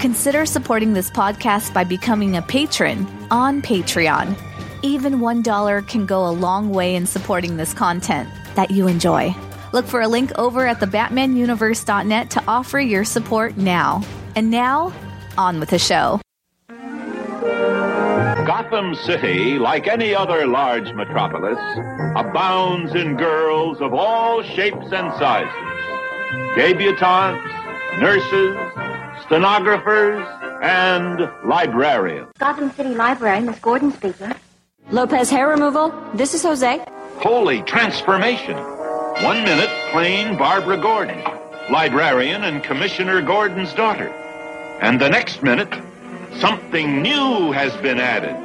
[0.00, 4.36] Consider supporting this podcast by becoming a patron on Patreon.
[4.82, 9.34] Even $1 can go a long way in supporting this content that you enjoy.
[9.72, 14.02] Look for a link over at thebatmanuniverse.net to offer your support now.
[14.36, 14.92] And now,
[15.38, 16.20] on with the show.
[18.46, 21.58] Gotham City, like any other large metropolis,
[22.14, 25.52] abounds in girls of all shapes and sizes.
[26.54, 27.40] Debutantes,
[27.98, 28.56] nurses,
[29.26, 30.26] stenographers,
[30.62, 32.28] and librarians.
[32.38, 34.34] Gotham City Library, Miss Gordon speaking.
[34.90, 35.92] Lopez hair removal.
[36.14, 36.84] This is Jose.
[37.18, 38.56] Holy transformation.
[38.56, 41.22] One minute, plain Barbara Gordon,
[41.70, 44.08] librarian and Commissioner Gordon's daughter.
[44.80, 45.72] And the next minute,
[46.38, 48.36] something new has been added.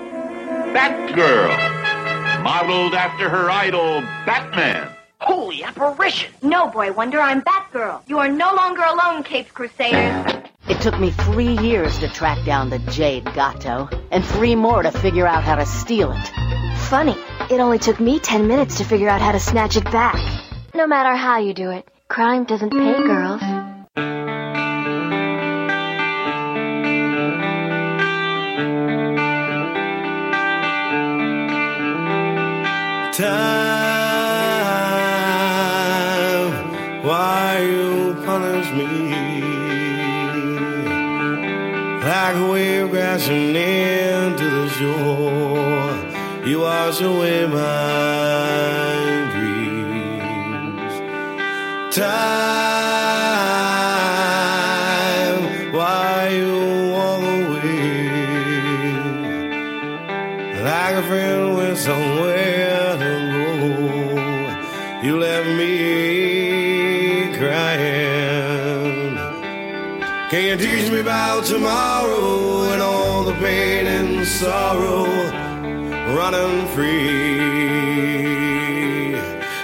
[0.74, 4.90] Batgirl, modeled after her idol, Batman.
[5.22, 6.34] Holy apparition!
[6.42, 8.02] No, Boy Wonder, I'm Batgirl.
[8.08, 10.50] You are no longer alone, Caped Crusaders.
[10.68, 14.90] It took me three years to track down the Jade Gato, and three more to
[14.90, 16.32] figure out how to steal it.
[16.90, 17.16] Funny,
[17.52, 20.18] it only took me ten minutes to figure out how to snatch it back.
[20.74, 23.42] No matter how you do it, crime doesn't pay girls.
[42.40, 45.96] Wave crashing into the shore,
[46.48, 50.94] you wash away my dreams.
[51.96, 52.53] Time,
[55.74, 56.53] why you
[56.94, 57.81] walk away?
[60.63, 63.48] Like a friend with somewhere to go,
[65.06, 65.74] you left me
[67.38, 68.12] crying.
[70.30, 72.00] Can you teach me about tomorrow
[73.41, 75.06] pain and sorrow
[76.16, 77.02] running free?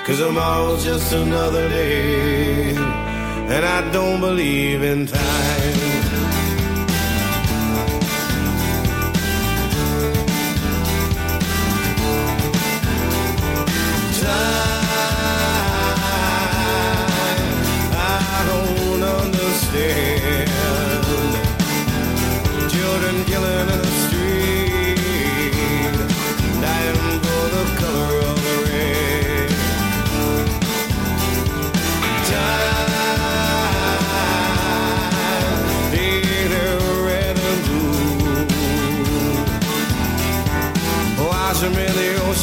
[0.06, 5.97] Cause tomorrow's just another day, and I don't believe in time.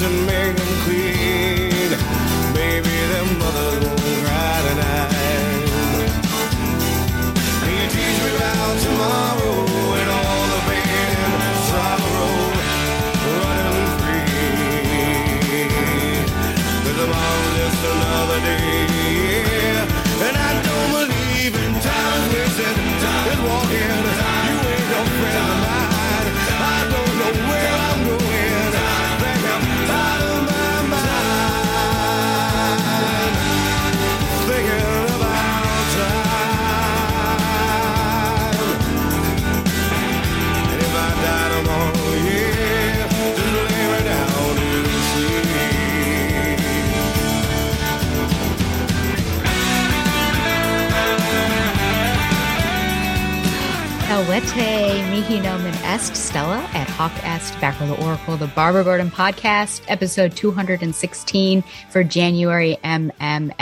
[0.05, 0.64] In the
[54.25, 59.83] Elwete mihi nomen est Stella at Hawk est Batgirl to Oracle, the Barbara Gordon podcast,
[59.87, 63.53] episode 216 for January MMXXII.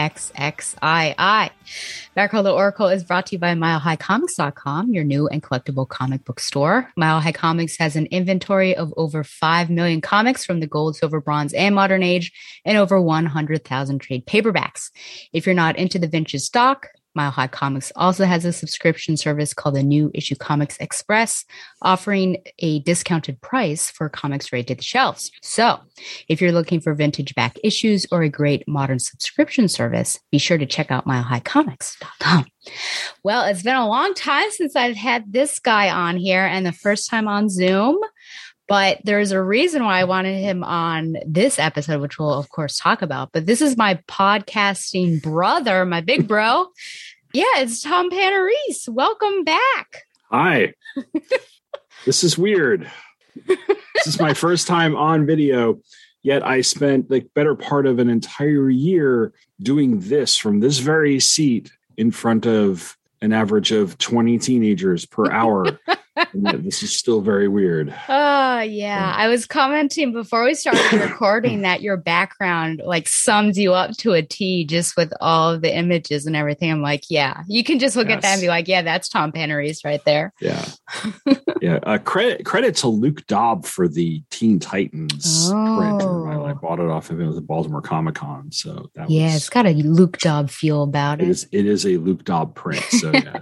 [2.16, 6.38] Batgirl to Oracle is brought to you by MileHighComics.com, your new and collectible comic book
[6.38, 6.88] store.
[6.96, 11.20] Mile High Comics has an inventory of over 5 million comics from the gold, silver,
[11.20, 12.32] bronze, and modern age,
[12.64, 14.92] and over 100,000 trade paperbacks.
[15.32, 19.52] If you're not into the vintage stock, Mile High Comics also has a subscription service
[19.52, 21.44] called the New Issue Comics Express,
[21.82, 25.30] offering a discounted price for comics to the shelves.
[25.42, 25.80] So,
[26.28, 30.58] if you're looking for vintage back issues or a great modern subscription service, be sure
[30.58, 32.46] to check out milehighcomics.com.
[33.24, 36.72] Well, it's been a long time since I've had this guy on here, and the
[36.72, 37.98] first time on Zoom.
[38.72, 42.78] But there's a reason why I wanted him on this episode, which we'll, of course,
[42.78, 43.30] talk about.
[43.30, 46.68] But this is my podcasting brother, my big bro.
[47.34, 48.88] yeah, it's Tom Panarese.
[48.88, 50.06] Welcome back.
[50.30, 50.72] Hi.
[52.06, 52.90] this is weird.
[53.46, 55.78] this is my first time on video.
[56.22, 61.20] Yet I spent the better part of an entire year doing this from this very
[61.20, 65.78] seat in front of an average of 20 teenagers per hour.
[66.34, 67.94] this is still very weird.
[68.08, 69.14] Oh, yeah.
[69.16, 74.12] I was commenting before we started recording that your background like sums you up to
[74.12, 76.70] a T just with all of the images and everything.
[76.70, 78.16] I'm like, yeah, you can just look yes.
[78.16, 80.32] at that and be like, yeah, that's Tom Panarese right there.
[80.40, 80.64] Yeah.
[81.62, 81.78] yeah.
[81.82, 85.76] Uh, credit credit to Luke Daab for the Teen Titans oh.
[85.78, 86.42] print.
[86.52, 88.52] I bought it off of him at the Baltimore Comic Con.
[88.52, 91.28] So that yeah, was, it's got a Luke Daab feel about it.
[91.28, 92.82] It is, it is a Luke Daab print.
[92.84, 93.38] So yeah,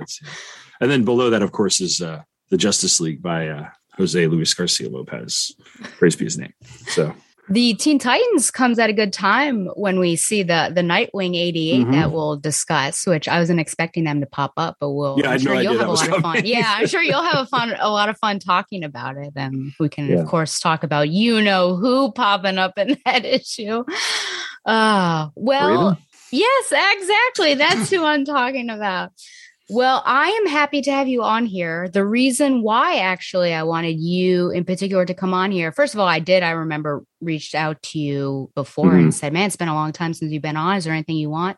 [0.81, 4.53] and then below that, of course, is uh, the Justice League by uh, Jose Luis
[4.55, 5.53] Garcia Lopez.
[5.99, 6.53] Praise be his name.
[6.89, 7.15] So
[7.51, 11.81] the Teen Titans comes at a good time when we see the the Nightwing 88
[11.81, 11.93] mm-hmm.
[11.93, 15.39] that we'll discuss, which I wasn't expecting them to pop up, but we'll yeah, I'm
[15.41, 16.15] sure no you'll have a lot coming.
[16.15, 16.43] of fun.
[16.45, 19.33] Yeah, I'm sure you'll have a fun a lot of fun talking about it.
[19.35, 20.21] And we can yeah.
[20.21, 23.85] of course talk about you know who popping up in that issue.
[24.65, 26.03] Uh well Raven?
[26.31, 27.55] yes, exactly.
[27.55, 29.11] That's who I'm talking about.
[29.73, 31.89] Well, I am happy to have you on here.
[31.89, 36.01] The reason why actually I wanted you in particular to come on here, first of
[36.01, 38.97] all, I did, I remember reached out to you before mm-hmm.
[38.97, 40.77] and said, Man, it's been a long time since you've been on.
[40.77, 41.57] Is there anything you want?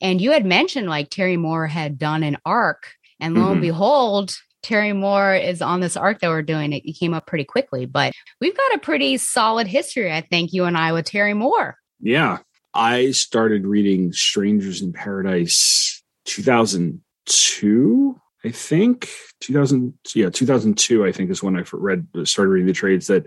[0.00, 3.52] And you had mentioned like Terry Moore had done an arc, and lo mm-hmm.
[3.52, 6.72] and behold, Terry Moore is on this arc that we're doing.
[6.72, 10.64] It came up pretty quickly, but we've got a pretty solid history, I think, you
[10.64, 11.76] and I with Terry Moore.
[12.00, 12.38] Yeah.
[12.72, 19.08] I started reading Strangers in Paradise 2000- two, I think
[19.40, 23.26] 2000, yeah, 2002, I think is when I read, started reading the trades that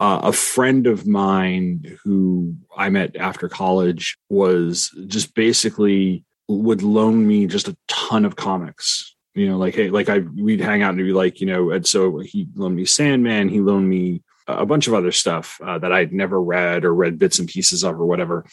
[0.00, 7.26] uh, a friend of mine who I met after college was just basically would loan
[7.26, 9.14] me just a ton of comics.
[9.34, 11.86] You know, like hey, like I we'd hang out and be like, you know, and
[11.86, 15.92] so he loaned me Sandman, he loaned me a bunch of other stuff uh, that
[15.92, 18.44] I'd never read or read bits and pieces of or whatever.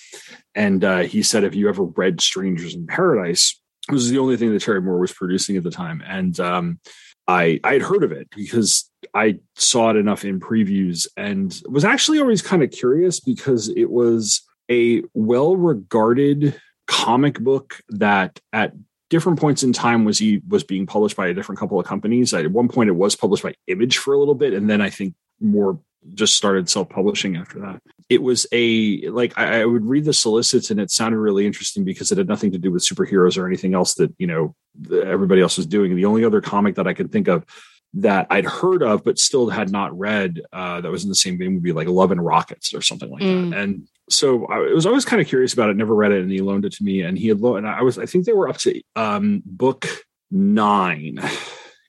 [0.53, 4.51] And uh, he said, "Have you ever read Strangers in Paradise, was the only thing
[4.53, 6.79] that Terry Moore was producing at the time, and um,
[7.27, 11.85] I I had heard of it because I saw it enough in previews, and was
[11.85, 18.73] actually always kind of curious because it was a well regarded comic book that at
[19.09, 22.33] different points in time was he was being published by a different couple of companies.
[22.33, 24.89] At one point, it was published by Image for a little bit, and then I
[24.89, 25.79] think Moore
[26.13, 27.81] just started self-publishing after that.
[28.09, 31.83] It was a like I, I, would read the solicits and it sounded really interesting
[31.83, 34.55] because it had nothing to do with superheroes or anything else that you know
[34.91, 35.95] everybody else was doing.
[35.95, 37.45] The only other comic that I could think of
[37.95, 41.37] that I'd heard of but still had not read uh, that was in the same
[41.37, 43.51] vein would be like Love and Rockets or something like mm.
[43.51, 43.59] that.
[43.59, 45.77] And so I was always kind of curious about it.
[45.77, 47.01] Never read it, and he loaned it to me.
[47.01, 47.65] And he had loaned.
[47.65, 49.87] And I was I think they were up to um, book
[50.31, 51.19] nine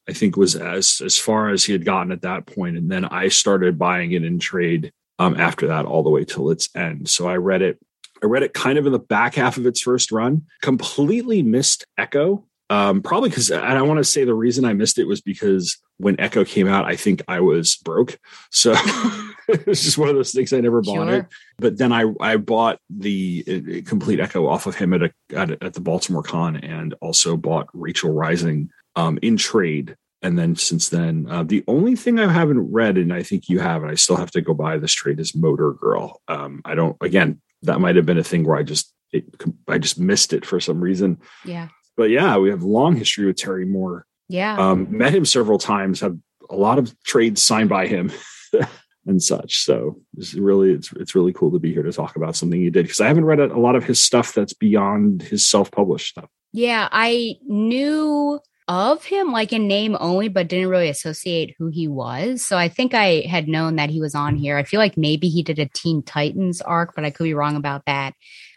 [0.08, 3.04] I think was as as far as he had gotten at that point, and then
[3.04, 7.08] I started buying it in trade um, after that, all the way till its end.
[7.08, 7.78] So I read it.
[8.22, 10.46] I read it kind of in the back half of its first run.
[10.62, 12.44] Completely missed Echo.
[12.70, 15.78] Um, probably because, and I want to say the reason I missed it was because
[15.96, 18.18] when Echo came out, I think I was broke.
[18.50, 18.72] So
[19.48, 21.14] it was just one of those things I never bought sure.
[21.14, 21.26] it.
[21.58, 25.62] But then I I bought the uh, complete Echo off of him at a, at,
[25.62, 29.96] at the Baltimore Con, and also bought Rachel Rising um, in trade.
[30.20, 33.60] And then since then, uh, the only thing I haven't read, and I think you
[33.60, 36.20] have, and I still have to go buy this trade, is Motor Girl.
[36.26, 36.96] Um, I don't.
[37.00, 39.24] Again, that might have been a thing where I just it,
[39.68, 41.18] I just missed it for some reason.
[41.44, 41.68] Yeah.
[41.96, 44.06] But yeah, we have long history with Terry Moore.
[44.28, 44.56] Yeah.
[44.58, 46.00] Um, met him several times.
[46.00, 46.18] Have
[46.50, 48.10] a lot of trades signed by him.
[49.06, 49.58] and such.
[49.58, 52.70] So it's really it's it's really cool to be here to talk about something he
[52.70, 56.08] did because I haven't read a, a lot of his stuff that's beyond his self-published
[56.08, 56.28] stuff.
[56.52, 61.88] Yeah, I knew of him, like in name only, but didn't really associate who he
[61.88, 62.44] was.
[62.44, 64.56] So I think I had known that he was on here.
[64.58, 67.56] I feel like maybe he did a Teen Titans arc, but I could be wrong
[67.56, 68.14] about that.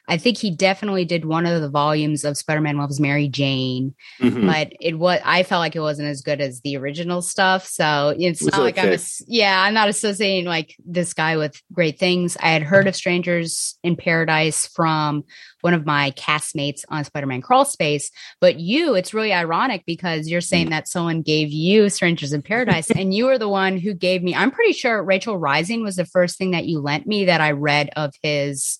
[0.08, 4.46] I think he definitely did one of the volumes of Spider-Man Loves Mary Jane, mm-hmm.
[4.46, 7.66] but it was I felt like it wasn't as good as the original stuff.
[7.66, 11.98] So it's not like I'm a, yeah, I'm not associating like this guy with great
[11.98, 12.36] things.
[12.42, 15.24] I had heard of Strangers in Paradise from
[15.62, 20.42] one of my castmates on Spider-Man Crawl Space, but you, it's really ironic because you're
[20.42, 20.72] saying mm.
[20.72, 24.36] that someone gave you Strangers in Paradise and you were the one who gave me
[24.36, 27.52] I'm pretty sure Rachel Rising was the first thing that you lent me that I
[27.52, 28.80] read of his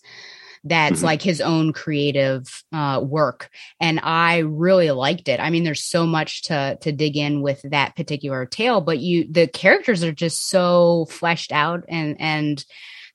[0.64, 1.04] that's Mhm.
[1.04, 6.06] like his own creative uh, work and i really liked it i mean there's so
[6.06, 10.50] much to to dig in with that particular tale but you the characters are just
[10.50, 12.64] so fleshed out and and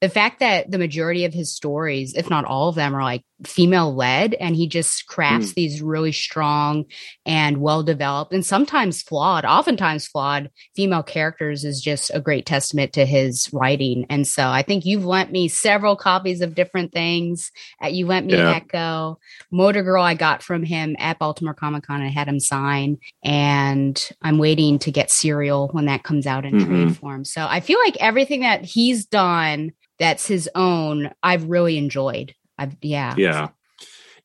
[0.00, 3.22] the fact that the majority of his stories if not all of them are like
[3.44, 6.86] female led and he just crafts these really strong
[7.26, 12.94] and well developed and sometimes flawed oftentimes flawed female characters is just a great testament
[12.94, 14.06] to his writing.
[14.08, 17.52] And so i think you've lent me several copies of different things.
[17.84, 18.52] Uh, you lent me Yeah.
[18.54, 19.18] echo.
[19.50, 24.38] Motor girl i got from him at baltimore comic-con i had him sign and i'm
[24.38, 26.66] waiting to get serial when that comes out in Mhm.
[26.66, 27.24] trade form.
[27.24, 32.76] So i feel like everything that he's done that's his own i've really enjoyed i've
[32.82, 33.48] yeah Yeah.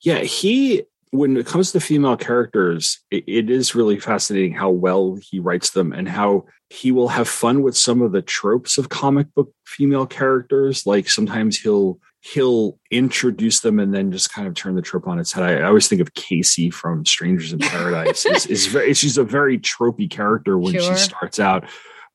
[0.02, 0.20] Yeah.
[0.20, 5.40] He, when it comes to female characters, it, it is really fascinating how well he
[5.40, 9.28] writes them and how he will have fun with some of the tropes of comic
[9.36, 10.86] book female characters.
[10.88, 15.20] Like sometimes he'll, he'll introduce them and then just kind of turn the trope on
[15.20, 15.44] its head.
[15.44, 18.26] I, I always think of Casey from Strangers in Paradise.
[18.26, 20.82] is, is very, she's a very tropey character when Sure.
[20.82, 21.66] she starts out,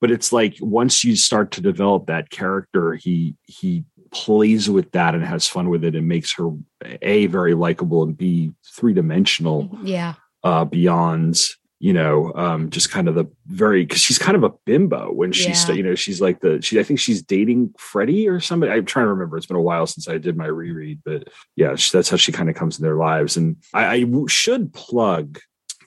[0.00, 3.84] but it's like once you start to develop that character, he he
[4.24, 6.48] plays with that and has fun with it and makes her
[7.02, 11.38] a very likable and b three dimensional yeah uh beyond
[11.78, 15.32] you know um just kind of the very because she's kind of a bimbo when
[15.32, 15.74] she's Yeah.
[15.74, 19.04] you know she's like the she i think she's dating freddie or somebody i'm trying
[19.06, 22.16] to remember it's been a while since i did my reread but yeah that's how
[22.16, 25.38] she kind of comes in their lives and i, I w- should plug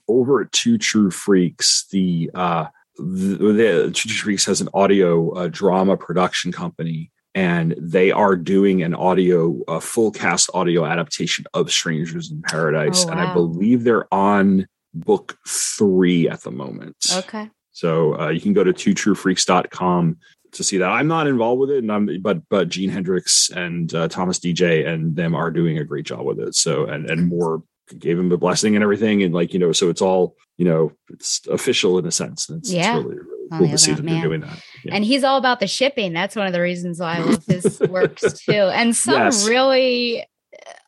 [0.08, 2.66] over at two true freaks the uh
[3.02, 8.36] the, the Two True Freaks has an audio uh, drama production company, and they are
[8.36, 13.34] doing an audio, a full cast audio adaptation of Strangers in Paradise, Oh, and I
[13.34, 16.96] believe they're on book three at the moment.
[17.14, 20.18] okay So uh, you can go to two twotruefreaks.com
[20.54, 20.90] to see that.
[20.90, 24.88] I'm not involved with it, and I'm but but Gene Hendricks and uh, Thomas DJ
[24.88, 26.56] and them are doing a great job with it.
[26.56, 27.62] So and and Moore
[28.00, 30.92] gave him a blessing and everything, and like you know, so it's all you know,
[31.10, 32.50] it's official in a sense.
[32.50, 32.98] And it's, Yeah.
[32.98, 34.60] it's really really To see that they're doing that.
[34.84, 34.96] Yeah.
[34.96, 36.14] And he's all about the shipping.
[36.14, 38.52] That's one of the reasons why I love his works too.
[38.52, 39.48] And some Yes.
[39.48, 40.26] really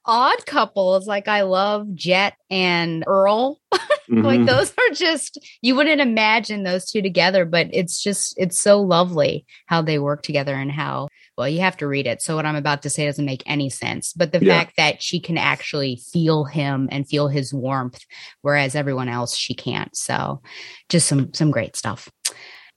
[0.05, 3.59] odd couples, like I love Jet and Earl.
[4.09, 4.45] Like Mhm.
[4.45, 9.45] those are just you wouldn't imagine those two together, but it's just it's so lovely
[9.67, 12.21] how they work together and how well you have to read it.
[12.21, 14.11] So what I'm about to say doesn't make any sense.
[14.11, 14.59] But the Yeah.
[14.59, 18.01] fact that she can actually feel him and feel his warmth,
[18.41, 19.95] whereas everyone else she can't.
[19.95, 20.41] So
[20.89, 22.09] just some some great stuff.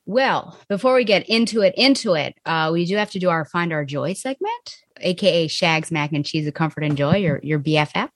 [0.06, 3.44] Well, before we get into it, into it, uh, we do have to do our
[3.44, 7.58] find our joy segment, aka Shags Mac and Cheese of Comfort and Joy, your your
[7.58, 8.10] BFF.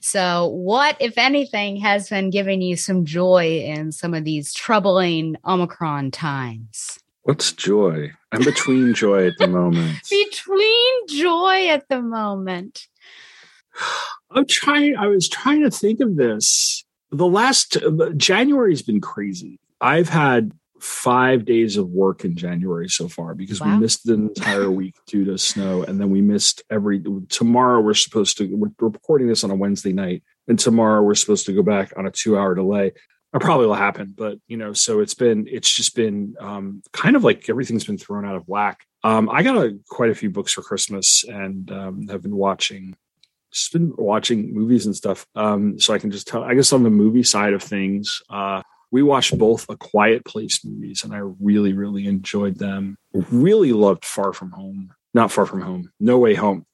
[0.00, 5.36] So, what, if anything, has been giving you some joy in some of these troubling
[5.46, 6.98] Omicron times?
[7.22, 8.10] What's joy?
[8.32, 9.98] I'm between joy at the moment.
[10.10, 12.86] Between joy at the moment.
[14.30, 14.96] I'm trying.
[14.96, 16.84] I was trying to think of this.
[17.10, 17.76] The last
[18.16, 19.58] January's been crazy.
[19.80, 23.74] I've had five days of work in January so far because Wow.
[23.74, 27.02] we missed the entire week due to snow, and then we missed every.
[27.28, 28.46] Tomorrow we're supposed to.
[28.54, 32.06] We're recording this on a Wednesday night, and tomorrow we're supposed to go back on
[32.06, 32.92] a two-hour delay.
[33.32, 35.46] It probably will happen, but you know, so it's been.
[35.48, 38.84] It's just been um, kind of like everything's been thrown out of whack.
[39.04, 42.96] Um, I got a, quite a few books for Christmas, and um, have been watching
[43.52, 45.26] just been watching movies and stuff.
[45.34, 48.62] Um, so I can just tell, I guess on the movie side of things, uh,
[48.90, 52.96] we watched both A Quiet Place movies and I really, really enjoyed them.
[53.12, 56.66] Really loved Far From Home, not Far From Home, No Way Home,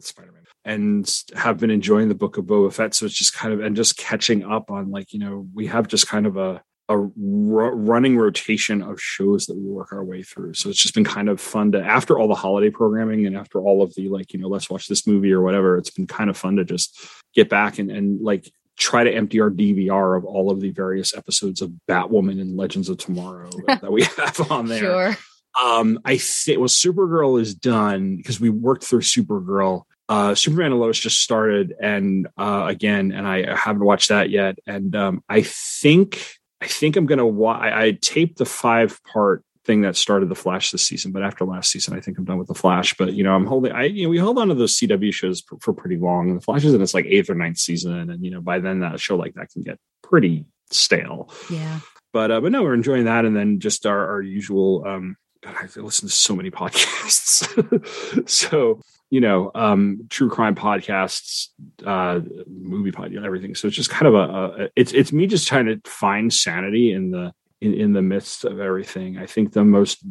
[0.00, 2.94] Spider Man, and have been enjoying the Book of Boba Fett.
[2.94, 5.88] So it's just kind of, and just catching up on like, you know, we have
[5.88, 10.22] just kind of a, a ru- running rotation of shows that we work our way
[10.22, 10.54] through.
[10.54, 13.60] So it's just been kind of fun to, after all the holiday programming and after
[13.60, 16.30] all of the like, you know, let's watch this movie or whatever, it's been kind
[16.30, 16.98] of fun to just
[17.34, 21.14] get back and, and like try to empty our DVR of all of the various
[21.14, 24.78] episodes of Batwoman and Legends of Tomorrow that we have on there.
[24.78, 25.16] Sure.
[25.60, 29.82] Um, I think well, Supergirl is done because we worked through Supergirl.
[30.08, 34.58] Uh, Superman and Lois just started, and uh, again, and I haven't watched that yet.
[34.66, 37.26] And um, I think I think I'm gonna.
[37.26, 41.22] Wa- I, I taped the five part thing that started the Flash this season, but
[41.22, 42.94] after last season, I think I'm done with the Flash.
[42.94, 43.70] But you know, I'm holding.
[43.70, 46.34] I you know, we hold on to those CW shows for, for pretty long.
[46.34, 48.80] The Flash is in its like eighth or ninth season, and you know, by then
[48.80, 51.80] that show like that can get pretty stale Yeah.
[52.12, 54.84] but uh, but no, we're enjoying that, and then just our our usual.
[54.86, 61.48] Um, God, I listen to so many podcasts, so you know, um, true crime podcasts,
[61.86, 63.54] uh, movie pod, you know, everything.
[63.54, 66.92] So it's just kind of a, a it's it's me just trying to find sanity
[66.92, 69.18] in the in, in the midst of everything.
[69.18, 70.04] I think the most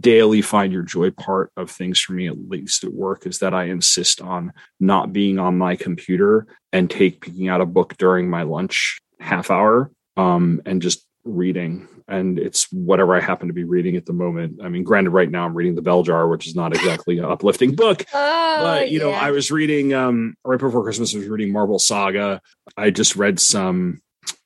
[0.00, 3.54] daily find your joy part of things for me, at least at work, is that
[3.54, 8.28] I insist on not being on my computer and take picking out a book during
[8.28, 11.88] my lunch half hour um, and just reading.
[12.06, 14.60] And it's whatever I happen to be reading at the moment.
[14.62, 17.24] I mean, granted, right now I'm reading The Bell Jar, which is not exactly an
[17.24, 18.04] uplifting book.
[18.56, 19.10] Oh, but you know.
[19.10, 22.40] I was reading um right before Christmas, I was reading Marvel Saga.
[22.76, 24.00] I just read some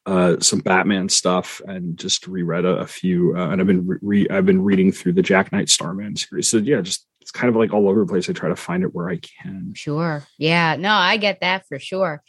[0.09, 4.29] uh some Batman stuff and just reread a, a few uh, and I've been re-
[4.31, 6.49] I've been reading through the Jack Knight Starman series.
[6.49, 8.31] So yeah, just it's kind of like all over the place.
[8.31, 9.75] I try to find it where I can.
[9.75, 10.25] Sure.
[10.38, 10.77] Yeah.
[10.77, 12.23] No, I get that for sure.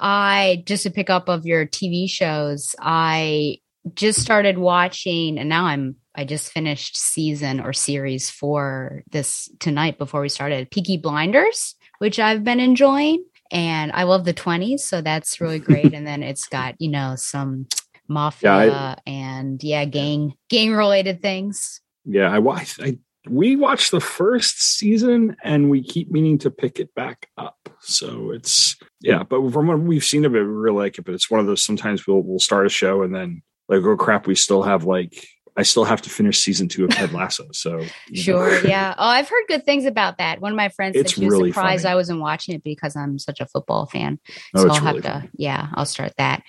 [0.00, 3.58] I just to pick up of your TV shows, I
[3.94, 9.98] just started watching and now I'm I just finished season or series for this tonight
[9.98, 13.22] before we started Peaky Blinders, which I've been enjoying.
[13.50, 15.94] And I love the 20s, so that's really great.
[15.94, 17.66] and then it's got, you know, some
[18.08, 21.80] mafia Yeah, and yeah, gang gang related things.
[22.04, 22.98] Yeah, I watched I
[23.28, 27.68] we watched the first season and we keep meaning to pick it back up.
[27.80, 31.04] So it's yeah, but from what we've seen of it, we really like it.
[31.04, 33.96] But it's one of those sometimes we'll we'll start a show and then like oh
[33.96, 37.48] crap, we still have like I still have to finish season two of Ted Lasso.
[37.52, 37.88] So you know.
[38.22, 38.66] Sure.
[38.66, 38.94] Yeah.
[38.98, 40.40] Oh, I've heard good things about that.
[40.40, 41.92] One of my friends It's said she was really surprised funny.
[41.92, 44.18] I wasn't watching it because I'm such a football fan.
[44.54, 45.30] Oh, so it's I'll have to, funny.
[45.36, 46.42] yeah, I'll start that.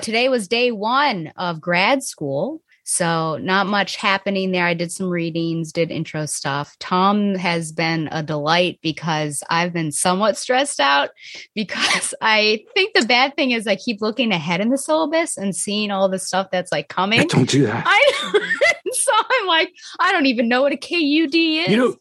[0.00, 2.62] Today was day one of grad school.
[2.84, 4.66] So not much happening there.
[4.66, 6.76] I did some readings, did intro stuff.
[6.78, 11.10] Tom has been a delight because I've been somewhat stressed out
[11.54, 15.56] because I think the bad thing is I keep looking ahead in the syllabus and
[15.56, 17.26] seeing all the stuff that's like coming.
[17.26, 17.84] Don't do that.
[17.86, 18.40] I
[18.92, 21.68] so I'm like, I don't even know what a KUD is.
[21.68, 21.96] You know,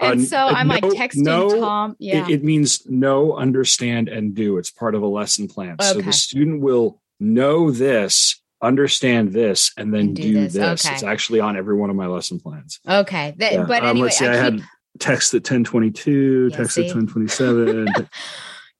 [0.00, 1.96] and uh, so I'm like no- texting no, Tom.
[1.98, 2.24] Yeah.
[2.26, 4.58] It, it means know, understand, and do.
[4.58, 5.76] It's part of a lesson plan.
[5.80, 10.52] So the student will know this, understand this, and then do do, this.
[10.54, 10.84] this.
[10.86, 10.94] Okay.
[10.94, 12.80] It's actually on every one of my lesson plans.
[12.88, 13.34] okay.
[13.38, 13.64] That, Yeah.
[13.64, 14.62] But Um, anyway, let's see, I, keep- had
[14.98, 16.88] text at 1022, Yeah, text see?
[16.88, 18.08] at 1027.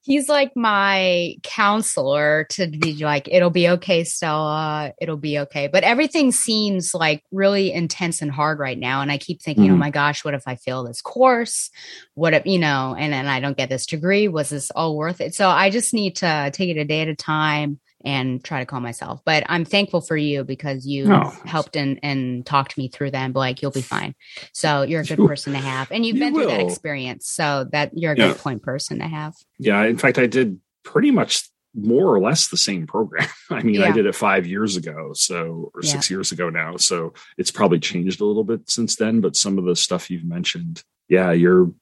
[0.02, 4.92] he's like my counselor to be like, it'll be okay, Stella.
[5.02, 5.66] It'll be okay.
[5.68, 9.02] But everything seems like really intense and hard right now.
[9.02, 9.78] And I keep thinking, oh Mhm.
[9.78, 11.70] my gosh, what if I fail this course?
[12.14, 14.28] What if, you know, and then I don't get this degree?
[14.28, 15.34] Was this all worth it?
[15.34, 18.66] So I just need to take it a day at a time and try to
[18.66, 19.20] calm myself.
[19.24, 21.32] But I'm thankful for you because you No.
[21.44, 23.32] helped and, and talked me through them.
[23.32, 24.14] like, you'll be fine.
[24.52, 25.90] So you're a good person to have.
[25.90, 27.26] And you've you been through that experience.
[27.28, 28.28] So that you're a Yeah.
[28.28, 29.34] good point person to have.
[29.58, 31.42] yeah, in fact, I did pretty much
[31.74, 33.28] more or less the same program.
[33.50, 35.90] I mean, I did it five years ago, so or Yeah.
[35.90, 36.76] six years ago now.
[36.76, 39.20] So it's probably changed a little bit since then.
[39.20, 41.72] But some of the stuff you've mentioned, yeah, you're.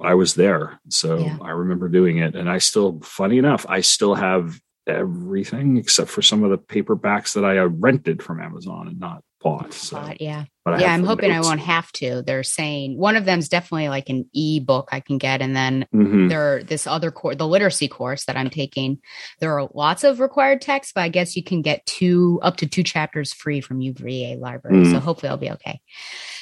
[0.00, 1.38] I was there, so Yeah.
[1.42, 6.22] I remember doing it, and I still, funny enough, I still have everything except for
[6.22, 9.72] some of the paperbacks that I uh, rented from Amazon and not bought.
[9.72, 10.46] So, yeah.
[10.64, 12.22] but yeah, I'm hoping I won't have to.
[12.22, 16.28] They're saying one of them's definitely like an e-book I can get, and then Mhm.
[16.28, 18.98] there this other course, the literacy course that I'm taking.
[19.38, 22.66] There are lots of required texts, but I guess you can get two up to
[22.66, 24.84] two chapters free from UVA library.
[24.86, 25.02] So Mm.
[25.02, 25.80] hopefully I'll be okay.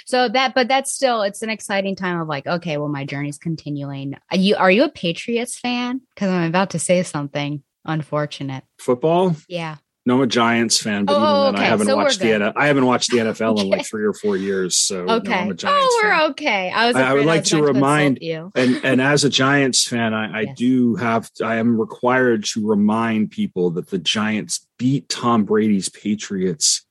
[0.07, 3.39] So that, but that's still it's an exciting time of like, okay, well, my journey's
[3.39, 4.15] continuing.
[4.31, 6.01] Are you are you a Patriots fan?
[6.15, 8.65] Because I'm about to say something unfortunate.
[8.79, 9.37] Football.
[9.49, 9.77] Yeah.
[10.09, 12.33] No, I'm a Giants fan, but Oh, even then, okay, I haven't so watched the.
[12.35, 14.77] N- I haven't watched the NFL in like three or four years.
[14.77, 15.53] So no, Okay.
[15.53, 16.31] Giants oh, we're fan.
[16.31, 16.71] okay.
[16.71, 16.95] I was.
[16.95, 18.53] I- I would like was to remind- you.
[18.55, 20.57] and and as a Giants fan, I, I Yes.
[20.59, 26.87] do have I am required to remind people that the Giants beat Tom Brady's Patriots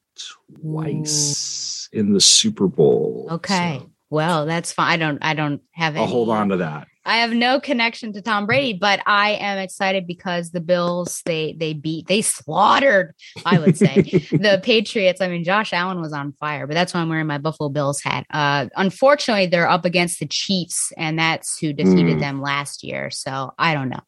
[0.76, 3.28] twice in the Super Bowl.
[3.32, 3.80] Okay.
[3.82, 4.92] So Well, that's fine.
[4.92, 5.20] I don't.
[5.22, 5.96] I don't have.
[5.96, 6.88] I'll hold uh, on to that.
[7.06, 11.54] I have no connection to Tom Brady, but I am excited because the Bills they
[11.54, 13.14] they beat they slaughtered.
[13.46, 15.22] I would say the Patriots.
[15.22, 18.02] I mean, Josh Allen was on fire, but that's why I'm wearing my Buffalo Bills
[18.02, 18.26] hat.
[18.32, 22.20] Uh, unfortunately, they're up against the Chiefs, and that's who defeated Mm.
[22.22, 23.10] them last year.
[23.12, 24.02] So I don't know.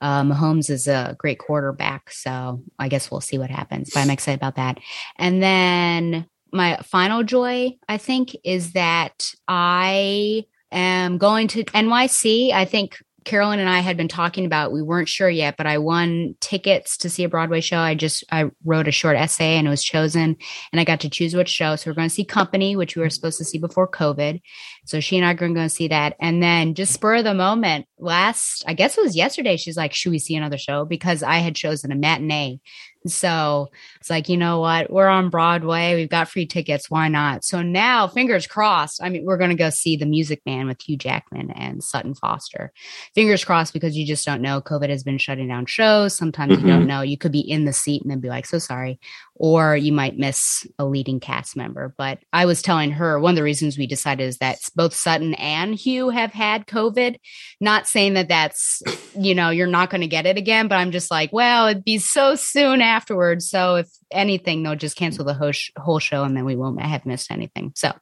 [0.00, 3.90] Uh, Mahomes is a great quarterback, so I guess we'll see what happens.
[3.92, 4.78] But I'm excited about that.
[5.16, 12.52] And then my final joy, I think, is that I am going to NYC.
[12.52, 15.76] I think Carolyn and I had been talking about we weren't sure yet, but I
[15.78, 17.76] won tickets to see a Broadway show.
[17.76, 20.36] I just I wrote a short essay and it was chosen
[20.72, 21.76] and I got to choose which show.
[21.76, 23.12] So we're going to see Company, which we were mm-hmm.
[23.12, 24.40] supposed to see before COVID.
[24.86, 26.16] So she and I are going to see that.
[26.20, 29.92] And then just spur of the moment, last I guess it was yesterday, she's like,
[29.92, 30.86] Should we see another show?
[30.86, 32.60] Because I had chosen a matinee
[33.08, 34.90] So it's like, you know what?
[34.90, 35.94] We're on Broadway.
[35.94, 36.90] We've got free tickets.
[36.90, 37.44] Why not?
[37.44, 39.02] So now, fingers crossed.
[39.02, 42.14] I mean, we're going to go see The Music Man with Hugh Jackman and Sutton
[42.14, 42.72] Foster.
[43.14, 44.60] Fingers crossed because you just don't know.
[44.60, 46.14] COVID has been shutting down shows.
[46.14, 46.66] Sometimes mm-hmm.
[46.66, 47.02] you don't know.
[47.02, 48.98] You could be in the seat and then be like, so sorry.
[49.34, 51.94] Or you might miss a leading cast member.
[51.96, 55.34] But I was telling her one of the reasons we decided is that both Sutton
[55.34, 57.18] and Hugh have had COVID.
[57.60, 58.82] Not saying that that's,
[59.16, 61.84] you know, you're not going to get it again, but I'm just like, well, it'd
[61.84, 63.48] be so soon afterwards.
[63.48, 66.80] So if anything, they'll just cancel the whole, sh- whole show and then we won't
[66.80, 67.72] have missed anything.
[67.76, 67.92] So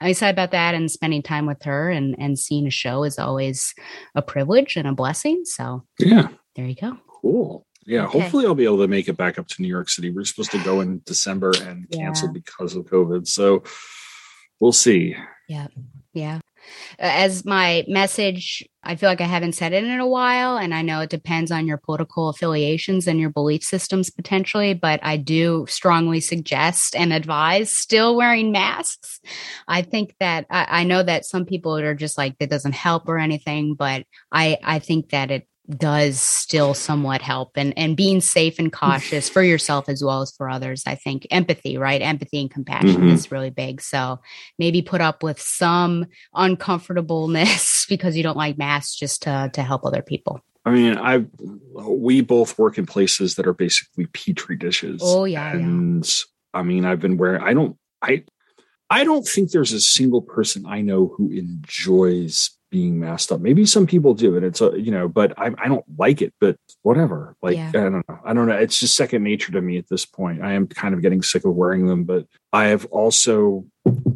[0.00, 3.18] I'm excited about that and spending time with her and, and seeing a show is
[3.18, 3.74] always
[4.14, 5.44] a privilege and a blessing.
[5.46, 6.98] So yeah, there you go.
[7.22, 7.66] Cool.
[7.86, 8.20] Yeah, okay.
[8.20, 10.10] hopefully I'll be able to make it back up to New York City.
[10.10, 12.04] We're supposed to go in December and yeah.
[12.04, 13.26] cancel because of COVID.
[13.26, 13.62] So
[14.60, 15.16] we'll see.
[15.48, 15.68] Yeah.
[16.12, 16.40] Yeah.
[16.98, 20.56] Uh, as my message, I feel like I haven't said it in a while.
[20.56, 25.00] And I know it depends on your political affiliations and your belief systems potentially, but
[25.02, 29.20] I do strongly suggest and advise still wearing masks.
[29.66, 33.08] I think that I, I know that some people are just like, that doesn't help
[33.08, 37.52] or anything, but I, I think that it does still somewhat help.
[37.56, 41.26] And and being safe and cautious for yourself as well as for others i think.
[41.30, 42.02] Empathy right?
[42.02, 43.08] Empathy and compassion mm-hmm.
[43.08, 43.80] is really big.
[43.80, 44.20] So
[44.58, 49.84] maybe put up with some uncomfortableness because you don't like masks just to to help
[49.84, 50.40] other people.
[50.66, 51.24] I mean i
[51.74, 55.00] we both work in places that are basically petri dishes.
[55.02, 56.60] Oh yeah and yeah.
[56.60, 58.24] i mean i've been wearing i don't i
[58.88, 63.40] i don't think there's a single person i know who enjoys being masked up.
[63.40, 66.34] Maybe some people do, and it's a you know, but I, I don't like it.
[66.40, 67.36] But whatever.
[67.40, 67.68] Like yeah.
[67.68, 68.18] I don't know.
[68.24, 68.56] I don't know.
[68.56, 70.42] It's just second nature to me at this point.
[70.42, 73.64] I am kind of getting sick of wearing them, but I have also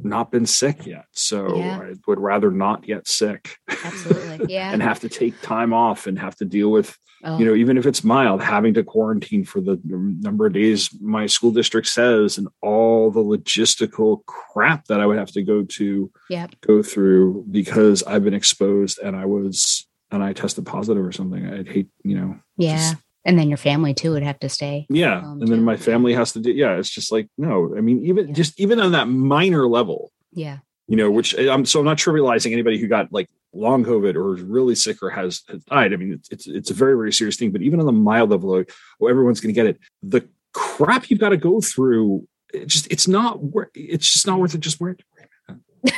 [0.09, 1.07] not been sick yet.
[1.13, 1.81] So yeah.
[1.81, 3.57] I would rather not get sick.
[3.85, 4.29] Absolutely.
[4.49, 4.73] Yeah.
[4.73, 7.39] and have to take time off and have to deal with, oh.
[7.39, 7.57] you know, oh.
[7.57, 11.89] even if it's mild, having to quarantine for the number of days my school district
[11.89, 16.55] says and all the logistical crap that I would have to go to yep.
[16.61, 21.47] go through because I've been exposed and I was and I tested positive or something.
[21.47, 22.39] I'd hate, you know.
[22.57, 22.77] Yeah.
[22.77, 22.97] Just,
[23.29, 26.15] and then your family too would have to stay yeah um, and then my family
[26.15, 28.35] has to do yeah it's just like no i mean even yeah.
[28.35, 30.59] just even on that minor level yeah.
[30.89, 34.15] you know which eh, i'm so i'm not trivializing anybody who got like long covid
[34.15, 36.95] or is really sick or has, has died i mean it's, it's, it's a very
[36.95, 39.67] very serious thing but even on the mild level like oh everyone's going to get
[39.67, 39.79] it.
[40.03, 43.39] The crap you've got to go through it just it's not
[43.75, 45.03] it's just not worth it just wear it.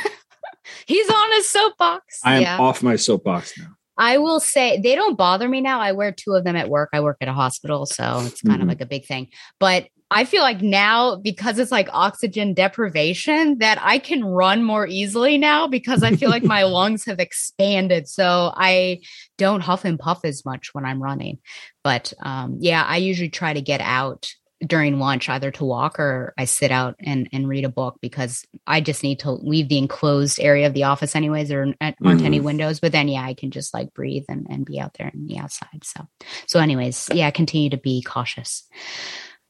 [0.85, 2.19] He's on a soapbox.
[2.25, 2.57] I am yeah.
[2.59, 5.79] off my soapbox now I will say they don't bother me now.
[5.79, 6.89] I wear two of them at work.
[6.93, 8.63] I work at a hospital, so it's kind mm-hmm.
[8.63, 9.27] of like a big thing.
[9.59, 14.85] But I feel like now because it's like oxygen deprivation that I can run more
[14.85, 18.09] easily now because I feel like my lungs have expanded.
[18.09, 19.01] So I
[19.37, 21.39] don't huff and puff as much when I'm running.
[21.81, 24.33] But um, yeah, I usually try to get out
[24.65, 28.45] during lunch either to walk or I sit out and, and read a book because
[28.67, 31.49] I just need to leave the enclosed area of the office anyways.
[31.49, 32.25] There aren't mm-hmm.
[32.25, 35.09] any windows, but then yeah, I can just like breathe and, and be out there
[35.13, 35.83] in the outside.
[35.83, 36.07] So,
[36.47, 38.67] so anyways, yeah, continue to be cautious.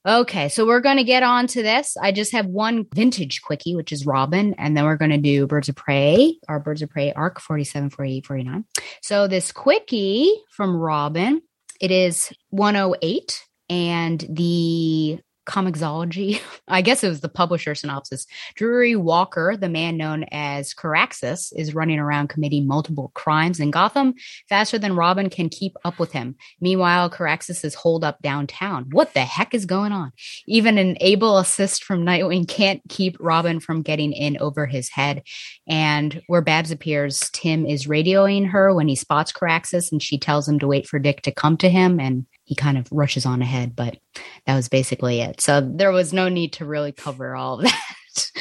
[0.08, 1.96] Okay, so we're going to get on to this.
[1.96, 5.46] I just have one vintage quickie, which is Robin, and then we're going to do
[5.46, 8.66] Birds of Prey, our Birds of Prey arc 47, 48, 49.
[9.04, 11.44] So this quickie from Robin,
[11.80, 18.28] it is 108 and the Comixology, I guess it was the publisher synopsis.
[18.56, 24.14] Drury Walker, the man known as Charaxes, is running around committing multiple crimes in Gotham
[24.50, 26.36] faster than Robin can keep up with him.
[26.60, 28.88] Meanwhile, Charaxes is holed up downtown.
[28.92, 30.12] What the heck is going on?
[30.48, 35.24] Even an able assist from Nightwing can't keep Robin from getting in over his head.
[35.66, 40.48] And where Babs appears, Tim is radioing her when he spots Charaxes, and she tells
[40.48, 42.00] him to wait for Dick to come to him.
[42.00, 43.98] And he kind of rushes on ahead, but
[44.46, 45.40] that was basically it.
[45.40, 48.32] So there was no need to really cover all of that.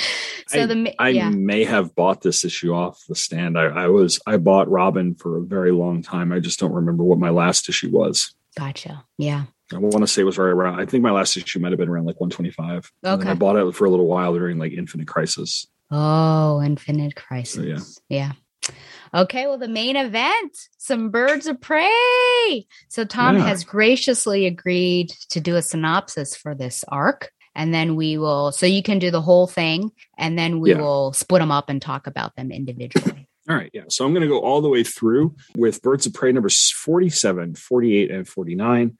[0.49, 1.31] so I, the I yeah.
[1.31, 3.57] may have bought this issue off the stand.
[3.57, 6.33] I, I was I bought Robin for a very long time.
[6.33, 8.35] I just don't remember what my last issue was.
[8.59, 9.05] Gotcha.
[9.17, 9.45] Yeah.
[9.73, 10.81] I want to say it was right around.
[10.81, 12.91] I think my last issue might have been around like 125.
[13.07, 13.29] Okay.
[13.29, 15.69] I bought it for a little while during like Infinite Crisis.
[15.93, 17.95] Oh, Infinite Crisis.
[17.95, 18.33] So, yeah.
[18.67, 18.73] Yeah.
[19.13, 22.67] Okay, well, the main event, some birds of prey.
[22.89, 23.47] So Tom yeah.
[23.47, 27.33] has graciously agreed to do a synopsis for this arc.
[27.57, 30.79] And then we will, so you can do the whole thing, and then we yeah.
[30.79, 33.27] will split them up and talk about them individually.
[33.49, 33.71] All right.
[33.73, 33.83] Yeah.
[33.89, 37.57] So I'm going to go all the way through with Birds of Prey numbers 47,
[37.57, 38.97] 48, and 49.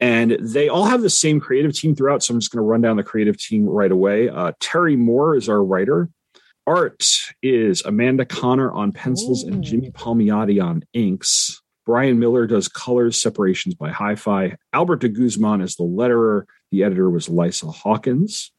[0.00, 2.22] And they all have the same creative team throughout.
[2.22, 4.30] So I'm just going to run down the creative team right away.
[4.30, 6.08] Uh, Terry Moore is our writer.
[6.70, 7.04] Art
[7.42, 9.48] is Amanda Conner on pencils Ooh.
[9.48, 11.60] and Jimmy Palmiotti on inks.
[11.84, 14.54] Brian Miller does colors, separations by Hi Fi.
[14.72, 16.44] Albert de Guzman is the letterer.
[16.70, 18.52] The editor was Lysa Hawkins.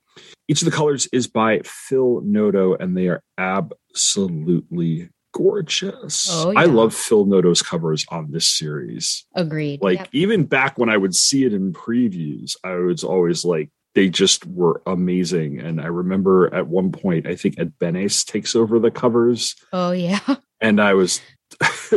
[0.49, 6.27] Each of the colors is by Phil Noto, and they are absolutely gorgeous.
[6.29, 9.25] Oh, I love Phil Noto's covers on this series.
[9.35, 9.81] Agreed.
[9.81, 10.09] Like Yep.
[10.11, 14.45] even back when I would see it in previews, I was always like, they just
[14.47, 15.59] were amazing.
[15.59, 19.91] And I remember at one point, I think Ed Benes takes over the covers, Oh
[19.91, 20.19] yeah.
[20.61, 21.19] and I was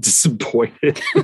[0.00, 1.00] disappointed.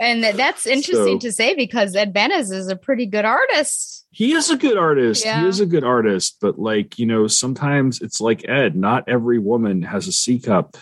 [0.00, 4.06] and that's interesting So- to say because Ed Benes is a pretty good artist.
[4.10, 5.24] he is a good artist.
[5.24, 5.42] Yeah.
[5.42, 9.38] He is a good artist, but like, you know, sometimes it's like Ed, not every
[9.38, 10.76] woman has a C cup.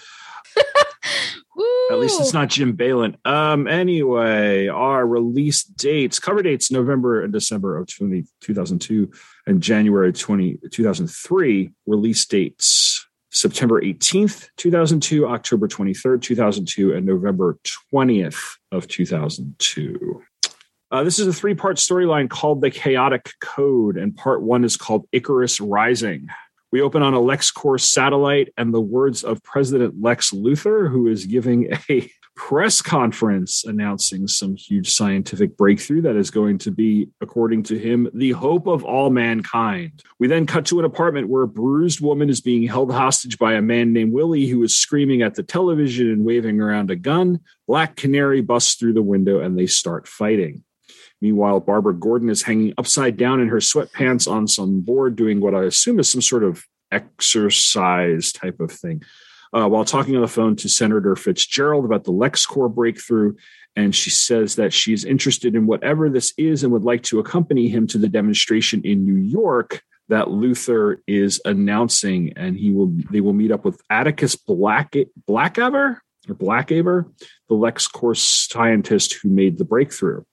[1.91, 3.17] At least it's not Jim Balent.
[3.25, 9.11] Um, anyway, our release dates, cover dates, November and December of 20, 2002
[9.47, 11.71] and January 20, 2003.
[11.87, 17.59] Release dates, September 18th, 2002, October 23rd, 2002, and November
[17.93, 20.23] 20th of 2002.
[20.93, 24.77] Uh, this is a three part storyline called The Chaotic Code, and part one is
[24.77, 26.29] called Icarus Rising.
[26.73, 31.27] We open on a LexCorp satellite and the words of President Lex Luthor, who is
[31.27, 37.65] giving a press conference announcing some huge scientific breakthrough that is going to be, according
[37.65, 40.03] to him, the hope of all mankind.
[40.21, 43.55] We then cut to an apartment where a bruised woman is being held hostage by
[43.55, 47.41] a man named Willie who is screaming at the television and waving around a gun.
[47.67, 50.63] Black Canary busts through the window and they start fighting.
[51.21, 55.55] Meanwhile, Barbara Gordon is hanging upside down in her sweatpants on some board, doing what
[55.55, 59.03] I assume is some sort of exercise type of thing,
[59.53, 63.35] uh, while talking on the phone to Senator Fitzgerald about the LexCorp breakthrough.
[63.77, 67.69] And she says that she's interested in whatever this is and would like to accompany
[67.69, 72.33] him to the demonstration in New York that Luthor is announcing.
[72.37, 74.95] And he will they will meet up with Atticus Black
[75.29, 77.13] Blackaver or Blackaver,
[77.49, 80.25] the LexCorp scientist who made the breakthrough.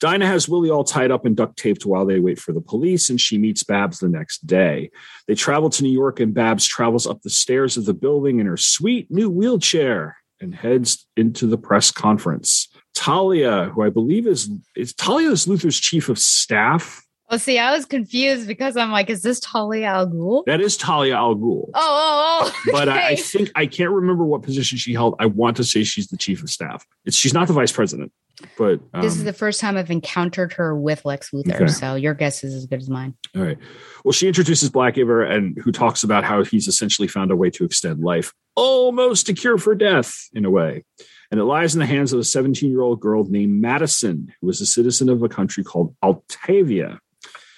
[0.00, 3.08] Dinah has Willie all tied up and duct taped while they wait for the police,
[3.08, 4.90] and she meets Babs the next day.
[5.26, 8.46] They travel to New York, and Babs travels up the stairs of the building in
[8.46, 12.68] her sweet new wheelchair and heads into the press conference.
[12.94, 17.02] Talia, who I believe is is Talia is Luthor's chief of staff.
[17.28, 20.44] Oh, see, I was confused because I'm like, is this Talia al Ghul?
[20.46, 21.70] That is Talia al Ghul.
[21.74, 22.62] Oh, oh, oh.
[22.72, 25.16] But I, I think I can't remember what position she held.
[25.18, 26.86] I want to say she's the chief of staff.
[27.04, 28.12] It's she's not the vice president,
[28.58, 31.54] but um, this is the first time I've encountered her with Lex Luthor.
[31.54, 31.66] Okay.
[31.68, 33.14] So your guess is as good as mine.
[33.34, 33.58] All right.
[34.04, 37.64] Well, she introduces Blackaver and who talks about how he's essentially found a way to
[37.64, 40.84] extend life, almost a cure for death in a way.
[41.30, 44.48] And it lies in the hands of a 17 year old girl named Madison, who
[44.48, 46.98] is a citizen of a country called Altavia.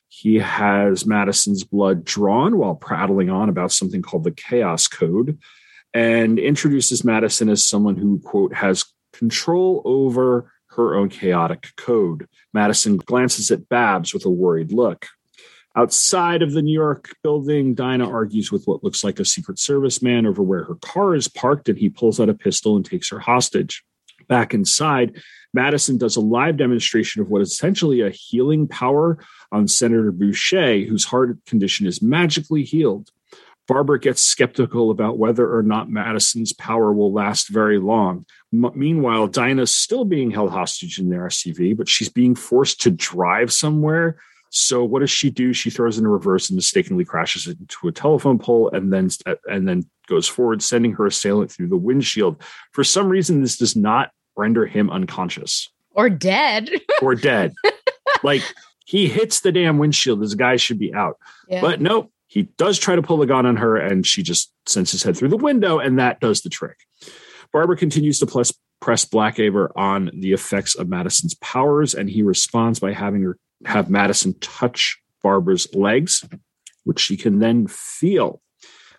[0.09, 5.39] He has Madison's blood drawn while prattling on about something called the Chaos Code
[5.95, 10.53] and introduces Madison as someone who, quote, has control over
[10.85, 12.29] her own chaotic code.
[12.53, 15.07] Madison glances at Babs with a worried look.
[15.77, 20.03] Outside of the New York building, Dinah argues with what looks like a Secret Service
[20.03, 23.11] man over where her car is parked, and he pulls out a pistol and takes
[23.11, 23.85] her hostage.
[24.29, 25.21] Back inside,
[25.55, 29.19] Madison does a live demonstration of what is essentially a healing power
[29.53, 33.11] on Senator Boucher, whose heart condition is magically healed.
[33.69, 38.25] Barbara gets skeptical about whether or not Madison's power will last very long.
[38.53, 42.91] M- meanwhile, Dinah's still being held hostage in the RCV, but she's being forced to
[42.91, 44.19] drive somewhere.
[44.51, 45.53] So what does she do?
[45.53, 49.11] She throws in a reverse and mistakenly crashes into a telephone pole, and then
[49.47, 52.43] and then goes forward, sending her assailant through the windshield.
[52.73, 56.71] For some reason, this does not render him unconscious Or dead.
[57.03, 57.53] or dead.
[58.23, 58.43] like
[58.87, 60.23] he hits the damn windshield.
[60.23, 61.19] This guy should be out.
[61.47, 61.61] Yeah.
[61.61, 64.93] But nope, he does try to pull a gun on her, and she just sends
[64.93, 66.77] his head through the window, and that does the trick.
[67.53, 72.79] Barbara continues to press, press Blackaver on the effects of Madison's powers, and he responds
[72.79, 76.25] by having her have Madison touch Barbara's legs,
[76.85, 78.41] which she can then feel.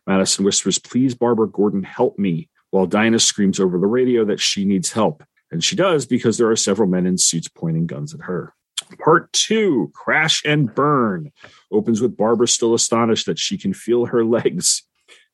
[0.07, 4.65] Madison whispers, Please, Barbara Gordon, help me, while Dinah screams over the radio that she
[4.65, 5.23] needs help.
[5.51, 8.53] And she does because there are several men in suits pointing guns at her.
[8.97, 11.31] Part two, Crash and Burn,
[11.71, 14.83] opens with Barbara still astonished that she can feel her legs.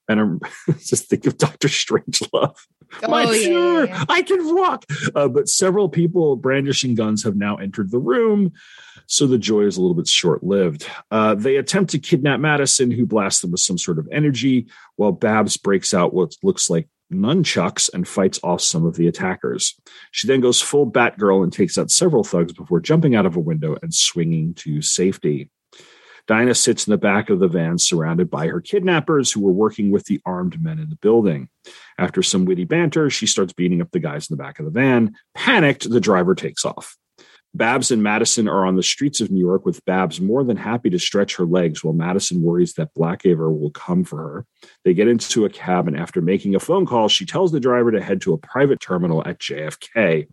[0.08, 0.40] And I'm
[0.80, 2.58] just think of Doctor Strangelove.
[3.08, 4.06] My Oh, yeah, Fuhrer, yeah, yeah.
[4.10, 4.86] I can walk.
[5.16, 8.54] Uh, but several people brandishing guns have now entered the room.
[9.08, 10.88] So the joy is a little bit short lived.
[11.12, 15.12] Uh, they attempt to kidnap Madison, who blasts them with some sort of energy, while
[15.12, 19.76] Babs breaks out what looks like nunchucks and fights off some of the attackers.
[20.12, 23.42] She then goes full Batgirl and takes out several thugs before jumping out of a
[23.42, 25.50] window and swinging to safety.
[26.28, 29.92] Dinah sits in the back of the van surrounded by her kidnappers who were working
[29.92, 31.50] with the armed men in the building.
[32.00, 34.72] After some witty banter, she starts beating up the guys in the back of the
[34.72, 35.16] van.
[35.36, 36.98] Panicked, the driver takes off.
[37.56, 40.90] Babs and Madison are on the streets of New York with Babs more than happy
[40.90, 44.46] to stretch her legs while Madison worries that Blackaver will come for her.
[44.84, 47.92] They get into a cab, and after making a phone call, she tells the driver
[47.92, 50.28] to head to a private terminal at JFK.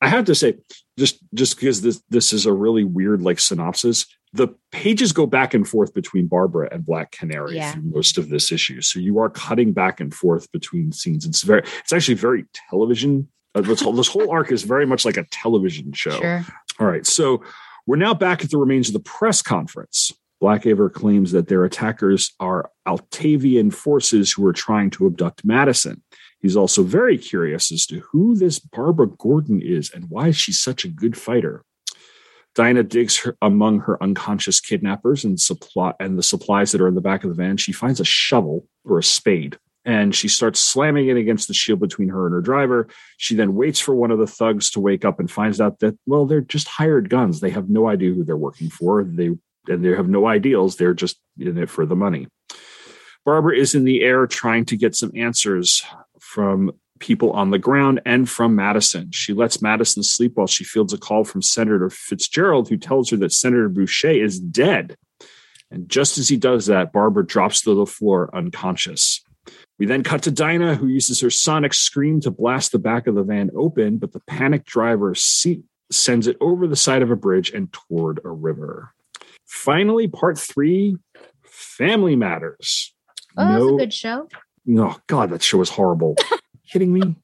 [0.00, 0.58] I have to say,
[0.98, 5.54] just just because this this is a really weird like synopsis, the pages go back
[5.54, 7.72] and forth between Barbara and Black Canary Yeah.
[7.72, 8.80] through most of this issue.
[8.80, 11.26] So you are cutting back and forth between scenes.
[11.26, 13.28] It's very, it's actually very television.
[13.54, 16.18] Uh, this whole this whole arc is very much like a television show.
[16.18, 16.44] Sure.
[16.78, 17.42] All right, so
[17.86, 20.12] we're now back at the remains of the press conference.
[20.42, 26.02] Blackaver claims that their attackers are Altavian forces who are trying to abduct Madison.
[26.40, 30.84] He's also very curious as to who this Barbara Gordon is and why she's such
[30.84, 31.64] a good fighter.
[32.56, 36.96] Dinah digs her, among her unconscious kidnappers and supply and the supplies that are in
[36.96, 37.56] the back of the van.
[37.56, 41.80] She finds a shovel or a spade and she starts slamming it against the shield
[41.80, 42.88] between her and her driver.
[43.16, 45.98] She then waits for one of the thugs to wake up and finds out that
[46.06, 47.40] well, they're just hired guns.
[47.40, 49.04] They have no idea who they're working for.
[49.04, 49.30] They
[49.68, 50.76] and they have no ideals.
[50.76, 52.26] They're just in it for the money.
[53.24, 55.84] Barbara is in the air trying to get some answers
[56.18, 59.10] from people on the ground and from Madison.
[59.12, 63.16] She lets Madison sleep while she fields a call from Senator Fitzgerald, who tells her
[63.18, 64.96] that Senator Boucher is dead.
[65.70, 69.22] And just as he does that, Barbara drops to the floor unconscious.
[69.82, 73.16] We then cut to Dinah, who uses her sonic scream to blast the back of
[73.16, 77.16] the van open, but the panicked driver see- sends it over the side of a
[77.16, 78.94] bridge and toward a river.
[79.44, 80.98] Finally, part three
[81.42, 82.94] Family Matters.
[83.36, 84.28] Oh, that's a good show.
[84.64, 86.14] No, God, that show was horrible.
[86.70, 87.16] kidding me?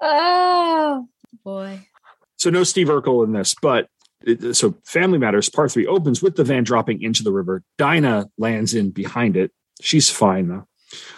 [0.00, 1.06] Oh
[1.44, 1.86] boy.
[2.34, 3.86] So no Steve Urkel in this, but
[4.24, 7.62] it, so Family Matters Part Three opens with the van dropping into the river.
[7.78, 9.52] Dinah lands in behind it.
[9.80, 10.66] She's fine though.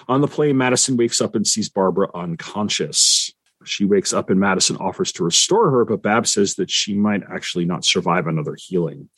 [0.09, 3.33] On the plane, Madison wakes up and sees Barbara unconscious.
[3.65, 7.23] She wakes up and Madison offers to restore her, but Bab says that she might
[7.31, 9.09] actually not survive another healing.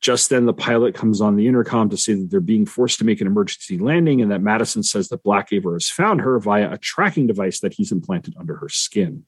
[0.00, 3.04] Just then, the pilot comes on the intercom to say that they're being forced to
[3.04, 6.72] make an emergency landing and that Madison says that Black Blackaver has found her via
[6.72, 9.24] a tracking device that he's implanted under her skin.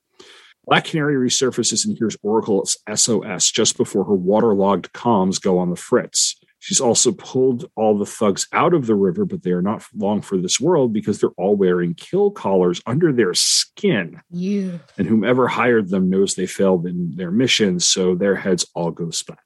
[0.66, 5.76] Black Canary resurfaces and hears Oracle's SOS just before her waterlogged comms go on the
[5.76, 6.36] fritz.
[6.66, 10.20] She's also pulled all the thugs out of the river, but they are not long
[10.20, 14.20] for this world because they're all wearing kill collars under their skin.
[14.31, 14.81] You.
[14.98, 19.11] And whomever hired them knows they failed in their mission, so their heads all go
[19.11, 19.38] splat.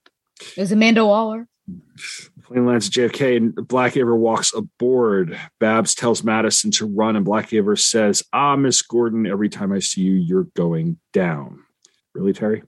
[0.56, 1.46] Was Amanda Waller.
[2.44, 5.38] Plane lands at JFK and Blackaver walks aboard.
[5.58, 10.00] Babs tells Madison to run, and Blackaver says, Ah, Miss Gordon, every time I see
[10.00, 11.64] you, you're going down.
[12.14, 12.62] Really, Terry?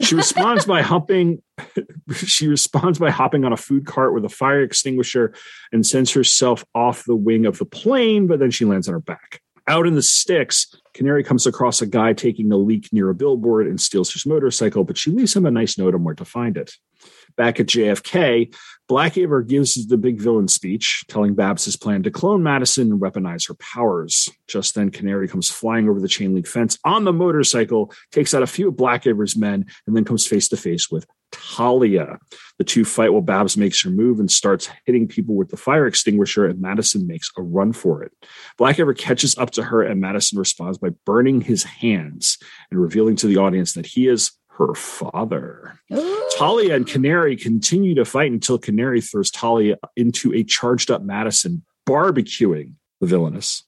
[0.00, 1.42] She responds by humping.
[2.14, 5.32] She responds by hopping on a food cart with a fire extinguisher
[5.72, 9.00] and sends herself off the wing of the plane, but then she lands on her
[9.00, 9.40] back.
[9.68, 13.66] Out in the sticks, Canary comes across a guy taking a leak near a billboard
[13.66, 16.56] and steals his motorcycle, but she leaves him a nice note on where to find
[16.56, 16.72] it.
[17.36, 18.52] Back at JFK,
[18.90, 23.46] Blackaver gives the big villain speech, telling Babs his plan to clone Madison and weaponize
[23.46, 24.28] her powers.
[24.48, 28.42] Just then, Canary comes flying over the chain link fence on the motorcycle, takes out
[28.42, 32.18] a few of Blackaver's men, and then comes face to face with Talia.
[32.58, 35.86] The two fight while Babs makes her move and starts hitting people with the fire
[35.86, 38.10] extinguisher, and Madison makes a run for it.
[38.58, 42.38] Blackaver catches up to her, and Madison responds by burning his hands
[42.72, 45.78] and revealing to the audience that he is her father.
[46.36, 51.64] Talia and Canary continue to fight until Canary throws Talia into a charged up Madison,
[51.88, 53.64] barbecuing the villainous.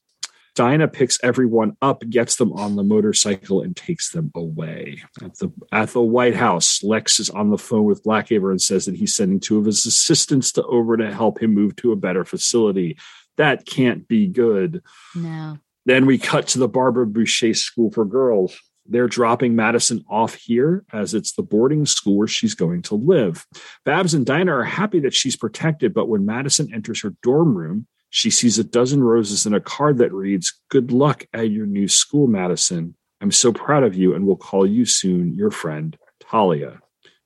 [0.55, 5.01] Dinah picks everyone up, gets them on the motorcycle, and takes them away.
[5.21, 8.85] At the at the White House, Lex is on the phone with Blackaver and says
[8.85, 11.95] that he's sending two of his assistants to over to help him move to a
[11.95, 12.97] better facility.
[13.37, 14.83] That can't be good.
[15.15, 15.57] No.
[15.87, 18.55] Then we cut to the Barbara Boucher School for Girls.
[18.85, 23.45] They're dropping Madison off here as it's the boarding school where she's going to live.
[23.85, 27.87] Babs and Dinah are happy that she's protected, but when Madison enters her dorm room,
[28.09, 31.87] she sees a dozen roses and a card that reads, Good luck at your new
[31.87, 32.95] school, Madison.
[33.21, 36.79] I'm so proud of you and will call you soon, your friend, Talia.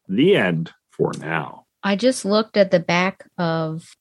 [0.07, 1.65] The end for now.
[1.83, 3.95] I just looked at the back of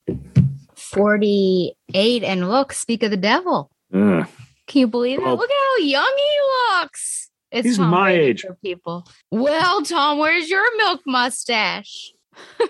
[0.75, 3.71] 48 and look, speak of the devil.
[3.91, 4.27] Can
[4.73, 5.37] you believe Well- it?
[5.37, 7.26] Look at how young he looks.
[7.57, 8.41] It's He's Tom my Brady age.
[8.41, 9.07] for people.
[9.31, 12.11] Well, Tom, where's your milk mustache?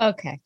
[0.00, 0.40] okay.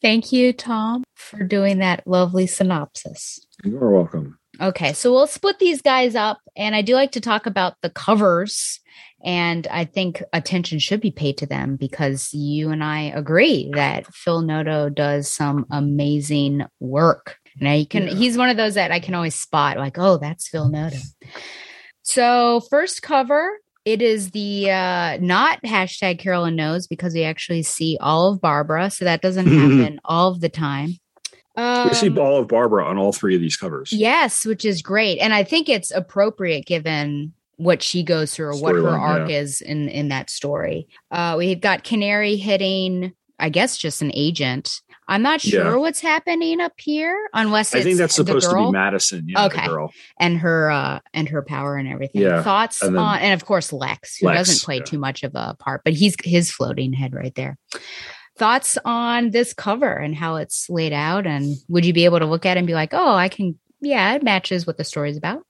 [0.00, 3.46] Thank you, Tom, for doing that lovely synopsis.
[3.64, 4.38] You're welcome.
[4.60, 7.88] Okay, so we'll split these guys up, and I do like to talk about the
[7.88, 8.80] covers,
[9.24, 14.12] and I think attention should be paid to them because you and I agree that
[14.12, 17.38] Phil Noto does some amazing work.
[17.60, 18.14] Now you can, Yeah.
[18.14, 20.96] he's one of those that I can always spot, like, oh, that's Phil Noto.
[22.02, 27.98] So first cover, it is the uh not hashtag Carolyn knows because we actually see
[28.00, 30.90] all of Barbara, so that doesn't happen all of the time.
[31.56, 33.92] Um, we see all of Barbara on all three of these covers.
[33.92, 38.60] Yes, which is great, and I think it's appropriate given what she goes through or
[38.60, 39.38] what her Storyline, arc yeah.
[39.40, 40.88] is in in that story.
[41.10, 44.80] Uh, we've got Canary hitting, I guess, just an agent.
[45.12, 45.76] I'm not sure Yeah.
[45.76, 49.24] what's happening up here, unless I think that's supposed to be Madison.
[49.28, 49.62] Yeah, Okay.
[49.66, 49.92] the girl.
[50.18, 52.22] and her uh and her power and everything.
[52.22, 54.84] Yeah, Thoughts and then- on and of course Lex, who Lex, doesn't play yeah.
[54.84, 57.58] too much of a part, but he's his floating head right there.
[58.38, 62.26] Thoughts on this cover and how it's laid out, and would you be able to
[62.26, 65.18] look at it and be like, "Oh, I can, yeah, it matches what the story's
[65.18, 65.42] about."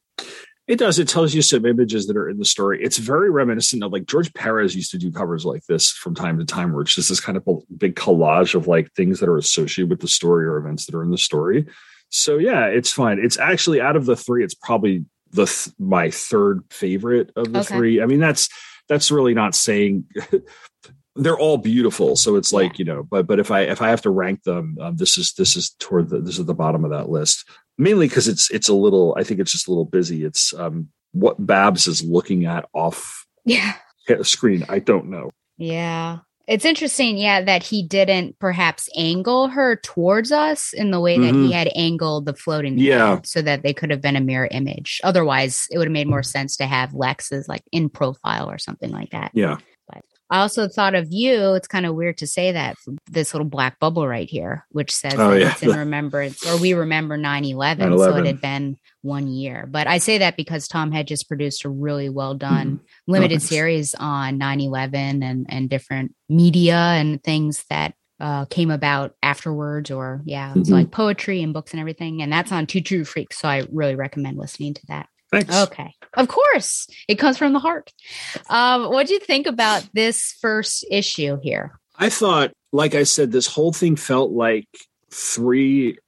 [0.69, 0.99] It does.
[0.99, 2.83] It tells you some images that are in the story.
[2.83, 6.39] It's very reminiscent of like George Perez used to do covers like this from time
[6.39, 7.45] to time, where it's just this kind of
[7.77, 11.03] big collage of like things that are associated with the story or events that are
[11.03, 11.67] in the story.
[12.11, 13.19] So yeah, it's fine.
[13.19, 17.61] It's actually out of the three, it's probably the th- my third favorite of the
[17.61, 17.75] Okay.
[17.77, 18.03] three.
[18.03, 18.49] I mean, that's
[18.89, 20.05] that's really not saying
[21.17, 22.17] they're all beautiful.
[22.17, 24.77] So it's like you know, but but if I if I have to rank them,
[24.81, 27.49] um, this is this is toward the this is the bottom of that list
[27.79, 30.89] mainly because it's it's a little i think it's just a little busy it's um
[31.13, 33.75] what babs is looking at off Yeah,
[34.23, 36.19] screen i don't know yeah.
[36.49, 41.35] It's interesting, yeah, that he didn't perhaps angle her towards us in the way that
[41.37, 41.53] he Mhm.
[41.53, 43.21] had angled the floating Yeah.
[43.23, 45.01] so that they could have been a mirror image.
[45.05, 48.91] Otherwise, it would have made more sense to have Lex's like in profile or something
[48.91, 49.31] like that.
[49.35, 49.59] yeah
[50.33, 51.53] I also thought of you.
[51.55, 52.77] It's kind of weird to say that
[53.11, 55.53] this little black bubble right here, which says Oh, yeah.
[55.53, 57.99] it's in remembrance or we remember 9 11.
[57.99, 59.69] So it had been one year.
[59.71, 63.13] But I say that because Tom had just produced a really well done Mm-hmm.
[63.13, 63.49] limited Nice.
[63.49, 69.91] series on 9 11 and, and different media and things that uh, came about afterwards
[69.91, 70.73] or, yeah, it's Mhm.
[70.73, 72.23] like poetry and books and everything.
[72.23, 73.39] And that's on Two True Freaks.
[73.39, 75.09] So I really recommend listening to that.
[75.33, 75.95] Thanks Okay.
[76.15, 76.87] Of course.
[77.09, 77.91] It comes from the heart.
[78.51, 81.79] Um, what do you think about this first issue here?
[81.99, 84.67] i thought like i said this whole thing felt like
[85.11, 85.99] three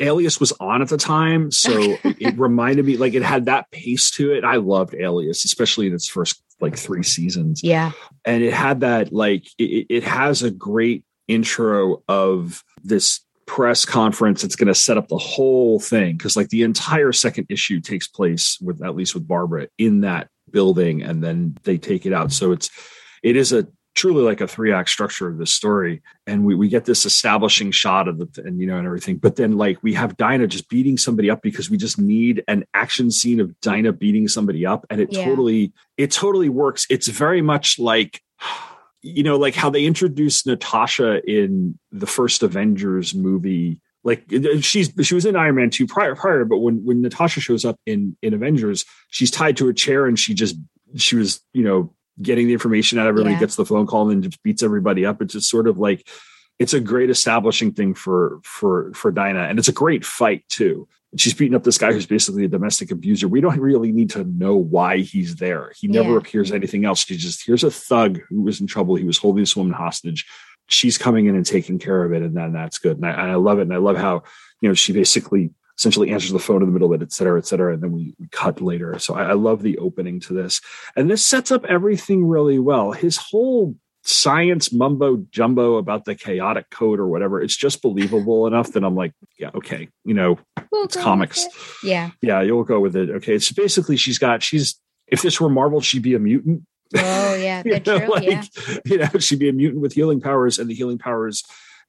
[0.00, 3.70] alias was on at the time so it, it reminded me like it had that
[3.70, 7.92] pace to it i loved alias especially in its first like three seasons Yeah.
[8.24, 14.44] and it had that like it, it has a great intro of this press conference
[14.44, 18.06] it's going to set up the whole thing because like the entire second issue takes
[18.06, 22.30] place with at least with barbara in that building and then they take it out
[22.30, 22.70] so it's
[23.24, 26.68] it is a truly like a three act structure of this story and we, we
[26.68, 29.94] get this establishing shot of the and you know and everything but then like we
[29.94, 33.92] have dinah just beating somebody up because we just need an action scene of dinah
[33.92, 35.24] beating somebody up and it Yeah.
[35.24, 38.22] totally it totally works it's very much like
[39.02, 44.24] you know like how they introduced natasha in the first avengers movie like
[44.60, 47.76] she's she was in iron man 2 prior prior but when when natasha shows up
[47.86, 50.56] in in avengers she's tied to a chair and she just
[50.96, 53.40] she was you know getting the information out of everybody Yeah.
[53.40, 55.22] gets the phone call and then just beats everybody up.
[55.22, 56.06] It's just sort of like
[56.58, 59.44] it's a great establishing thing for for for dinah.
[59.44, 60.86] And it's a great fight too
[61.16, 63.26] she's beating up this guy who's basically a domestic abuser.
[63.28, 65.72] We don't really need to know why he's there.
[65.76, 66.18] He never Yeah.
[66.18, 67.04] appears anything else.
[67.04, 68.94] She just here's a thug who was in trouble.
[68.94, 70.26] He was holding this woman hostage.
[70.68, 72.96] She's coming in and taking care of it and then that's good.
[72.96, 74.22] And I, and I love it and i love how
[74.60, 77.38] you know she basically essentially answers the phone in the middle of it et cetera
[77.38, 78.96] et cetera and then we, we cut later.
[78.98, 80.60] So I, I love the opening to this.
[80.94, 82.92] And this sets up everything really well.
[82.92, 88.72] His whole science mumbo jumbo about the chaotic code or whatever it's just believable enough
[88.72, 90.38] that i'm like yeah okay you know
[90.72, 91.52] We'll it's comics it.
[91.84, 92.10] Yeah.
[92.22, 95.80] yeah you'll go with it okay it's basically she's got she's if this were marvel
[95.80, 96.62] she'd be a mutant
[96.96, 97.62] Oh, yeah.
[97.64, 98.08] you know, true.
[98.08, 98.42] like yeah.
[98.84, 101.44] you know, she'd be a mutant with healing powers, and the healing powers,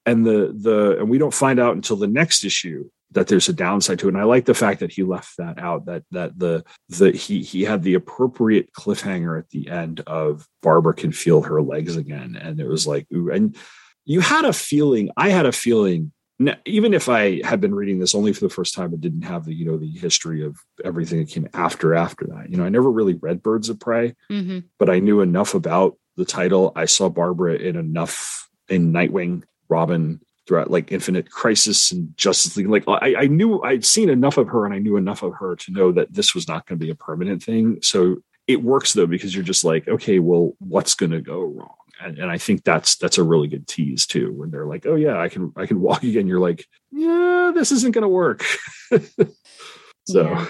[0.06, 3.54] and the the and we don't find out until the next issue that there's a
[3.54, 4.14] downside to it.
[4.14, 5.86] And I like the fact that he left that out.
[5.86, 10.94] That that the the he he had the appropriate cliffhanger at the end of Barbara
[10.94, 13.56] can feel her legs again, and it was like ooh, and
[14.06, 15.10] you had a feeling.
[15.18, 16.12] I had a feeling.
[16.66, 19.46] Even if I had been reading this only for the first time and didn't have
[19.46, 22.70] the you know the history of everything that came after after that, you know, I
[22.70, 26.72] never really read Birds of Prey hmm but I knew enough about the title.
[26.76, 30.20] I saw Barbara in enough in Nightwing, Robin,
[30.52, 32.68] throughout like Infinite Crisis and Justice League.
[32.68, 35.56] Like I, I knew I'd seen enough of her and I knew enough of her
[35.56, 37.78] to know that this was not going to be a permanent thing.
[37.82, 41.76] So it works though, because you're just like, okay, well, what's going to go wrong?
[42.02, 44.96] And, and I think that's that's a really good tease too, when they're like, oh
[44.96, 46.28] yeah, I can I can walk again.
[46.28, 48.44] You're like, yeah, this isn't going to work.
[50.06, 50.48] so Yeah.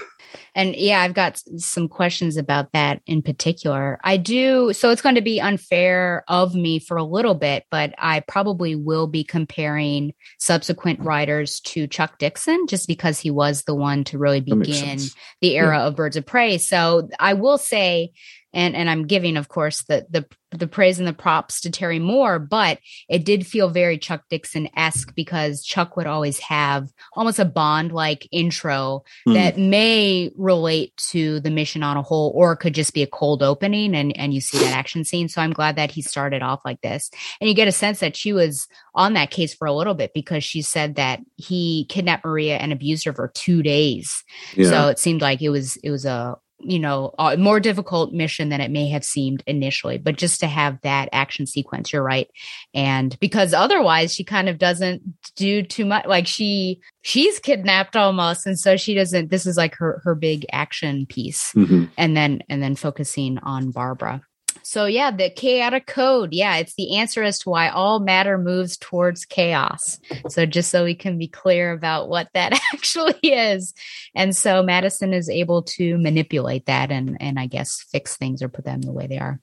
[0.54, 4.00] And yeah, I've got some questions about that in particular.
[4.04, 4.74] I do.
[4.74, 8.76] So it's going to be unfair of me for a little bit, but I probably
[8.76, 14.18] will be comparing subsequent writers to Chuck Dixon just because he was the one to
[14.18, 15.00] really begin
[15.40, 16.58] the era of Birds of Prey.
[16.58, 18.12] So I will say
[18.54, 22.00] and and I'm giving, of course, the the the praise and the props to Terry
[22.00, 27.40] Moore, but it did feel very Chuck Dixon esque because Chuck would always have almost
[27.40, 29.34] a Bond like intro Hmm.
[29.34, 33.08] that may relate to the mission on a whole, or it could just be a
[33.08, 35.30] cold opening and and you see that action scene.
[35.30, 38.16] So I'm glad that he started off like this, and you get a sense that
[38.18, 42.26] she was on that case for a little bit because she said that he kidnapped
[42.26, 44.24] Maria and abused her for two days.
[44.56, 44.70] Yeah.
[44.70, 48.50] So it seemed like it was it was a you know a more difficult mission
[48.50, 49.98] than it may have seemed initially.
[49.98, 52.28] But just to have that action sequence, you're right,
[52.74, 55.02] and because otherwise she kind of doesn't
[55.36, 56.06] do too much.
[56.06, 59.30] Like she she's kidnapped almost, and so she doesn't.
[59.32, 61.90] This is like her her big action piece, Mhm.
[61.98, 64.22] and then and then focusing on Barbara.
[64.64, 66.34] So yeah, the chaotic code.
[66.34, 70.00] Yeah, it's the answer as to why all matter moves towards chaos.
[70.30, 73.74] So just so we can be clear about what that actually is.
[74.16, 78.50] And so Madison is able to manipulate that and and I guess fix things or
[78.50, 79.40] put them the way they are.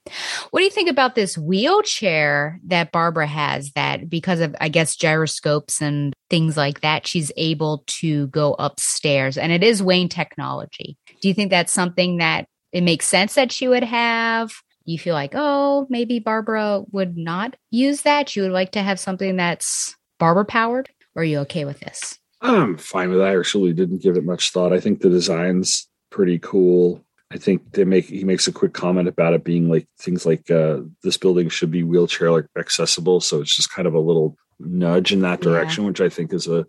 [0.51, 4.97] What do you think about this wheelchair that Barbara has that because of I guess
[4.97, 10.97] gyroscopes and things like that she's able to go upstairs and it is Wayne technology.
[11.21, 14.53] Do you think that's something that it makes sense that she would have?
[14.89, 18.35] You feel like, oh, maybe Barbara would not use that.
[18.35, 20.89] You would like to have something that's Barbara powered.
[21.15, 22.19] Or are you okay with this?
[22.41, 23.29] I'm fine with that.
[23.29, 24.73] I actually didn't give it much thought.
[24.73, 27.05] I think the design's pretty cool.
[27.31, 30.51] I think they make he makes a quick comment about it being like things like
[30.51, 33.21] uh, this building should be wheelchair like accessible.
[33.21, 35.51] So it's just kind of a little nudge in that Yeah.
[35.51, 36.65] direction, which I think is a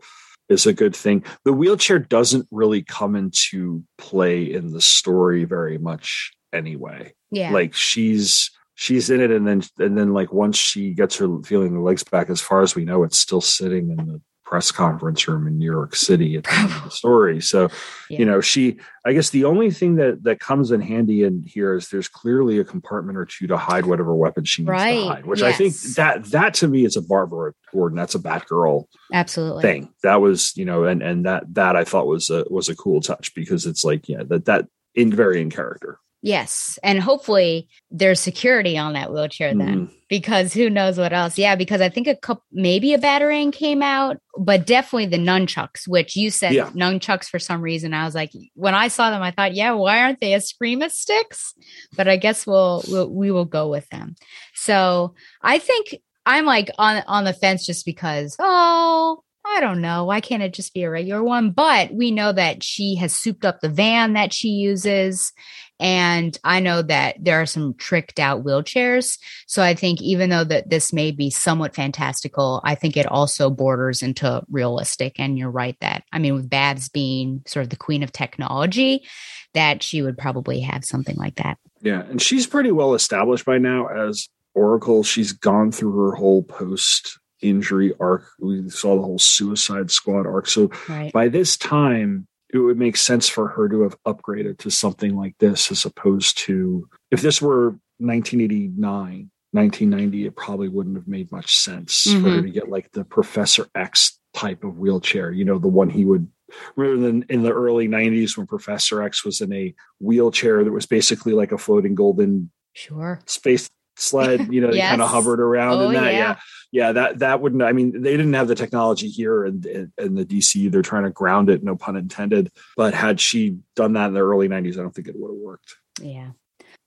[0.49, 1.23] is a good thing.
[1.45, 7.13] The wheelchair doesn't really come into play in the story very much anyway.
[7.31, 7.51] Yeah.
[7.51, 11.73] Like she's she's in it and then and then like once she gets her feeling
[11.73, 15.27] her legs back, as far as we know, it's still sitting in the press conference
[15.27, 17.39] room in New York City at the end of the story.
[17.39, 17.69] So,
[18.09, 18.19] Yeah.
[18.19, 21.75] you know, she I guess the only thing that that comes in handy in here
[21.75, 25.07] is there's clearly a compartment or two to hide whatever weapon she needs Right, to
[25.07, 25.25] hide.
[25.27, 27.95] Which I think that that to me is a Barbara Gordon.
[27.95, 29.61] That's a Batgirl Absolutely.
[29.61, 29.93] thing.
[30.01, 33.01] That was, you know, and and that that I thought was a was a cool
[33.01, 35.99] touch because it's like, yeah, that that in very in character.
[36.21, 36.77] Yes.
[36.83, 39.91] And hopefully there's security on that wheelchair then Mhm.
[40.09, 41.37] because who knows what else.
[41.37, 45.87] Yeah, because I think a couple maybe a batarang came out, but definitely the nunchucks,
[45.87, 46.69] which you said Yeah.
[46.71, 47.93] nunchucks for some reason.
[47.93, 51.53] I was like, when I saw them, I thought, yeah, why aren't they Eskrima sticks?
[51.95, 54.15] But I guess we'll, we'll we will go with them.
[54.55, 60.03] So I think I'm like on on the fence just because, oh, I don't know.
[60.03, 61.51] Why can't it just be a regular one?
[61.51, 65.31] But we know that she has souped up the van that she uses.
[65.79, 69.17] And I know that there are some tricked out wheelchairs.
[69.47, 73.49] So I think even though that this may be somewhat fantastical, I think it also
[73.49, 75.19] borders into realistic.
[75.19, 79.07] And you're right that, I mean, with Babs being sort of the queen of technology,
[79.53, 81.57] that she would probably have something like that.
[81.81, 85.03] Yeah, and she's pretty well established by now as Oracle.
[85.03, 88.25] She's gone through her whole post injury arc.
[88.39, 90.47] We saw the whole Suicide Squad arc.
[90.47, 91.13] So Right.
[91.13, 95.35] by this time, it would make sense for her to have upgraded to something like
[95.39, 101.55] this as opposed to if this were 1989, 1990, it probably wouldn't have made much
[101.55, 102.43] sense for her Mhm.
[102.43, 106.27] to get like the Professor X type of wheelchair, you know, the one he would
[106.75, 110.85] rather than in the early 90s when Professor X was in a wheelchair that was
[110.85, 113.19] basically like a floating golden Sure.
[113.25, 113.69] space
[113.99, 116.13] sled, you know, they kind of hovered around Oh, in that.
[116.13, 116.19] yeah.
[116.19, 116.35] Yeah.
[116.71, 116.91] yeah.
[116.93, 120.25] that that wouldn't I mean, they didn't have the technology here in, in, in the
[120.25, 120.71] DC.
[120.71, 122.51] They're trying to ground it, no pun intended.
[122.77, 125.37] But had she done that in the early 90s, I don't think it would have
[125.41, 125.75] worked.
[126.01, 126.29] Yeah.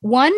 [0.00, 0.32] One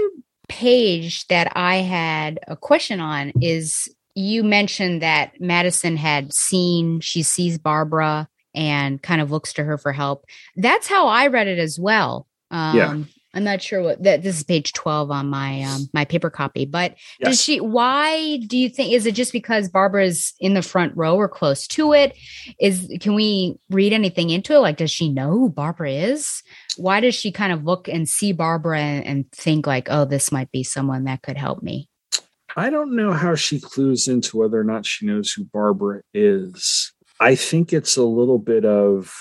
[0.48, 7.22] page that I had a question on is you mentioned that Madison had seen, she
[7.22, 10.24] sees Barbara and kind of looks to her for help.
[10.54, 12.26] That's how I read it as well.
[12.50, 12.96] Um, Yeah.
[13.34, 16.64] I'm not sure what that this is page 12 on my um my paper copy,
[16.64, 20.96] but does she why do you think is it just because Barbara's in the front
[20.96, 22.16] row or close to it?
[22.60, 24.60] Is can we read anything into it?
[24.60, 26.42] Like does she know who Barbara is?
[26.76, 30.30] Why does she kind of look and see Barbara and, and think like, oh, this
[30.30, 31.88] might be someone that could help me?
[32.56, 36.92] I don't know how she clues into whether or not she knows who Barbara is.
[37.18, 39.12] I think it's a little bit of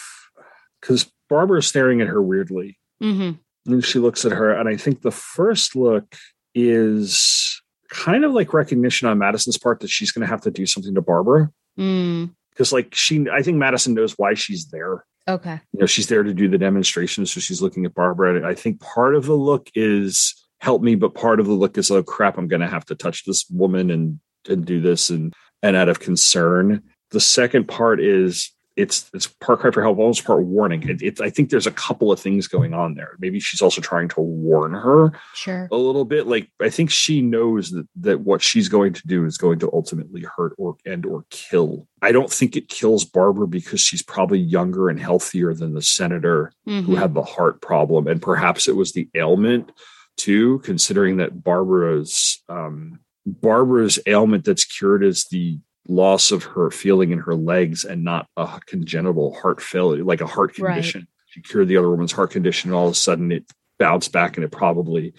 [0.80, 2.78] because Barbara's staring at her weirdly.
[3.02, 3.40] Mm-hmm.
[3.66, 6.16] And she looks at her, and I think the first look
[6.54, 10.66] is kind of like recognition on Madison's part that she's going to have to do
[10.66, 11.50] something to Barbara.
[11.80, 15.06] Mm, Because, like, she, I think Madison knows why she's there.
[15.28, 15.60] okay.
[15.72, 17.26] You know, she's there to do the demonstration.
[17.26, 18.36] So she's looking at Barbara.
[18.36, 21.78] And I think part of the look is help me, but part of the look
[21.78, 25.10] is, oh crap, I'm going to have to touch this woman and, and do this
[25.10, 26.82] and, and out of concern.
[27.12, 30.88] The second part is it's it's part cry for help, almost part warning.
[30.90, 33.16] It, it's I think there's a couple of things going on there.
[33.20, 35.68] Maybe she's also trying to warn her Sure.
[35.72, 36.26] a little bit.
[36.28, 39.70] Like I think she knows that that what she's going to do is going to
[39.72, 41.88] ultimately hurt or and or kill.
[42.02, 46.52] I don't think it kills Barbara because she's probably younger and healthier than the senator
[46.66, 46.98] who Mhm.
[46.98, 49.72] had the heart problem, and perhaps it was the ailment
[50.18, 50.60] too.
[50.60, 57.20] Considering that Barbara's um, Barbara's ailment that's cured is the loss of her feeling in
[57.20, 60.76] her legs and not a congenital heart failure, like a heart Right.
[60.76, 61.08] condition.
[61.28, 63.46] She cured the other woman's heart condition, and all of a sudden it
[63.80, 65.14] bounced back, and it probably.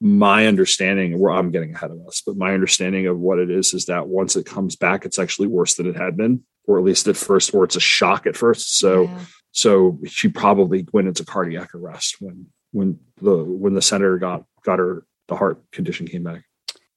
[0.00, 3.72] My understanding, where I'm getting ahead of us, but my understanding of what it is
[3.72, 6.84] is that once it comes back, it's actually worse than it had been, or at
[6.84, 8.78] least at first, or it's a shock at first.
[8.78, 9.20] So, Yeah.
[9.52, 14.80] so she probably went into cardiac arrest when when the when the senator got got
[14.80, 16.42] her the heart condition came back.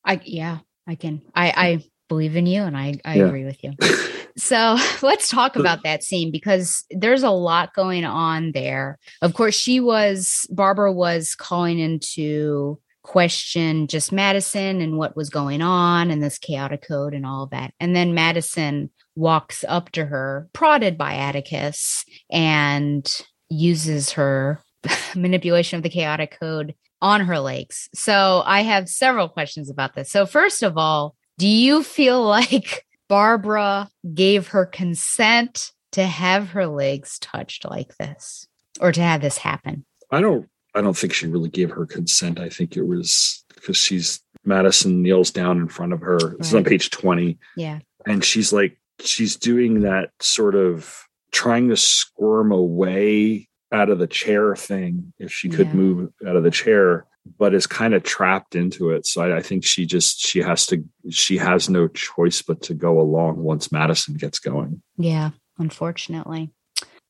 [0.04, 1.22] I yeah, I can.
[1.36, 3.26] I I believe in you, and I I Yeah.
[3.28, 3.74] agree with you.
[4.36, 8.98] So let's talk about that scene because there's a lot going on there.
[9.22, 15.62] Of course, she was Barbara was calling into question just Madison and what was going
[15.62, 17.74] on and this chaotic code and all that.
[17.80, 23.08] And then Madison walks up to her, prodded by Atticus, and
[23.50, 24.62] uses her
[25.16, 27.90] manipulation of the chaotic code on her legs.
[27.94, 30.10] So I have several questions about this.
[30.10, 36.66] So first of all, do you feel like Barbara gave her consent to have her
[36.68, 38.48] legs touched like this
[38.82, 39.86] or to have this happen?
[40.12, 42.40] I don't I don't think she really gave her consent.
[42.40, 46.18] I think it was because she's Madison kneels down in front of her.
[46.38, 47.38] This is on page 20.
[47.56, 47.80] Yeah.
[48.06, 54.08] And she's like, she's doing that sort of trying to squirm away out of the
[54.08, 55.74] chair thing if she could Yeah.
[55.74, 57.06] move out of the chair,
[57.38, 59.06] but is kind of trapped into it.
[59.06, 62.74] So I, I think she just she has to she has no choice but to
[62.74, 64.82] go along once Madison gets going.
[64.98, 66.52] Yeah, unfortunately.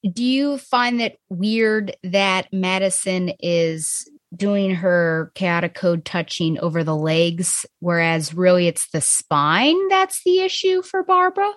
[0.04, 6.96] Do you find that weird that Madison is doing her chaotic code touching over the
[6.96, 11.54] legs, whereas really it's the spine that's the issue for Barbara?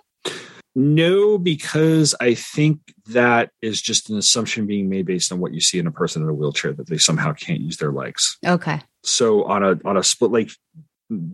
[0.79, 5.61] No, because I think that is just an assumption being made based on what you
[5.61, 8.37] see in a person in a wheelchair that they somehow can't use their legs.
[8.47, 8.81] Okay.
[9.03, 10.51] So on a on a split, like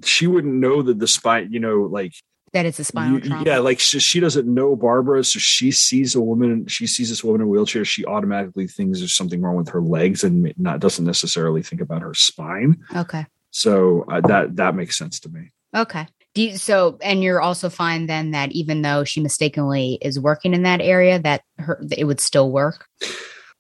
[0.04, 2.12] she wouldn't know that the spine, you know, like
[2.52, 3.44] That it's a spinal trauma.
[3.44, 7.24] yeah, like she, she doesn't know Barbara, so she sees a woman, she sees this
[7.24, 10.78] woman in a wheelchair, she automatically thinks there's something wrong with her legs and not
[10.78, 12.76] doesn't necessarily think about her spine.
[12.94, 13.26] Okay.
[13.50, 15.50] So uh, that that makes sense to me.
[15.74, 16.06] Okay.
[16.34, 20.54] Do you, so, and you're also fine then that even though she mistakenly is working
[20.54, 22.86] in that area, that her it would still work.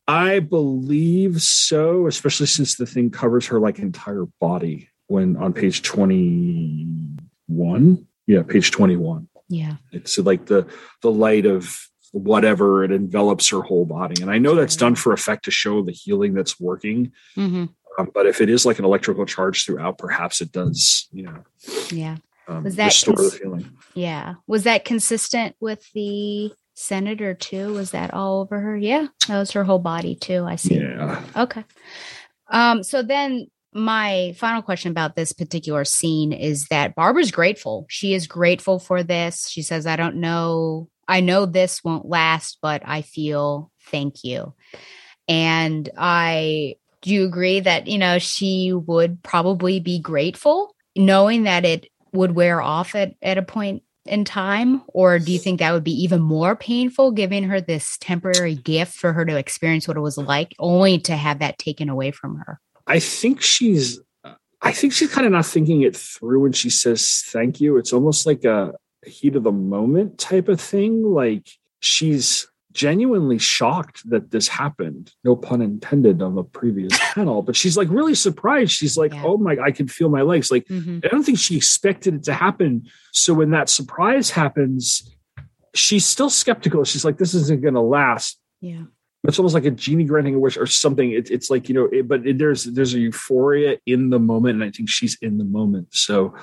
[0.08, 5.82] I believe so, especially since the thing covers her like entire body when on page
[5.82, 8.06] 21.
[8.26, 9.28] Yeah, page 21.
[9.48, 9.74] Yeah.
[9.92, 10.66] It's like the
[11.02, 11.78] the light of
[12.12, 14.22] whatever it envelops her whole body.
[14.22, 17.12] And I know that's done for effect to show the healing that's working.
[17.34, 17.64] hmm
[17.98, 21.42] Um, but if it is like an electrical charge throughout, perhaps it does, you know,
[21.90, 22.16] Yeah.
[22.52, 23.70] Um, Was that restore cons- the feeling.
[23.94, 24.34] Yeah.
[24.46, 27.74] Was that consistent with the senator too?
[27.74, 28.76] Was that all over her?
[28.76, 29.08] Yeah.
[29.28, 30.44] That was her whole body too.
[30.44, 30.76] I see.
[30.76, 31.22] Yeah.
[31.36, 31.64] Okay.
[32.50, 37.86] Um, so then my final question about this particular scene is that Barbara's grateful.
[37.88, 39.48] She is grateful for this.
[39.48, 44.54] She says, I don't know, I know this won't last, but I feel thank you.
[45.28, 51.64] And I do you agree that, you know, she would probably be grateful knowing that
[51.64, 54.82] it would wear off at, at a point in time?
[54.88, 58.94] Or do you think that would be even more painful giving her this temporary gift
[58.94, 62.36] for her to experience what it was like, only to have that taken away from
[62.36, 62.60] her?
[62.86, 64.00] I think she's
[64.64, 67.76] I think she's kind of not thinking it through when she says thank you.
[67.78, 71.02] It's almost like a heat of the moment type of thing.
[71.02, 71.48] Like
[71.80, 75.12] she's genuinely shocked that this happened.
[75.24, 78.72] No pun intended on the previous panel, but she's like really surprised.
[78.72, 79.22] She's like, Yeah.
[79.24, 80.50] oh my, I can feel my legs.
[80.50, 81.04] Like, Mhm.
[81.04, 82.86] I don't think she expected it to happen.
[83.12, 85.14] So when that surprise happens,
[85.74, 86.84] she's still skeptical.
[86.84, 88.84] She's like, this isn't going to last Yeah.
[89.26, 91.10] it's almost like a genie granting a wish or something.
[91.12, 94.54] It, it's like you know, it, but it, there's there's a euphoria in the moment,
[94.56, 96.34] and I think she's in the moment, so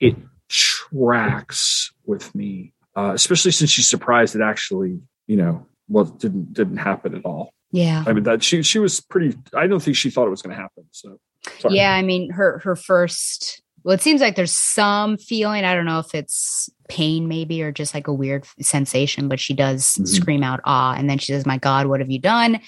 [0.00, 0.16] it
[0.48, 6.78] tracks with me, uh, especially since she's surprised it actually, you know, well, didn't didn't
[6.78, 7.52] happen at all.
[7.70, 8.04] Yeah.
[8.06, 9.36] I mean, that she she was pretty.
[9.56, 10.84] I don't think she thought it was going to happen.
[10.90, 11.18] So
[11.58, 11.76] sorry.
[11.76, 11.92] Yeah.
[11.92, 13.60] I mean, her her first.
[13.84, 15.64] Well, it seems like there's some feeling.
[15.64, 19.26] I don't know if it's pain, maybe, or just like a weird sensation.
[19.28, 20.06] But she does Mhm.
[20.06, 22.60] scream out "ah!" and then she says, "My God, what have you done?"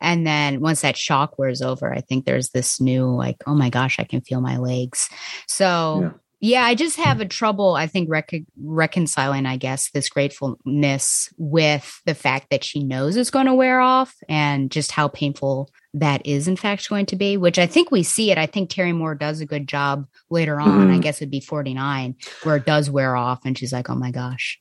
[0.00, 3.68] And then once that shock wears over, I think there's this new like, "Oh my
[3.68, 5.10] gosh, I can feel my legs."
[5.46, 6.10] So Yeah,
[6.44, 12.14] I just have a trouble, I think, rec- reconciling, I guess, this gratefulness with the
[12.14, 16.48] fact that she knows it's going to wear off and just how painful that is,
[16.48, 18.38] in fact, going to be, which I think we see it.
[18.38, 20.90] I think Terry Moore does a good job later on.
[20.90, 21.02] I Mhm.
[21.02, 23.40] guess it'd be 49, where it does wear off.
[23.44, 24.58] And she's like, oh my gosh.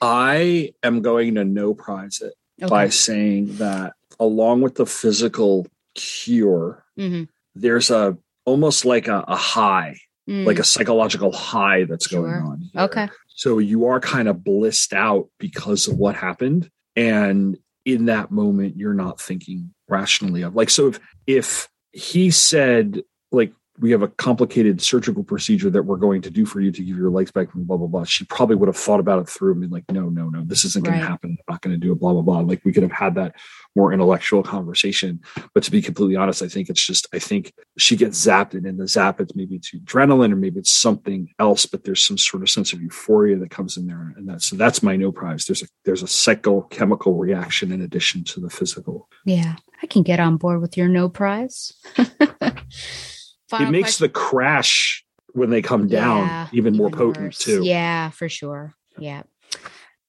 [0.00, 2.34] I am going to no prize it
[2.68, 7.24] by saying that along with the physical cure, hmm
[7.54, 8.16] there's a
[8.46, 9.96] almost like a, a high,
[10.26, 12.46] like a psychological high that's going Mm.
[12.46, 12.60] On.
[12.72, 12.82] here.
[12.82, 13.08] Okay.
[13.28, 16.70] So you are kind of blissed out because of what happened.
[16.94, 23.02] And in that moment, you're not thinking rationally of like, so if, if he said,
[23.32, 26.82] like, we have a complicated surgical procedure that we're going to do for you to
[26.84, 28.04] give your legs back and blah, blah, blah.
[28.04, 30.64] She probably would have thought about it through and been like, no, no, no, this
[30.64, 31.02] isn't going Right.
[31.02, 31.36] to happen.
[31.48, 32.40] I'm not going to do it, blah, blah, blah.
[32.40, 33.34] Like we could have had that
[33.74, 35.20] more intellectual conversation.
[35.54, 38.66] But to be completely honest, I think it's just, I think she gets zapped and
[38.66, 42.18] in the zap, it's maybe it's adrenaline or maybe it's something else, but there's some
[42.18, 44.12] sort of sense of euphoria that comes in there.
[44.16, 45.46] And that's, so that's my no prize.
[45.46, 49.08] There's a, there's a psychochemical reaction in addition to the physical.
[49.24, 51.72] Yeah, I can get on board with your no prize.
[53.50, 54.04] Final it makes question.
[54.04, 57.38] the crash when they come down Yeah, even, more even potent worse.
[57.38, 57.62] too.
[57.64, 58.74] Yeah, for sure.
[58.98, 59.22] Yeah.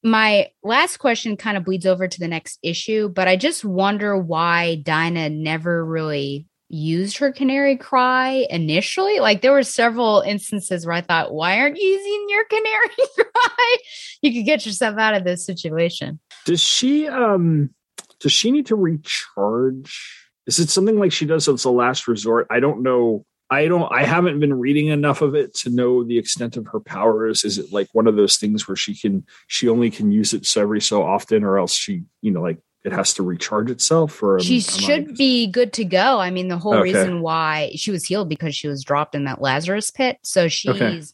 [0.03, 4.17] My last question kind of bleeds over to the next issue, but I just wonder
[4.17, 9.19] why Dinah never really used her canary cry initially.
[9.19, 12.89] Like there were several instances where I thought, why aren't you using your canary
[13.19, 13.77] cry?
[14.21, 16.19] You could get yourself out of this situation.
[16.45, 17.71] Does she um
[18.19, 20.17] does she need to recharge?
[20.47, 22.47] Is it something like she does as a last resort?
[22.49, 23.25] I don't know.
[23.52, 26.80] I don't I haven't been reading enough of it to know the extent of her
[26.80, 27.43] powers.
[27.43, 30.45] Is it like one of those things where she can she only can use it
[30.45, 34.24] so every so often or else she, you know, like it has to recharge itself
[34.24, 36.20] or she am should I- be good to go.
[36.20, 36.84] I mean, the whole Okay.
[36.93, 40.18] reason why she was healed because she was dropped in that Lazarus pit.
[40.24, 41.14] So she's,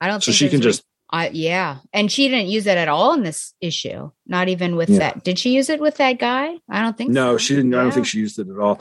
[0.00, 2.78] I don't So think she can there's just I yeah, and she didn't use it
[2.78, 4.10] at all in this issue.
[4.26, 4.98] Not even with Yeah.
[5.00, 5.24] that.
[5.24, 6.56] Did she use it with that guy?
[6.70, 7.10] I don't think.
[7.10, 7.38] No, so.
[7.38, 7.74] she didn't.
[7.74, 8.80] I don't think she used it at all.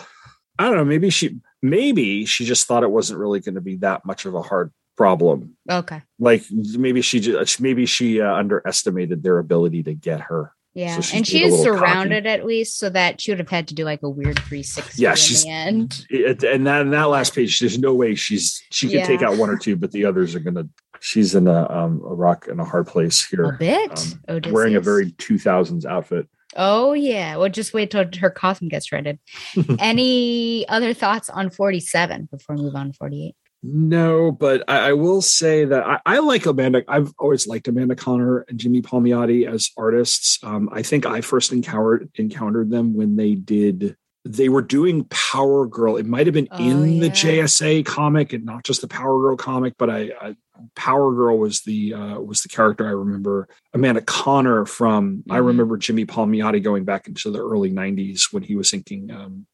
[0.58, 0.86] I don't know.
[0.86, 4.36] Maybe she maybe she just thought it wasn't really going to be that much of
[4.36, 5.56] a hard problem.
[5.72, 6.02] Okay.
[6.20, 10.52] Like maybe she just maybe she uh, underestimated their ability to get her.
[10.76, 11.80] Yeah, So she's and she is little cocky.
[11.92, 14.64] surrounded at least, so that she would have had to do like a weird three
[14.64, 15.04] sixty.
[15.04, 16.06] Yeah, in she's the end.
[16.12, 19.52] and that in that last page, there's no way she's she can take out one
[19.52, 20.68] or two, but the others are gonna.
[21.00, 23.44] She's in a um a rock in a hard place here.
[23.44, 24.16] A bit.
[24.28, 26.28] um, wearing a very 2000s outfit.
[26.56, 27.38] Oh yeah.
[27.38, 29.20] Well, just wait till her costume gets shredded.
[29.80, 33.36] Any other thoughts on forty seven before we move on to forty eight?
[33.66, 36.84] No, but I, I will say that I, I like Amanda.
[36.88, 40.38] I've always liked Amanda Conner and Jimmy Palmiotti as artists.
[40.44, 43.96] Um, I think I first encountered encountered them when they did.
[44.26, 45.98] They were doing Power Girl.
[45.98, 47.10] It might have been Oh, in the.
[47.10, 50.36] JSA comic and not just the Power Girl comic, but I, I
[50.76, 53.50] Power Girl was the uh, was the character I remember.
[53.74, 55.24] Amanda Conner from.
[55.30, 55.46] I Mhm.
[55.48, 59.46] remember Jimmy Palmiotti going back into the early '90s when he was inking um,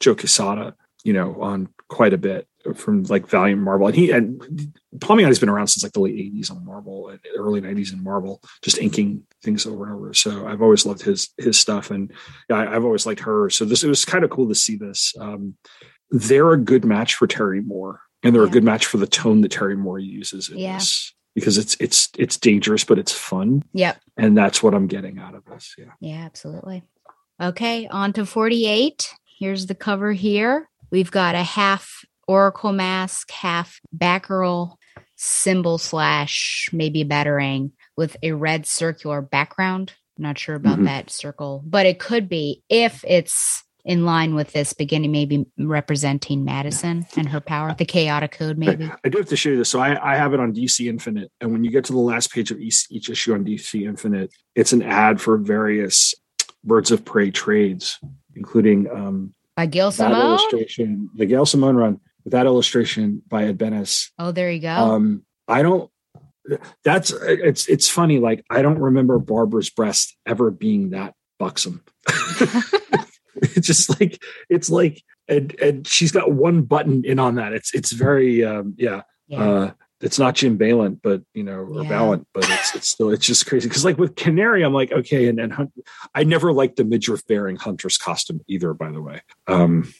[0.00, 0.74] Joe Quesada.
[1.02, 4.40] You know, on quite a bit from like Valiant Marvel, and he and
[5.00, 8.40] Palmiotti's been around since like the late '80s on Marvel and early '90s in Marvel,
[8.62, 10.14] just inking things over and over.
[10.14, 12.12] So I've always loved his his stuff, and
[12.50, 13.50] I, I've always liked her.
[13.50, 15.14] So this it was kind of cool to see this.
[15.20, 15.54] Um,
[16.10, 18.48] they're a good match for Terry Moore, and they're Yeah.
[18.48, 20.78] a good match for the tone that Terry Moore uses in Yeah.
[20.78, 24.00] this because it's it's it's dangerous, but it's fun, Yep.
[24.16, 25.74] and that's what I'm getting out of this.
[25.78, 25.92] Yeah.
[26.00, 26.82] Yeah, absolutely.
[27.42, 29.10] Okay, on to 48.
[29.38, 30.68] Here's the cover here.
[30.90, 34.76] We've got a half Oracle mask, half Batgirl
[35.16, 39.92] symbol slash maybe a batarang with a red circular background.
[40.18, 40.84] Not sure about Mhm.
[40.84, 46.42] that circle, but it could be if it's in line with this beginning, maybe representing
[46.44, 48.90] Madison and her power, the chaotic code, maybe.
[49.04, 49.68] I do have to show you this.
[49.68, 52.32] So I, I have it on DC Infinite, and when you get to the last
[52.32, 56.14] page of each, each issue on DC Infinite, it's an ad for various
[56.64, 57.98] Birds of Prey trades,
[58.34, 60.18] including um, By that Simone.
[60.30, 64.10] illustration, the Gail Simone run, with that illustration by Ed Benes.
[64.18, 64.68] Oh, there you go.
[64.70, 65.90] Um, I don't.
[66.84, 68.18] That's it's it's funny.
[68.18, 71.82] Like I don't remember Barbara's breast ever being that buxom.
[73.36, 77.52] it's just like it's like and and she's got one button in on that.
[77.52, 79.02] It's it's very um yeah.
[79.26, 79.50] yeah.
[79.50, 79.70] Uh
[80.00, 81.88] it's not Jim Balent, but you know, or Yeah.
[81.88, 83.68] Balent, but it's it's still it's just crazy.
[83.70, 85.72] Cause like with Canary, I'm like, okay, and and Hunt,
[86.14, 89.22] I never liked the midriff bearing hunter's costume either, by the way.
[89.46, 89.92] Um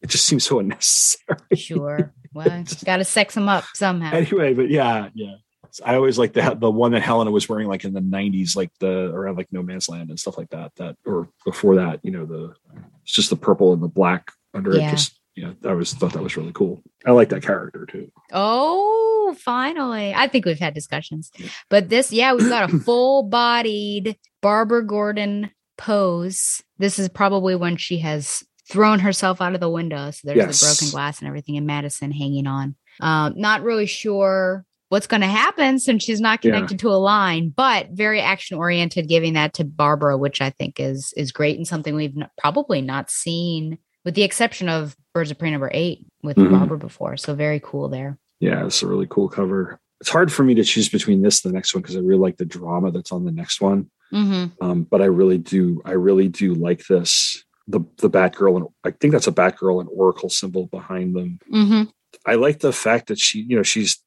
[0.00, 1.38] it just seems so unnecessary.
[1.56, 2.12] sure.
[2.32, 4.12] Well, got to sex them up somehow.
[4.12, 5.36] anyway, but yeah, yeah.
[5.84, 8.70] I always like the the one that Helena was wearing like in the '90s, like
[8.80, 10.72] the around like No Man's Land and stuff like that.
[10.76, 12.54] That or before that, you know, the
[13.02, 14.88] it's just the purple and the black under Yeah.
[14.88, 14.90] it.
[14.90, 16.82] Just yeah, I was thought that was really cool.
[17.04, 18.10] I like that character too.
[18.32, 20.14] Oh, finally.
[20.14, 21.32] I think we've had discussions.
[21.70, 26.62] But this, yeah, we've got a full bodied Barbara Gordon pose.
[26.78, 30.10] This is probably when she has thrown herself out of the window.
[30.12, 30.60] So there's Yes.
[30.60, 32.76] the broken glass and everything, and Madison hanging on.
[33.00, 34.64] Um, not really sure
[34.94, 36.52] what's going to happen since she's not Yeah.
[36.52, 40.78] connected to a line, but very action oriented, giving that to Barbara, which I think
[40.78, 45.32] is is great and something we've n- probably not seen, with the exception of Birds
[45.32, 46.52] of Prey number eight with Mhm.
[46.52, 47.16] Barbara before.
[47.16, 48.18] So very cool there.
[48.38, 49.80] Yeah, it's a really cool cover.
[50.00, 52.20] It's hard for me to choose between this and the next one because I really
[52.20, 53.90] like the drama that's on the next one.
[54.12, 54.64] Mm-hmm.
[54.64, 57.42] Um, but I really do, I really do like this.
[57.66, 61.40] The the Batgirl and I think that's a Batgirl and Oracle symbol behind them.
[61.52, 61.82] Mm-hmm.
[62.26, 63.98] I like the fact that she, you know, she's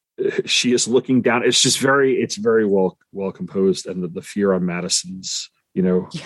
[0.45, 1.43] she is looking down.
[1.45, 5.83] It's just very, it's very well well composed, and the, the fear on Madison's, you
[5.83, 6.25] know, Yeah.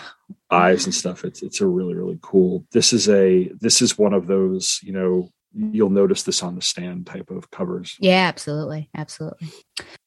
[0.49, 1.25] eyes and stuff.
[1.25, 2.65] It's it's a really really cool.
[2.71, 6.61] This is a this is one of those, you know, you'll notice this on the
[6.61, 7.95] stand type of covers.
[7.99, 9.49] Yeah, absolutely, absolutely.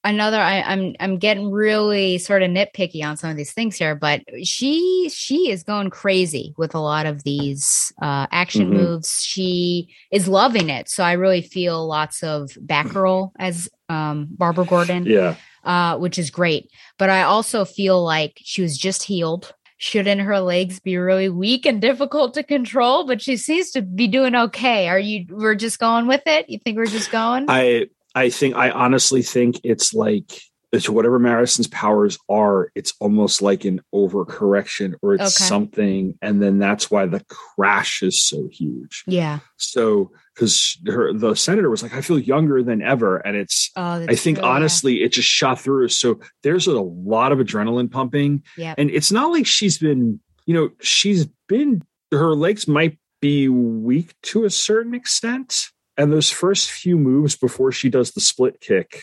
[0.03, 3.95] Another, I, I'm I'm getting really sort of nitpicky on some of these things here,
[3.95, 8.73] but she she is going crazy with a lot of these uh, action Mhm.
[8.75, 9.21] moves.
[9.23, 15.07] She is loving it, so I really feel lots of Batgirl as um, Barbara Gordon,
[15.07, 16.71] Yeah, uh, which is great.
[16.99, 19.53] But I also feel like she was just healed.
[19.85, 23.05] Shouldn't her legs be really weak and difficult to control?
[23.07, 24.89] But she seems to be doing okay.
[24.89, 25.27] Are you?
[25.29, 26.49] We're just going with it.
[26.49, 27.45] You think we're just going?
[27.51, 30.41] I I think I honestly think it's like
[30.73, 35.49] it's whatever Madison's powers are, it's almost like an overcorrection or it's Okay.
[35.49, 39.05] something, and then that's why the crash is so huge.
[39.07, 39.41] yeah.
[39.59, 44.05] So because her the senator was like, I feel younger than ever, and it's Oh,
[44.09, 44.53] I think true, yeah.
[44.55, 45.89] honestly it just shot through.
[45.89, 48.77] So there's a lot of adrenaline pumping, Yep.
[48.79, 54.15] and it's not like she's been, you know, she's been her legs might be weak
[54.23, 55.67] to a certain extent.
[55.97, 59.03] And those first few moves before she does the split kick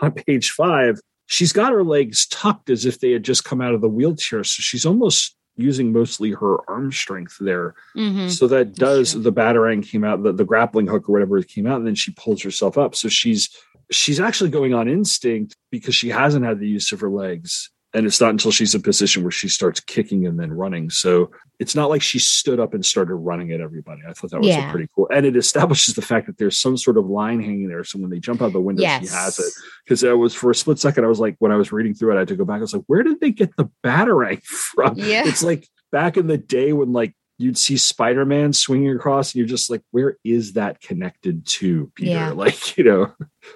[0.00, 3.74] on page five, she's got her legs tucked as if they had just come out
[3.74, 4.44] of the wheelchair.
[4.44, 7.74] So she's almost using mostly her arm strength there.
[7.96, 8.30] Mhm.
[8.30, 11.66] So that does the batarang came out, the, the grappling hook or whatever it came
[11.66, 12.94] out, and then she pulls herself up.
[12.94, 13.50] So she's
[13.90, 17.70] she's actually going on instinct because she hasn't had the use of her legs.
[17.92, 20.90] And it's not until she's in a position where she starts kicking and then running.
[20.90, 24.02] So it's not like she stood up and started running at everybody.
[24.08, 24.70] I thought that was a Yeah.
[24.70, 25.08] pretty cool.
[25.12, 27.82] And it establishes the fact that there's some sort of line hanging there.
[27.82, 29.02] So when they jump out the window, yes.
[29.08, 29.52] she has it.
[29.84, 32.12] Because I was for a split second, I was like, when I was reading through
[32.12, 32.58] it, I had to go back.
[32.58, 34.94] I was like, where did they get the batarang from?
[34.96, 35.26] Yeah.
[35.26, 39.48] It's like back in the day when like you'd see Spider-Man swinging across, and you're
[39.48, 42.10] just like, where is that connected to, Peter?
[42.10, 42.30] Yeah.
[42.34, 43.12] Like, you know,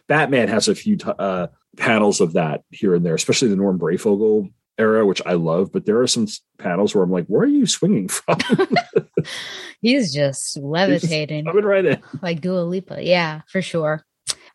[0.09, 1.47] Batman has a few t- uh,
[1.77, 5.73] panels of that here and there, especially the Norm Breyfogle era, which I love.
[5.73, 6.27] But there are some
[6.59, 8.39] panels where I'm like, where are you swinging from?
[9.81, 12.03] He's just levitating Coming right in.
[12.23, 13.03] like Dua Lipa.
[13.03, 14.05] Yeah, for sure.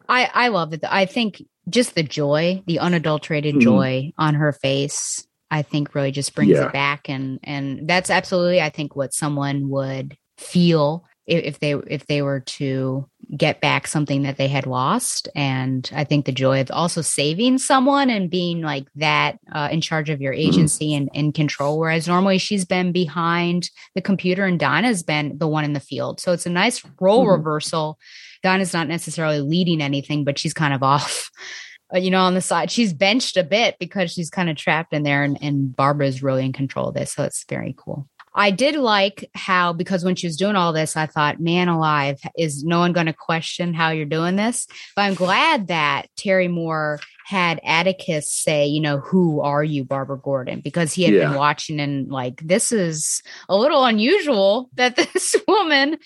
[0.08, 0.84] I I love it.
[0.88, 3.62] I think just the joy, the unadulterated Mhm.
[3.62, 6.68] joy on her face, I think really just brings Yeah.
[6.68, 11.74] it back, and and that's absolutely I think what someone would feel if, if they
[11.74, 13.08] if they were to
[13.38, 15.28] get back something that they had lost.
[15.36, 19.82] And i think the joy of also saving someone and being like that uh, in
[19.82, 24.60] charge of your agency and in control whereas normally she's been behind the computer and
[24.60, 26.20] Donna's been the one in the field.
[26.20, 27.38] So it's a nice role Mhm.
[27.38, 28.00] reversal.
[28.42, 31.30] Dinah's not necessarily leading anything but she's kind of off
[31.94, 32.72] uh, you know on the side.
[32.72, 36.46] She's benched a bit because she's kind of trapped in there and, and barbara's really
[36.46, 37.14] in control of this.
[37.14, 40.96] So it's very cool I did like how because when she was doing all this,
[40.96, 44.68] I thought, man alive, is no one going to question how you're doing this?
[44.96, 50.18] But I'm glad that Terry Moore had Atticus say, you know, who are you, Barbara
[50.18, 50.62] Gordon?
[50.62, 51.28] Because he had Yeah.
[51.28, 55.98] been watching and like, this is a little unusual that this woman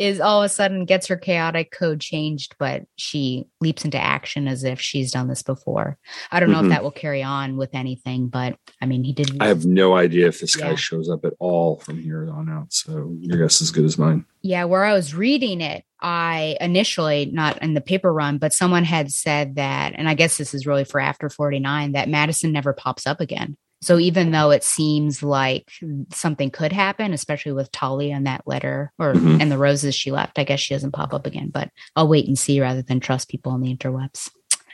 [0.00, 4.48] is all of a sudden gets her chaotic code changed, but she leaps into action
[4.48, 5.98] as if she's done this before.
[6.32, 6.64] I don't know Mhm.
[6.64, 9.36] if that will carry on with anything, but I mean, he did.
[9.40, 10.76] I have no idea if this guy Yeah.
[10.76, 12.72] shows up at all from here on out.
[12.72, 14.24] So your guess is as good as mine.
[14.40, 18.84] Yeah, where I was reading it, I initially, not in the paper run, but someone
[18.84, 22.72] had said that, and I guess this is really for after 49, that Madison never
[22.72, 23.58] pops up again.
[23.82, 25.70] So even though it seems like
[26.12, 29.40] something could happen, especially with Talia and that letter or Mhm.
[29.40, 31.50] and the roses she left, I guess she doesn't pop up again.
[31.52, 34.30] But I'll wait and see rather than trust people on the interwebs.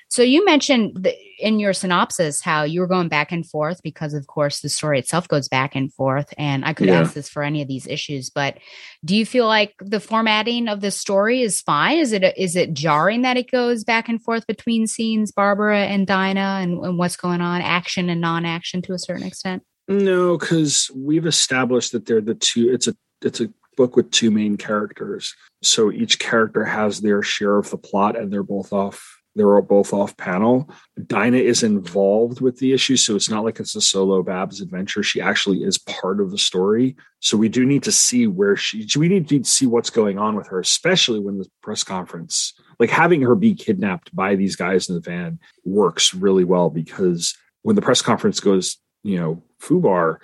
[0.08, 4.14] So you mentioned the, in your synopsis how you were going back and forth because,
[4.14, 6.32] of course, the story itself goes back and forth.
[6.38, 7.00] And I could Yeah.
[7.00, 8.58] ask this for any of these issues, but
[9.04, 11.98] do you feel like the formatting of the story is fine?
[11.98, 16.06] Is it is it jarring that it goes back and forth between scenes, Barbara and
[16.06, 19.64] Dinah, and, and what's going on, action and non-action to a certain extent?
[19.88, 22.72] No, because we've established that they're the two.
[22.72, 25.34] It's a it's a book with two main characters.
[25.62, 29.92] So each character has their share of the plot and they're both off they're both
[29.92, 30.68] off panel.
[31.06, 35.02] Dinah is involved with the issue, so it's not like it's a solo Babs adventure.
[35.02, 36.96] She actually is part of the story.
[37.20, 38.86] So we do need to see where she.
[38.96, 42.90] We need to see what's going on with her, especially when the press conference, like
[42.90, 47.76] having her be kidnapped by these guys in the van, works really well because when
[47.76, 50.18] the press conference goes, you know, Fubar,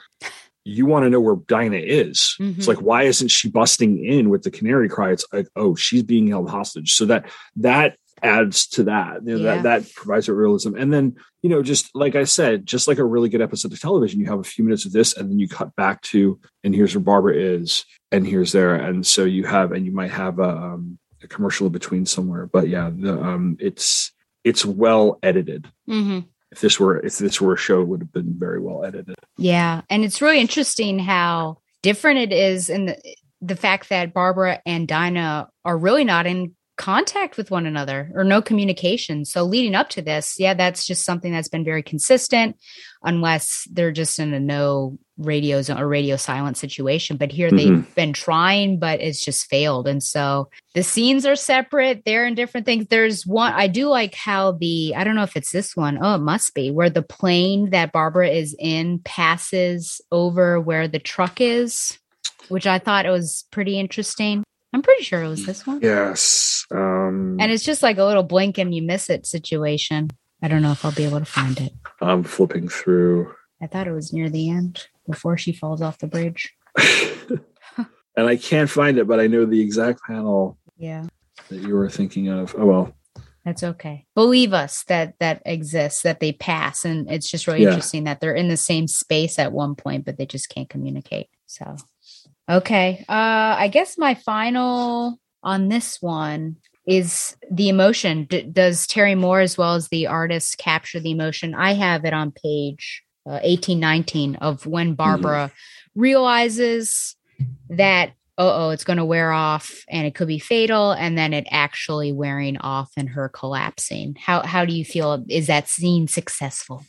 [0.64, 2.36] you want to know where Dinah is.
[2.40, 2.56] Mhm.
[2.56, 5.10] It's like, why isn't she busting in with the canary cry?
[5.10, 6.94] It's like, oh, she's being held hostage.
[6.94, 9.24] So that that adds to that.
[9.24, 9.62] You know, Yeah.
[9.62, 10.74] that that provides a realism.
[10.76, 13.80] And then, you know, just like I said, just like a really good episode of
[13.80, 16.74] television, you have a few minutes of this, and then you cut back to, and
[16.74, 20.38] here's where Barbara is, and here's there, and so you have, and you might have
[20.38, 22.46] a, um, a commercial in between somewhere.
[22.46, 24.12] But yeah, the um, it's
[24.44, 25.68] it's well edited.
[25.86, 26.20] hmm
[26.50, 29.14] If this were if this were a show, it would have been very well edited.
[29.38, 32.96] Yeah, and it's really interesting how different it is in the
[33.40, 38.24] the fact that Barbara and Dinah are really not in contact with one another or
[38.24, 39.24] no communication.
[39.24, 42.56] So leading up to this, yeah, that's just something that's been very consistent
[43.02, 47.16] unless they're just in a no radio zone or radio silent situation.
[47.16, 47.92] But here they've mm-hmm.
[47.94, 49.86] been trying, but it's just failed.
[49.86, 52.04] And so the scenes are separate.
[52.04, 52.86] They're in different things.
[52.88, 55.98] There's one I do like how the I don't know if it's this one.
[56.00, 60.98] Oh, it must be where the plane that Barbara is in passes over where the
[60.98, 61.98] truck is,
[62.48, 64.42] which I thought it was pretty interesting.
[64.72, 65.80] I'm pretty sure it was this one.
[65.82, 66.64] Yes.
[66.70, 70.10] Um, And it's just like a little blink and you miss it situation.
[70.42, 71.72] I don't know if I'll be able to find it.
[72.00, 73.32] I'm flipping through.
[73.60, 76.52] I thought it was near the end before she falls off the bridge.
[78.16, 81.04] and I can't find it, but I know the exact panel Yeah.
[81.48, 82.54] that you were thinking of.
[82.58, 82.96] Oh well,
[83.44, 84.06] That's okay.
[84.14, 86.84] Believe us that that exists, that they pass.
[86.84, 87.68] And it's just really Yeah.
[87.68, 91.28] interesting that they're in the same space at one point, but they just can't communicate.
[91.46, 91.76] So,
[92.52, 93.04] okay.
[93.08, 98.24] Uh, I guess my final on this one is the emotion.
[98.24, 101.54] D- does Terry Moore, as well as the artist, capture the emotion?
[101.54, 105.52] I have it on page uh, 1819 of when Barbara
[105.94, 107.16] realizes
[107.68, 111.46] that oh, it's going to wear off and it could be fatal, and then it
[111.50, 114.16] actually wearing off and her collapsing.
[114.18, 115.24] How how do you feel?
[115.28, 116.84] Is that scene successful?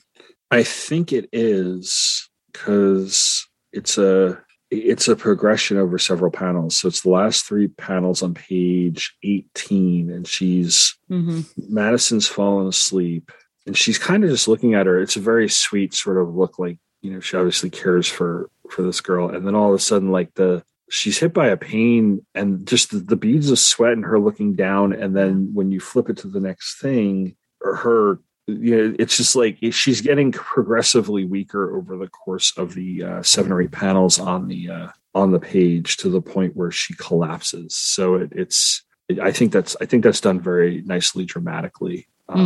[0.51, 4.42] I think it is because it's a
[4.73, 6.77] it's a progression over several panels.
[6.77, 11.41] So it's the last three panels on page 18, and she's Mm-hmm.
[11.69, 13.31] Madison's fallen asleep,
[13.67, 14.99] and she's kind of just looking at her.
[14.99, 18.81] It's a very sweet sort of look, like you know, she obviously cares for for
[18.81, 22.25] this girl, and then all of a sudden, like the she's hit by a pain,
[22.33, 25.79] and just the, the beads of sweat, and her looking down, and then when you
[25.79, 28.19] flip it to the next thing, or her.
[28.47, 33.23] You know, it's just like she's getting progressively weaker over the course of the uh,
[33.23, 36.93] seven or eight panels on the uh, on the page to the point where she
[36.95, 37.75] collapses.
[37.75, 38.83] So it, it's
[39.21, 42.07] I think that's I think that's done very nicely dramatically.
[42.27, 42.39] Um,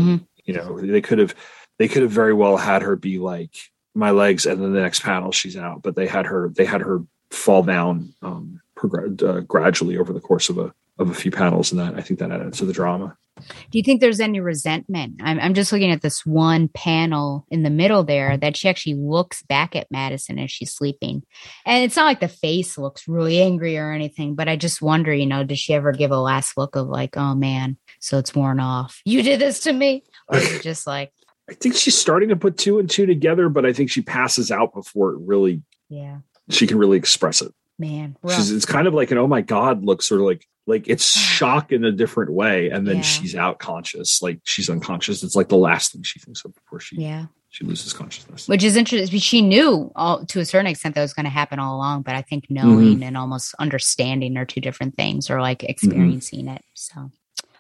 [0.46, 1.34] You know, they could have
[1.80, 3.56] they could have very well had her be like
[3.96, 5.82] my legs, and then the next panel she's out.
[5.82, 10.20] But they had her they had her fall down um, progr- uh, gradually over the
[10.22, 12.74] course of a of a few panels, and that I think that added to the
[12.74, 13.18] drama.
[13.70, 15.22] Do you think there's any resentment?
[15.22, 18.96] I'm, I'm just looking at this one panel in the middle there that she actually
[18.96, 21.24] looks back at Madison as she's sleeping.
[21.66, 25.14] And it's not like the face looks really angry or anything, but I just wonder,
[25.14, 28.34] you know, does she ever give a last look of like, oh man, so it's
[28.34, 29.02] worn off?
[29.06, 30.04] You did this to me?
[30.28, 31.12] Or is it just like,
[31.50, 34.52] I think she's starting to put two and two together, but I think she passes
[34.52, 36.18] out before it really yeah,
[36.50, 37.54] she can really express it.
[37.78, 38.18] man.
[38.28, 41.18] She's, it's kind of like an oh my god look, sort of like like it's
[41.18, 43.02] shock in a different way, and then Yeah.
[43.02, 45.24] she's out conscious, like she's unconscious.
[45.24, 47.28] It's like the last thing she thinks of before she yeah.
[47.50, 48.48] she loses consciousness.
[48.48, 49.20] Which is interesting.
[49.20, 52.16] She knew all, to a certain extent that was going to happen all along, but
[52.16, 53.04] I think knowing mm-hmm.
[53.04, 55.72] and almost understanding are two different things, or like mm-hmm.
[55.72, 56.62] experiencing it.
[56.74, 57.12] So,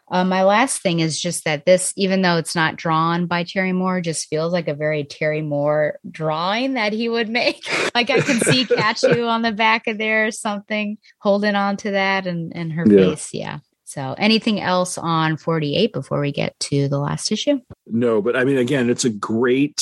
[0.09, 3.73] uh, my last thing is just that this, even though it's not drawn by Terry
[3.73, 7.67] Moore, just feels like a very Terry Moore drawing that he would make.
[7.95, 11.91] like I can see Katchoo on the back of there or something, holding on to
[11.91, 13.09] that and, and her Yeah.
[13.09, 13.33] face.
[13.33, 13.59] Yeah.
[13.83, 17.59] So, anything else on 48 before we get to the last issue?
[17.85, 19.81] No, but I mean, again, it's a great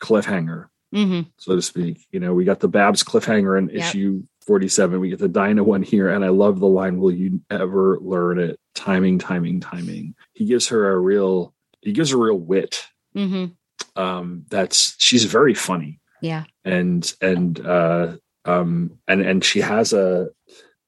[0.00, 1.28] cliffhanger, Mm-hmm.
[1.36, 2.06] so to speak.
[2.10, 3.78] You know, we got the Babs cliffhanger in Yep.
[3.78, 4.98] issue forty-seven.
[4.98, 8.40] We get the Dinah one here, and I love the line, "Will you ever learn
[8.40, 10.16] it?" Timing, timing, timing.
[10.32, 11.54] He gives her a real.
[11.82, 12.84] He gives her real wit.
[13.16, 14.00] Mm-hmm.
[14.00, 16.00] Um, that's she's very funny.
[16.20, 16.44] Yeah.
[16.64, 20.28] and and uh um and and she has a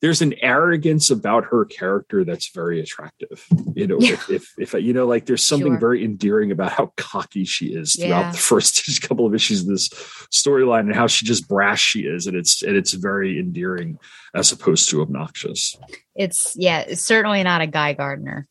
[0.03, 3.47] there's an arrogance about her character that's very attractive.
[3.75, 4.15] You know, Yeah.
[4.15, 5.79] if, if if you know, like there's something Sure.
[5.81, 8.33] very endearing about how cocky she is throughout Yeah.
[8.33, 9.89] the first couple of issues of this
[10.31, 13.99] storyline and how she just brash she is, and it's and it's very endearing
[14.35, 15.77] as opposed to obnoxious.
[16.17, 18.49] It's yeah, it's certainly not a Guy Gardner.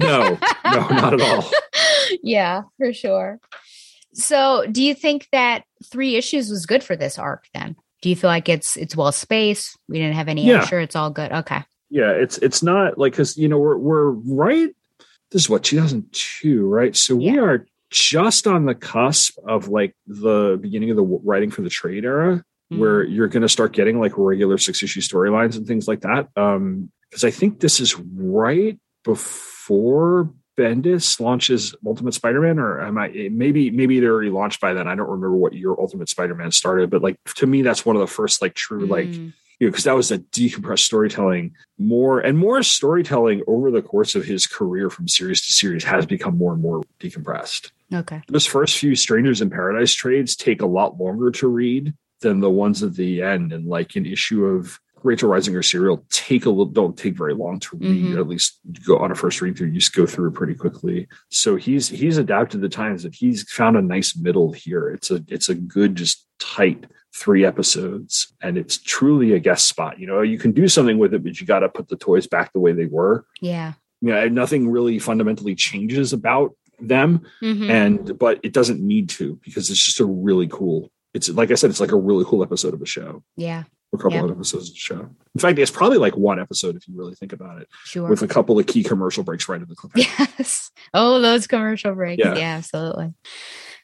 [0.00, 1.50] No, no, not at all.
[2.22, 3.40] yeah, for sure.
[4.14, 7.44] So, do you think that three issues was good for this arc?
[7.52, 9.78] Then, do you feel like it's it's well spaced?
[9.88, 10.58] We didn't have any Yeah.
[10.58, 10.82] extra.
[10.82, 11.32] It's all good.
[11.32, 11.62] Okay.
[11.90, 14.70] Yeah, it's it's not like because you know we're we're right.
[15.30, 16.94] This is what 2002, right?
[16.96, 21.62] So we are just on the cusp of like the beginning of the writing for
[21.62, 23.12] the trade era, where Mm-hmm.
[23.12, 26.28] you're going to start getting like regular six issue storylines and things like that.
[26.36, 33.28] Um, because I think this is right before Bendis launches Ultimate Spider-Man, or am I
[33.30, 34.88] maybe maybe it already launched by then?
[34.88, 38.00] I don't remember what year Ultimate Spider-Man started, but like to me, that's one of
[38.00, 42.20] the first like true like Mm, you know, because that was a decompressed storytelling more
[42.20, 46.36] and more storytelling over the course of his career from series to series has become
[46.36, 47.70] more and more decompressed.
[47.92, 48.22] okay.
[48.28, 52.50] Those first few Strangers in Paradise trades take a lot longer to read than the
[52.50, 53.52] ones at the end.
[53.52, 57.58] And like an issue of Rachel Reisinger serial take a little don't take very long
[57.60, 58.04] to read.
[58.06, 58.18] Mhm.
[58.18, 61.06] At least go on a first read through, you just go through pretty quickly.
[61.30, 64.88] So he's he's adapted the times that he's found a nice middle here.
[64.90, 66.84] It's a it's a good, just tight
[67.14, 71.14] three episodes and it's truly a guest spot you know you can do something with
[71.14, 73.72] it but you got to put the toys back the way they were Yeah.
[74.02, 77.70] you know nothing really fundamentally changes about them Mhm.
[77.70, 81.54] and but it doesn't need to because it's just a really cool it's like i
[81.54, 83.64] said it's like a really cool episode of a show yeah.
[83.96, 84.24] A couple Yeah.
[84.24, 85.00] of episodes of the show
[85.34, 88.08] in fact it's probably like one episode if you really think about it Sure.
[88.08, 90.70] with a couple of key commercial breaks right in the clip yes.
[90.94, 92.22] Oh, those commercial breaks.
[92.24, 92.36] Yeah.
[92.36, 92.56] Yeah.
[92.56, 93.12] absolutely.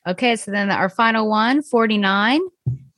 [0.06, 0.36] Okay.
[0.36, 2.40] So then our final one, 49.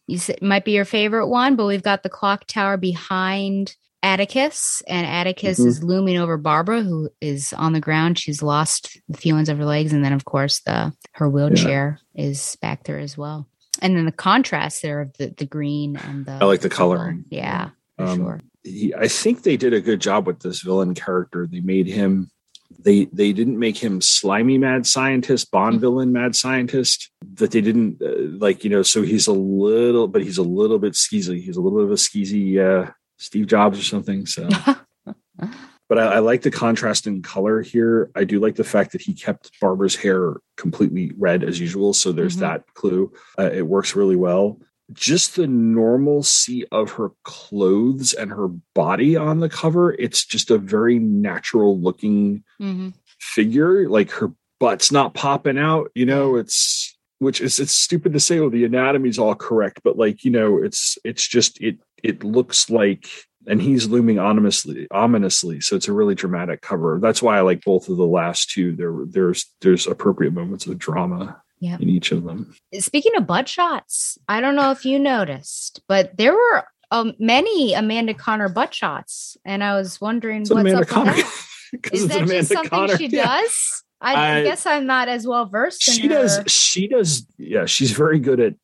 [0.06, 4.82] You said might be your favorite one, but we've got the clock tower behind Atticus,
[4.86, 5.66] and Atticus Mhm.
[5.66, 8.18] is looming over Barbara, who is on the ground.
[8.18, 12.56] She's lost the feelings of her legs, and then of course the her wheelchair is
[12.60, 13.48] back there as well.
[13.82, 17.24] And then the contrast there of the, the green and the I like the coloring.
[17.28, 18.40] Yeah, for Um, sure.
[18.62, 21.46] he, I think they did a good job with this villain character.
[21.46, 22.30] They made him
[22.78, 27.10] they they didn't make him slimy mad scientist, Bond villain mad scientist.
[27.34, 28.82] That they didn't uh, like, you know.
[28.82, 31.42] So he's a little, but he's a little bit skeezy.
[31.42, 34.26] He's a little bit of a skeezy uh, Steve Jobs or something.
[34.26, 34.48] So,
[35.94, 38.10] but I, I like the contrast in color here.
[38.16, 41.92] I do like the fact that he kept Barbara's hair completely red as usual.
[41.92, 42.40] So there's Mhm.
[42.40, 43.12] that clue.
[43.38, 44.58] Uh, it works really well
[44.92, 50.58] just the normalcy of her clothes and her body on the cover it's just a
[50.58, 54.30] very natural looking hmm figure like her
[54.60, 58.64] butt's not popping out you know it's which is it's stupid to say oh the
[58.64, 63.08] anatomy's all correct but like you know it's it's just it it looks like
[63.46, 67.62] and he's looming ominously ominously so it's a really dramatic cover that's why i like
[67.64, 71.76] both of the last two there there's there's appropriate moments of drama Yeah.
[71.80, 76.16] in each of them Speaking of butt shots, I don't know if you noticed, but
[76.16, 80.80] there were um, many Amanda Conner butt shots, and I was wondering It's what's Amanda
[80.82, 81.12] up Conner.
[81.14, 81.50] with
[81.82, 81.92] that.
[81.94, 82.96] Is that Amanda just something Conner.
[82.98, 83.24] she Yeah.
[83.40, 83.82] does?
[84.00, 85.86] I, I- guess I'm not as well versed.
[85.88, 88.54] in she does she does yeah she's very good at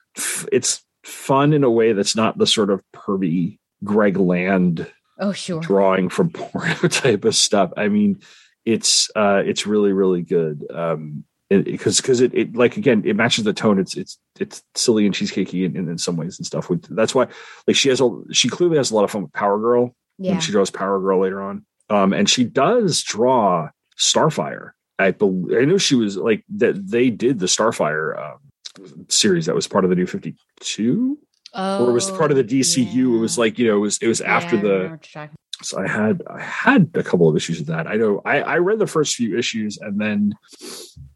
[0.52, 5.60] it's fun in a way that's not the sort of pervy greg land Oh, sure.
[5.60, 8.20] drawing from porno type of stuff i mean
[8.64, 13.44] it's uh it's really really good um because because it, it like again it matches
[13.44, 16.70] the tone it's it's it's silly and cheesecakey in, in, in some ways and stuff
[16.90, 17.26] that's why
[17.66, 20.32] like she has a she clearly has a lot of fun with power girl Yeah.
[20.32, 21.64] when she draws Power Girl later on.
[21.88, 24.72] Um, and she does draw Starfire.
[24.98, 26.74] I believe I know she was like that.
[26.90, 31.18] They did the Starfire um, series that was part of the New Fifty Two,
[31.52, 33.16] Oh, or it was part of the DCU.
[33.16, 34.68] It was like you know, it was it was after I the.
[34.68, 37.86] what you're talking- So I had I had a couple of issues of that.
[37.86, 40.34] I know I I read the first few issues and then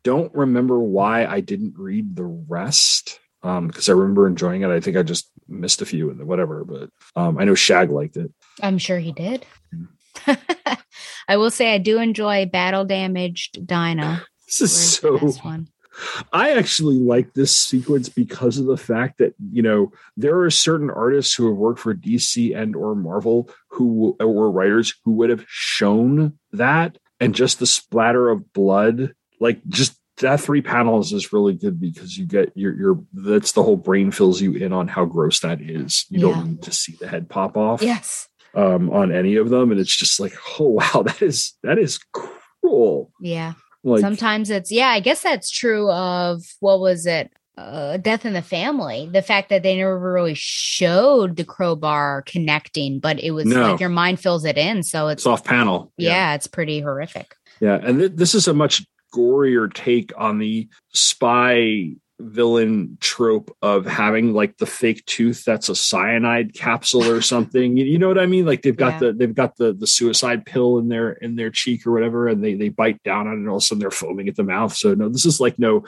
[0.03, 3.20] don't remember why I didn't read the rest.
[3.43, 4.70] Um, because I remember enjoying it.
[4.70, 8.16] I think I just missed a few and whatever, but um, I know Shag liked
[8.16, 8.32] it.
[8.62, 9.45] I'm sure he did.
[11.28, 14.24] I will say I do enjoy Battle Damaged Dinah.
[14.47, 15.68] This is Where's so one?
[16.32, 20.90] I actually like this sequence because of the fact that you know there are certain
[20.90, 25.45] artists who have worked for DC and or Marvel who were writers who would have
[25.49, 31.54] shown that and just the splatter of blood like just that three panels is really
[31.54, 35.04] good because you get your your that's the whole brain fills you in on how
[35.04, 36.34] gross that is you Yeah.
[36.34, 38.29] don't need to see the head pop off Yes.
[38.54, 41.99] um on any of them and it's just like oh wow that is that is
[42.12, 43.54] cruel Yeah.
[43.84, 47.30] Like Sometimes it's yeah, I guess that's true of what was it?
[47.56, 49.08] uh, Death in the Family.
[49.12, 53.70] The fact that they never really showed the crowbar connecting, but it was No.
[53.70, 54.82] like your mind fills it in.
[54.82, 55.92] So it's Soft panel.
[55.96, 57.36] yeah, it's pretty horrific.
[57.61, 58.84] Yeah, and th- this is a much
[59.14, 61.90] gorier take on the spy
[62.20, 67.76] villain trope of having like the fake tooth that's a cyanide capsule or something.
[67.76, 68.46] you, you know what I mean?
[68.46, 68.99] Like they've got Yeah.
[69.08, 72.42] the they've got the the suicide pill in their in their cheek or whatever, and
[72.42, 74.45] they they bite down on it, and all of a sudden they're foaming at the
[74.45, 74.74] mouth.
[74.74, 75.84] So no, this is like no.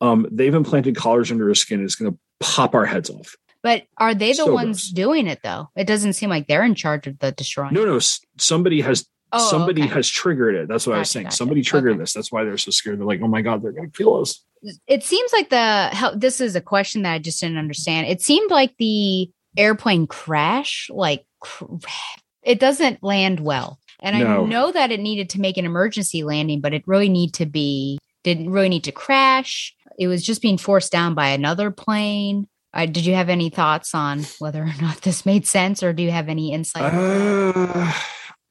[0.00, 1.82] Um, they've implanted collars under our skin.
[1.84, 3.34] It's going to pop our heads off.
[3.64, 4.92] But are they the So ones gross.
[4.92, 5.70] doing it though?
[5.74, 7.74] It doesn't seem like they're in charge of the destroying.
[7.74, 7.98] No, no,
[8.38, 9.92] somebody has Oh, somebody okay.
[9.94, 10.68] has triggered it.
[10.68, 11.24] That's what I was saying.
[11.24, 11.36] gotcha.
[11.36, 11.98] Somebody triggered Okay.
[12.00, 12.12] this.
[12.14, 12.98] That's why they're so scared.
[12.98, 14.42] They're like, oh my god, they're going to kill us.
[14.86, 18.06] it seems like the this is a question that I just didn't understand.
[18.06, 21.26] It seemed like the airplane crash, like
[22.42, 23.78] it doesn't land well.
[24.00, 27.34] And I know that it needed to make an emergency landing, but it really need
[27.34, 29.74] to be didn't really need to crash.
[29.98, 32.46] It was just being forced down by another plane.
[32.72, 36.02] Uh, did you have any thoughts on whether or not this made sense, or do
[36.02, 36.92] you have any insight?
[36.94, 37.92] Uh,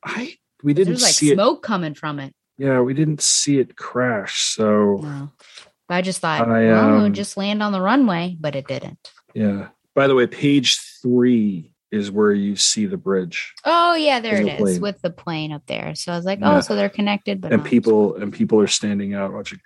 [0.04, 1.36] I we didn't There's like see it.
[1.36, 2.34] smoke coming from it.
[2.58, 4.42] Yeah, we didn't see it crash.
[4.56, 5.32] So No.
[5.90, 8.68] I just thought, I, well, it would um, just land on the runway, but it
[8.68, 9.12] didn't.
[9.34, 9.70] yeah.
[9.96, 14.44] By the way, page three is where you see the bridge Oh yeah, there it
[14.44, 14.82] the is plane.
[14.82, 15.96] with the plane up there.
[15.96, 16.58] So I was like, Yeah.
[16.58, 17.70] oh, so they're connected, but and not.
[17.70, 19.60] people and people are standing out watching.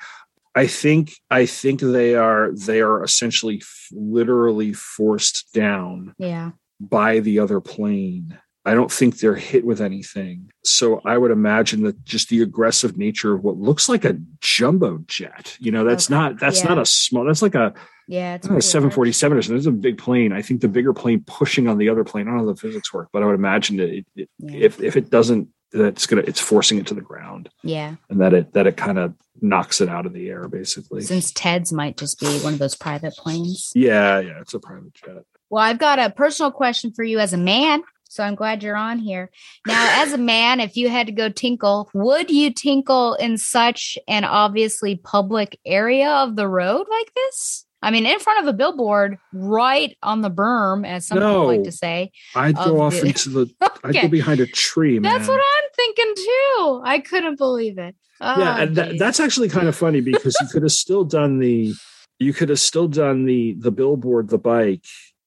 [0.55, 7.19] I think I think they are they are essentially f- literally forced down Yeah, by
[7.19, 8.37] the other plane.
[8.63, 10.51] I don't think they're hit with anything.
[10.63, 15.03] So I would imagine that just the aggressive nature of what looks like a jumbo
[15.07, 15.57] jet.
[15.59, 16.13] You know, that's Okay.
[16.15, 16.69] not that's Yeah.
[16.69, 17.25] not a small.
[17.25, 17.73] That's like a
[18.07, 18.95] yeah, it's a pretty seven large.
[18.95, 19.57] forty seven or something.
[19.57, 20.31] It's a big plane.
[20.31, 22.27] I think the bigger plane pushing on the other plane.
[22.27, 24.57] I don't know how the physics work, but I would imagine that it, it, Yeah.
[24.65, 28.33] if if it doesn't, that's gonna it's forcing it to the ground, Yeah, and that
[28.33, 31.01] it that it kind of knocks it out of the air, basically.
[31.01, 33.71] since Ted's might just be one of those private planes.
[33.73, 35.23] yeah, yeah, it's a private jet.
[35.49, 37.81] Well, I've got a personal question for you as a man.
[38.11, 39.31] So I'm glad you're on here.
[39.65, 43.97] Now, as a man, if you had to go tinkle, would you tinkle in such
[44.09, 47.65] an obviously public area of the road like this?
[47.81, 51.59] I mean, in front of a billboard, right on the berm, as some people like
[51.59, 51.63] No.
[51.63, 52.11] to say.
[52.35, 53.49] I'd go off the- into the.
[53.61, 54.01] I'd Okay.
[54.01, 55.03] go behind a tree, man.
[55.03, 56.81] That's what I'm thinking too.
[56.83, 57.95] I couldn't believe it.
[58.19, 61.39] yeah, Oh, and that, that's actually kind of funny because you could have still done
[61.39, 61.73] the.
[62.19, 64.83] You could have still done the the billboard, the bike,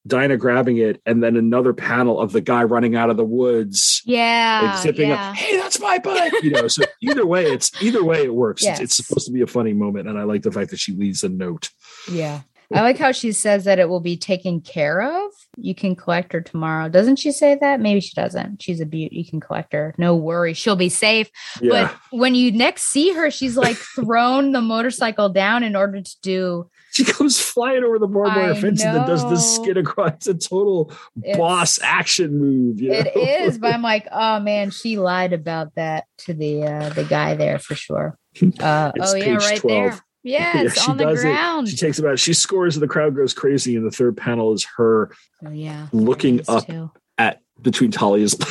[0.06, 4.02] Dinah grabbing it, and then another panel of the guy running out of the woods.
[4.04, 5.30] yeah, like zipping yeah.
[5.30, 5.36] up.
[5.36, 6.32] Hey, that's my bike.
[6.42, 8.64] You know, so either way, it's either way it works.
[8.64, 10.92] It's, it's supposed to be a funny moment, and I like the fact that she
[10.92, 11.70] leaves a note.
[12.10, 12.42] Yeah.
[12.72, 15.30] I like how she says that it will be taken care of.
[15.56, 16.88] You can collect her tomorrow.
[16.88, 17.80] Doesn't she say that?
[17.80, 18.62] Maybe she doesn't.
[18.62, 19.12] She's a beaut.
[19.12, 19.94] You can collect her.
[19.98, 20.54] No worry.
[20.54, 21.30] She'll be safe.
[21.60, 26.00] Yeah, But when you next see her, she's like thrown the motorcycle down in order
[26.00, 29.76] to do she comes flying over the barbed wire fence and then does this skid
[29.76, 30.12] across.
[30.28, 32.80] It's a total It's- boss action move.
[32.80, 33.22] You it know?
[33.22, 37.34] is, but I'm like, oh man, she lied about that to the uh the guy
[37.34, 38.16] there for sure.
[38.60, 39.62] Uh oh yeah, right 12.
[39.68, 40.00] there.
[40.26, 41.68] Yeah, it's she on the does it.
[41.68, 42.18] She takes about.
[42.18, 43.76] She scores, and the crowd goes crazy.
[43.76, 45.10] And the third panel is her
[45.46, 45.88] oh yeah.
[45.92, 46.90] looking it up too.
[47.18, 48.34] at between Talia's.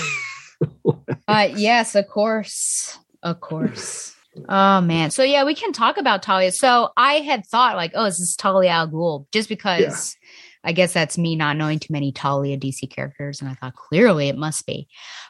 [1.27, 2.97] Uh yes, of course.
[3.23, 4.15] Of course.
[4.49, 5.11] Oh man.
[5.11, 6.51] So yeah, we can talk about Talia.
[6.51, 9.25] So I had thought like, oh, is this Talia al Ghul?
[9.31, 10.15] Just because
[10.63, 14.29] I guess that's me not knowing too many Talia DC characters, and I thought clearly
[14.29, 14.87] it must be.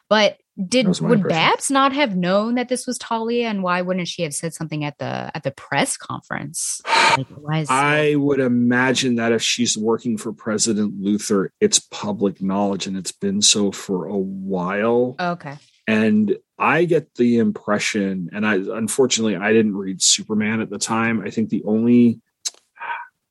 [0.08, 1.36] But did That was my would impression.
[1.36, 4.84] Babs not have known that this was Talia, and why wouldn't she have said something
[4.84, 6.80] at the at the press conference?
[7.16, 12.40] Like, why is I would imagine that if she's working for President Luthor, it's public
[12.40, 15.16] knowledge, and it's been so for a while.
[15.18, 15.56] okay?
[15.86, 21.20] And I get the impression, and I unfortunately I didn't read Superman at the time.
[21.20, 22.20] I think the only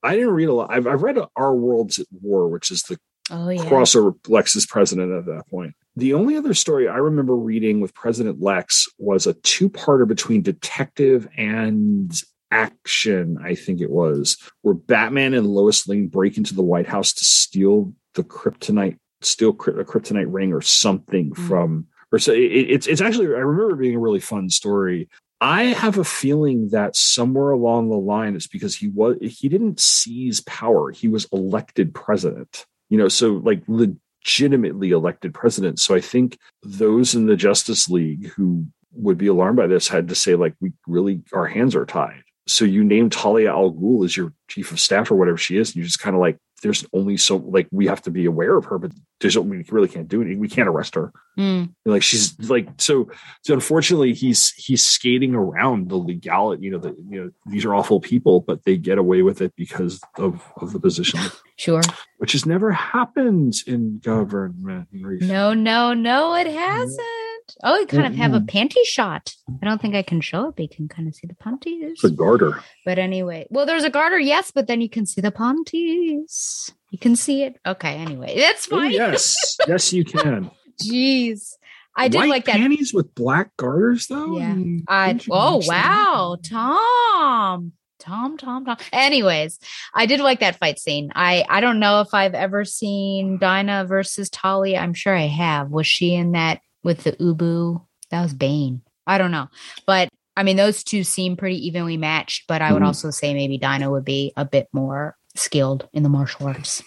[0.03, 0.69] I didn't read a lot.
[0.71, 2.97] I've, I've read Our Worlds at War, which is the
[3.31, 3.63] Oh yeah.
[3.63, 5.73] crossover Lex is president at that point.
[5.95, 11.29] The only other story I remember reading with President Lex was a two-parter between detective
[11.37, 12.11] and
[12.51, 17.13] action, I think it was, where Batman and Lois Lane break into the White House
[17.13, 21.47] to steal the kryptonite, steal a kryptonite ring or something Mm.
[21.47, 25.09] from, or so it, it's it's actually I remember being a really fun story.
[25.41, 29.81] I have a feeling that somewhere along the line it's because he was he didn't
[29.81, 35.79] seize power; he was elected president you know so like legitimately elected president.
[35.79, 40.07] So i think those in the justice league who would be alarmed by this had
[40.09, 42.21] to say like we really our hands are tied.
[42.47, 45.69] So you name talia al ghul as your chief of staff or whatever she is
[45.69, 48.57] and you just kind of like there's only so like we have to be aware
[48.57, 50.39] of her, but there's we really can't do anything.
[50.39, 51.11] We can't arrest her.
[51.37, 51.73] Mm.
[51.85, 53.09] Like she's like so.
[53.43, 56.63] So unfortunately, he's he's skating around the legality.
[56.63, 59.53] You know, the you know these are awful people, but they get away with it
[59.55, 61.19] because of of the position,
[61.57, 61.81] Sure.
[62.17, 64.87] which has never happened in government.
[64.91, 65.33] recently.
[65.33, 66.99] No, no, no, it hasn't.
[67.63, 69.33] Oh, you kind of have a panty shot.
[69.61, 71.99] I don't think I can show it, but you can kind of see the panties.
[72.01, 72.59] the garter.
[72.85, 76.71] But anyway, well, there's a garter, yes, but then you can see the panties.
[76.89, 77.57] You can see it.
[77.65, 78.91] Okay, anyway, that's Oh, fine.
[78.91, 80.51] yes, yes, you can.
[80.81, 81.53] Jeez.
[81.95, 82.55] I did White like that.
[82.55, 84.37] panties with black garters, though.
[84.39, 84.53] Yeah.
[84.53, 85.85] Hmm, I oh mention that?
[85.85, 87.71] wow, Tom.
[87.99, 88.77] Tom, Tom, Tom.
[88.91, 89.59] Anyways,
[89.93, 91.11] I did like that fight scene.
[91.15, 94.79] I I don't know if I've ever seen Dinah versus Talia.
[94.79, 95.69] I'm sure I have.
[95.69, 97.85] Was she in that with the Ubu?
[98.09, 98.81] That was Bane.
[99.07, 99.49] I don't know.
[99.85, 102.87] But I mean those two seem pretty evenly matched, but I would Mhm.
[102.87, 106.81] also say maybe Dinah would be a bit more skilled in the martial arts.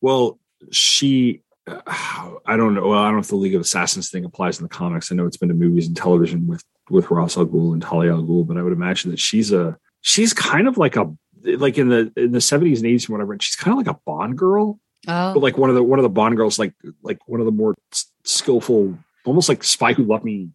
[0.00, 0.38] Well,
[0.70, 1.40] she.
[1.66, 1.80] uh,
[2.46, 2.88] I don't know.
[2.88, 5.10] Well, I don't know if the League of Assassins thing applies in the comics.
[5.10, 8.12] I know it's been in movies and television with with Ra's al Ghul and Talia
[8.12, 11.10] al Ghul, but I would imagine that she's a she's kind of like a
[11.44, 13.36] like in the in the seventies and eighties, whatever.
[13.40, 14.78] She's kind of like a Bond girl,
[15.08, 17.46] Oh, but like one of the one of the Bond girls, like like one of
[17.46, 17.74] the more
[18.24, 20.50] skillful, almost like Spy Who Loved Me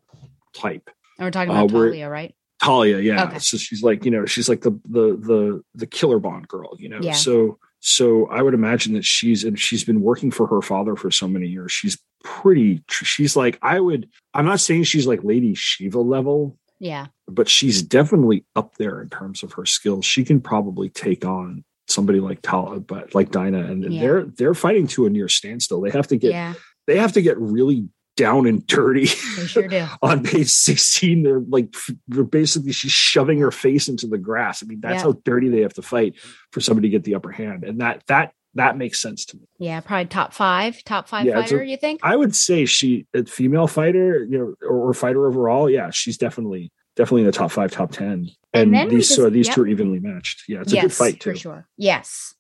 [0.54, 0.90] type.
[1.18, 2.36] And we're talking uh, about we're- Talia, right?
[2.62, 3.24] Talia, yeah.
[3.24, 3.40] Okay.
[3.40, 6.90] So she's like, you know, she's like the the the the killer Bond girl, you
[6.90, 7.00] know.
[7.02, 7.14] Yeah.
[7.14, 11.10] So so I would imagine that she's and she's been working for her father for
[11.10, 11.72] so many years.
[11.72, 12.84] She's pretty.
[12.90, 14.10] She's like, I would.
[14.34, 17.08] I'm not saying she's like Lady Shiva level, Yeah.
[17.28, 20.04] but she's definitely up there in terms of her skills.
[20.06, 24.02] She can probably take on somebody like Talia, but like Dinah, and Yeah.
[24.02, 25.80] they're they're fighting to a near standstill.
[25.80, 26.56] They have to get yeah.
[26.88, 27.88] they have to get really
[28.20, 29.86] down and dirty They sure do.
[30.02, 31.74] on page 16 they're like
[32.08, 35.04] they're basically she's shoving her face into the grass i mean that's Yeah.
[35.04, 36.20] how dirty they have to fight
[36.52, 39.44] for somebody to get the upper hand and that that that makes sense to me
[39.60, 42.02] Yeah, probably top five, top five Yeah, it's a- fighter, you think?
[42.04, 46.18] i would say she a female fighter you know or, or fighter overall yeah she's
[46.18, 49.56] definitely definitely in the top five top 10 And and, these just- so these yep.
[49.56, 51.68] two are evenly matched yeah it's a good fight too for sure.
[51.78, 52.36] Yes.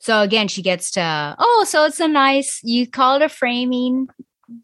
[0.00, 2.60] So again, she gets to oh, so it's a nice.
[2.62, 4.06] You call it a framing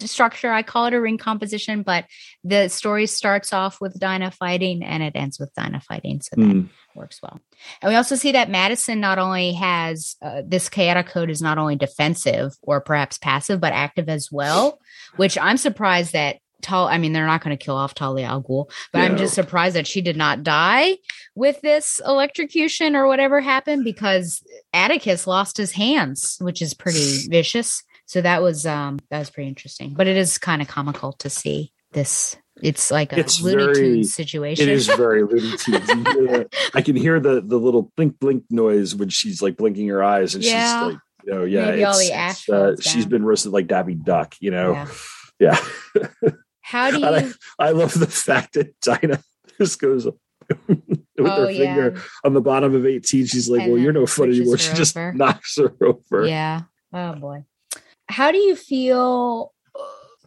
[0.01, 0.51] structure.
[0.51, 2.05] I call it a ring composition, but
[2.45, 6.21] the story starts off with Dinah fighting and it ends with Dinah fighting.
[6.21, 6.69] So that Mm.
[6.95, 7.41] works well.
[7.83, 11.59] And we also see that Madison not only has uh, this chaotic code is not
[11.59, 14.81] only defensive or perhaps passive, but active as well,
[15.17, 16.37] which I'm surprised that.
[16.61, 19.33] Tal, I mean, they're not going to kill off Talia al Ghul, but I'm just
[19.33, 20.97] surprised that she did not die
[21.37, 24.43] with this electrocution or whatever happened because
[24.75, 27.85] Atticus lost his hands, which is pretty vicious.
[28.09, 29.93] So that was um that was pretty interesting.
[29.95, 32.37] But it is kind of comical to see this.
[32.63, 34.69] It's like a It's Looney Tunes situation.
[34.69, 35.89] It is very Looney Tunes.
[35.89, 40.03] You I can hear the the little blink blink noise when she's like blinking her
[40.03, 40.51] eyes, and Yeah.
[40.89, 44.35] she's like, you know, yeah, Maybe it's- it's, uh, she's been roasted like Daffy Duck,
[44.41, 44.73] you know.
[44.73, 44.89] Yeah.
[45.41, 45.57] Yeah,
[46.63, 47.35] How do And I, you?
[47.61, 49.23] I love the fact that Dinah
[49.61, 50.17] just goes with
[51.21, 51.59] Oh, her yeah.
[51.75, 53.25] finger on the bottom of eighteen.
[53.27, 56.27] She's like, And "Well, you're no fun anymore." She just knocks her over.
[56.27, 56.63] Yeah.
[56.93, 57.45] Oh boy.
[58.09, 59.53] How do you feel?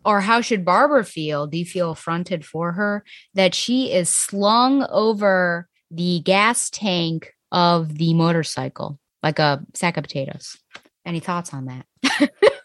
[0.03, 1.45] Or how should Barbara feel?
[1.45, 3.03] Do you feel affronted for her
[3.35, 10.03] that she is slung over the gas tank of the motorcycle like a sack of
[10.03, 10.57] potatoes?
[11.05, 12.29] Any thoughts on that?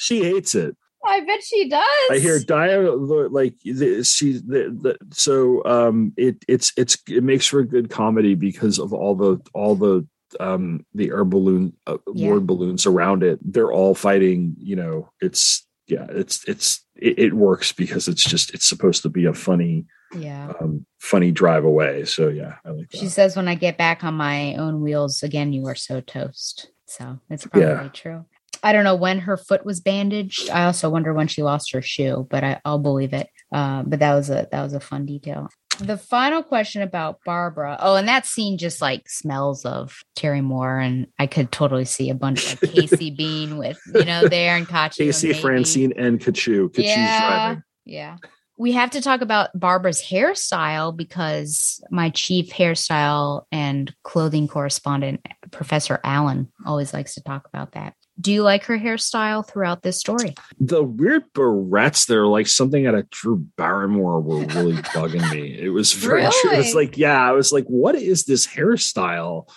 [0.00, 0.76] She hates it.
[1.06, 1.86] I bet she does.
[2.10, 7.46] I hear Dia like the- she the, the, so um it it's it's it makes
[7.46, 10.06] for a good comedy because of all the all the
[10.38, 12.30] um the air balloon uh, Yeah.
[12.30, 17.32] word balloons around it they're all fighting you know it's yeah it's it's it, it
[17.34, 20.52] works because it's just it's supposed to be a funny Yeah.
[20.60, 24.04] um funny drive away so yeah I like that She says, when I get back
[24.04, 26.70] on my own wheels again, you are so toast.
[26.86, 27.88] So it's probably Yeah.
[27.92, 28.24] true.
[28.62, 30.50] I don't know when her foot was bandaged.
[30.50, 33.28] I also wonder when she lost her shoe, but I, I'll believe it.
[33.50, 35.48] Uh, but that was a that was a fun detail.
[35.80, 37.76] The final question about Barbara.
[37.80, 42.10] Oh, and that scene just like smells of Terry Moore, and I could totally see
[42.10, 44.98] a bunch of Casey Bean with you know there and Katchoo.
[44.98, 45.40] Casey maybe.
[45.40, 48.16] Francine and Katchoo Katchoo's yeah, driving yeah.
[48.56, 55.98] We have to talk about Barbara's hairstyle because my chief hairstyle and clothing correspondent, Professor
[56.04, 57.94] Allen, always likes to talk about that.
[58.20, 60.34] Do you like her hairstyle throughout this story?
[60.58, 65.58] the weird barrettes that are like something out of Drew Barrymore were really bugging me.
[65.58, 66.72] It was very, it was Really?
[66.74, 69.48] like, yeah, I was like, what is this hairstyle?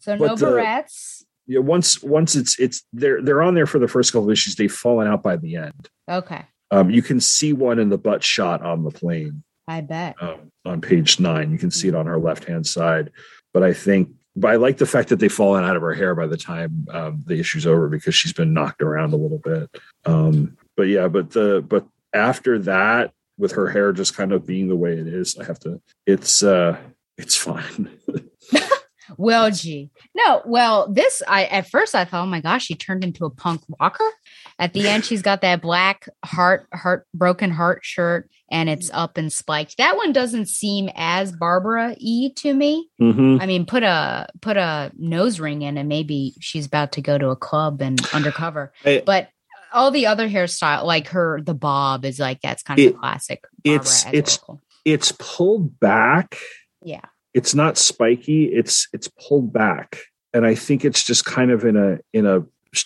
[0.00, 1.22] So But no the- barrettes.
[1.48, 4.56] Yeah, once once it's it's they're they're on there for the first couple of issues,
[4.56, 5.88] they've fallen out by the end.
[6.10, 6.42] Okay,
[6.72, 10.16] Um, you can see one in the butt shot on the plane I bet.
[10.20, 11.52] um, on page nine.
[11.52, 13.12] You can see it on her left hand side,
[13.54, 16.14] but I think but I like the fact that they've fallen out of her hair
[16.14, 19.70] by the time um, the issue's over because she's been knocked around a little bit.
[20.04, 24.68] Um, but yeah, but the but after that, with her hair just kind of being
[24.68, 25.80] the way it is, I have to.
[26.06, 26.76] It's uh,
[27.16, 27.90] it's fine.
[29.16, 30.42] Well, gee, no.
[30.44, 33.62] Well, this I at first I thought, oh my gosh, she turned into a punk
[33.80, 34.10] rocker.
[34.58, 39.16] At the end, she's got that black heart, heart, broken heart shirt, and it's up
[39.18, 39.76] and spiked.
[39.76, 42.88] That one doesn't seem as Barbara E to me.
[43.00, 43.40] Mhm.
[43.42, 47.18] I mean, put a put a nose ring in, and maybe she's about to go
[47.18, 48.72] to a club and undercover.
[48.84, 49.28] I- but
[49.72, 52.98] all the other hairstyle, like her, the bob is like that's kind of It- a
[52.98, 53.44] classic.
[53.64, 54.38] Barbara it's it's
[54.84, 56.38] it's pulled back.
[56.82, 57.00] yeah.
[57.36, 58.46] It's not spiky.
[58.46, 59.98] It's it's pulled back,
[60.32, 62.40] and I think it's just kind of in a in a.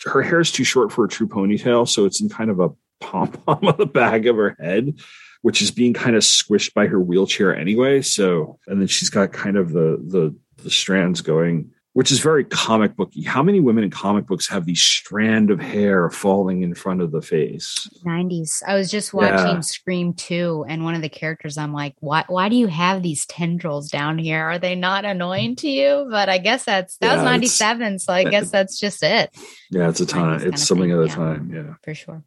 [0.06, 2.70] Her hair is too short for a true ponytail, so it's in kind of a
[2.98, 4.98] pom pom on the back of her head,
[5.42, 8.02] which is being kind of squished by her wheelchair anyway.
[8.02, 12.44] So, and then she's got kind of the the the strands going, which is very
[12.44, 13.22] comic booky.
[13.22, 17.10] How many women in comic books have these strand of hair falling in front of
[17.10, 17.88] the face?
[18.06, 18.62] 90s.
[18.66, 19.60] I was just watching Yeah.
[19.60, 23.26] Scream 2 and one of the characters I'm like, "Why why do you have these
[23.26, 24.40] tendrils down here?
[24.44, 27.98] Are they not annoying to you?" But I guess that's that was Yeah, it's- 97,
[27.98, 29.30] so I guess that's just it
[29.70, 30.38] Yeah, it's a time.
[30.38, 31.14] 90s kinda It's something of the yeah.
[31.14, 31.50] time.
[31.52, 31.74] Yeah.
[31.82, 32.22] for sure.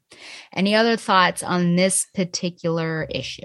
[0.53, 3.41] Any other thoughts on this particular issue?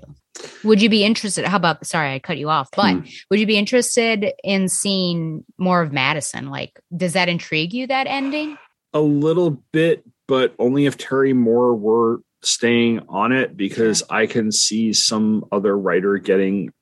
[0.65, 1.45] Would you be interested?
[1.45, 3.01] How about sorry, I cut you off, but Hmm.
[3.31, 6.51] would you be interested in seeing more of Madison?
[6.51, 8.57] Like, does that intrigue you that ending?
[8.95, 14.51] a little bit, but only if Terry Moore were staying on it because I can
[14.51, 16.73] see some other writer getting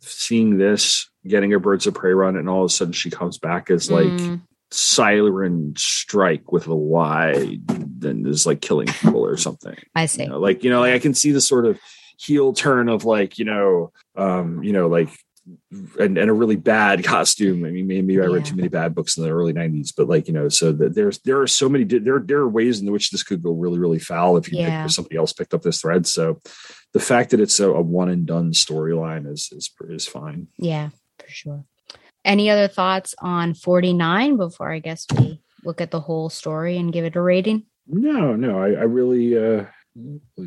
[0.00, 3.38] seeing this, getting a Birds of Prey run, and all of a sudden she comes
[3.38, 9.36] back as like Mm, Siren Strike with a Y, then is like killing people or
[9.36, 9.76] something.
[9.94, 10.24] I see.
[10.24, 11.78] You know, like you know, like I can see the sort of
[12.16, 15.08] heel turn of like you know, um, you know, like
[16.00, 17.64] and, and a really bad costume.
[17.64, 18.50] I mean, maybe I read Yeah.
[18.50, 21.18] too many bad books in the early '90s, but like you know, so that there's
[21.20, 23.98] there are so many there there are ways in which this could go really really
[24.00, 24.84] foul if you pick- Yeah.
[24.86, 26.06] if somebody else picked up this thread.
[26.06, 26.40] So
[26.92, 30.48] the fact that it's a, a one and done storyline is is is fine.
[30.58, 31.64] Yeah, for sure.
[32.24, 36.92] Any other thoughts on 49 before I guess we look at the whole story and
[36.92, 37.66] give it a rating?
[37.86, 39.66] No, no, I, I really uh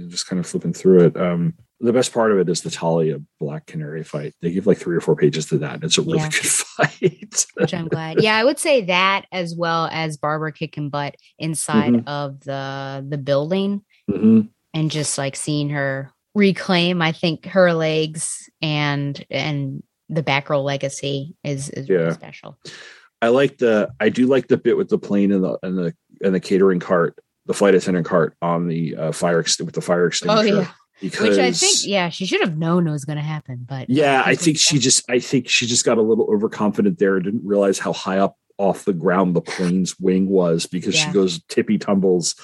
[0.10, 1.18] just kind of flipping through it.
[1.18, 4.34] Um the best part of it is the Talia Black Canary fight.
[4.42, 5.76] They give like three or four pages to that.
[5.76, 6.30] and It's a really Yeah.
[6.30, 7.46] good fight.
[7.56, 8.22] Which I'm glad.
[8.22, 12.04] Yeah, I would say that as well as Barbara kicking butt inside Mhm.
[12.08, 14.50] of the the building Mhm.
[14.74, 20.62] and just like seeing her reclaim, I think her legs and and the back row
[20.62, 22.58] legacy is is really special.
[23.22, 25.94] I like the I do like the bit with the plane and the and the
[26.24, 27.18] and the catering cart,
[27.50, 30.56] the flight attendant cart on the uh, fire ext- with the fire extinguisher.
[30.56, 30.68] Oh yeah.
[31.02, 33.90] Because Which I think yeah, she should have known it was going to happen, but
[33.90, 37.24] yeah, I think she just I think she just got a little overconfident there and
[37.26, 41.08] didn't realize how high up off the ground the plane's wing was because Yeah.
[41.08, 42.36] she goes tippy tumbles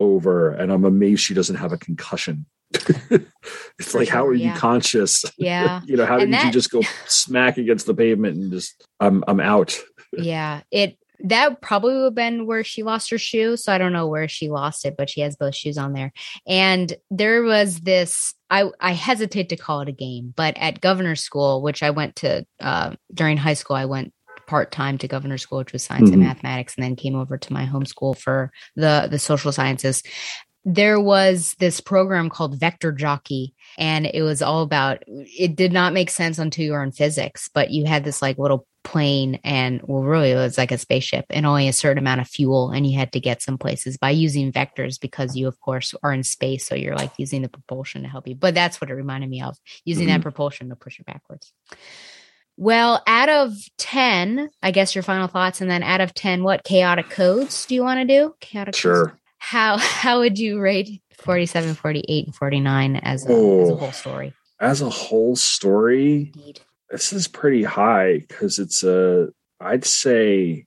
[0.00, 2.46] over and I'm amazed she doesn't have a concussion.
[2.72, 5.24] it's like how are you conscious?
[5.36, 5.82] Yeah.
[5.86, 9.22] you know, how And did you just go smack against the pavement and just I'm
[9.28, 9.78] I'm out.
[10.16, 13.92] yeah it that probably would have been where she lost her shoe so i don't
[13.92, 16.12] know where she lost it but she has both shoes on there
[16.46, 21.20] and there was this i i hesitate to call it a game but at governor's
[21.22, 24.12] school which i went to uh, during high school i went
[24.46, 26.26] part-time to governor's school which was science and Mhm.
[26.26, 30.02] mathematics and then came over to my home school for the the social sciences
[30.64, 35.94] there was this program called Vector Jockey, and it was all about it did not
[35.94, 39.80] make sense until you were in physics, but you had this like little plane, and
[39.84, 42.86] well, really, it was like a spaceship and only a certain amount of fuel, and
[42.86, 46.22] you had to get some places by using vectors because you, of course, are in
[46.22, 46.66] space.
[46.66, 48.34] So you're like using the propulsion to help you.
[48.34, 50.22] But that's what it reminded me of using that mm-hmm.
[50.22, 51.52] propulsion to push it backwards.
[52.56, 56.64] Well, out of 10, I guess your final thoughts, and then out of 10, what
[56.64, 58.34] chaotic codes do you want to do?
[58.40, 58.78] Chaotic codes?
[58.78, 59.18] Sure.
[59.38, 63.76] how how would you rate 47 48 and 49 as a, as a Oh.
[63.76, 66.60] whole story As a whole story, Indeed.
[66.90, 69.28] This is pretty high because it's a
[69.60, 70.64] i'd say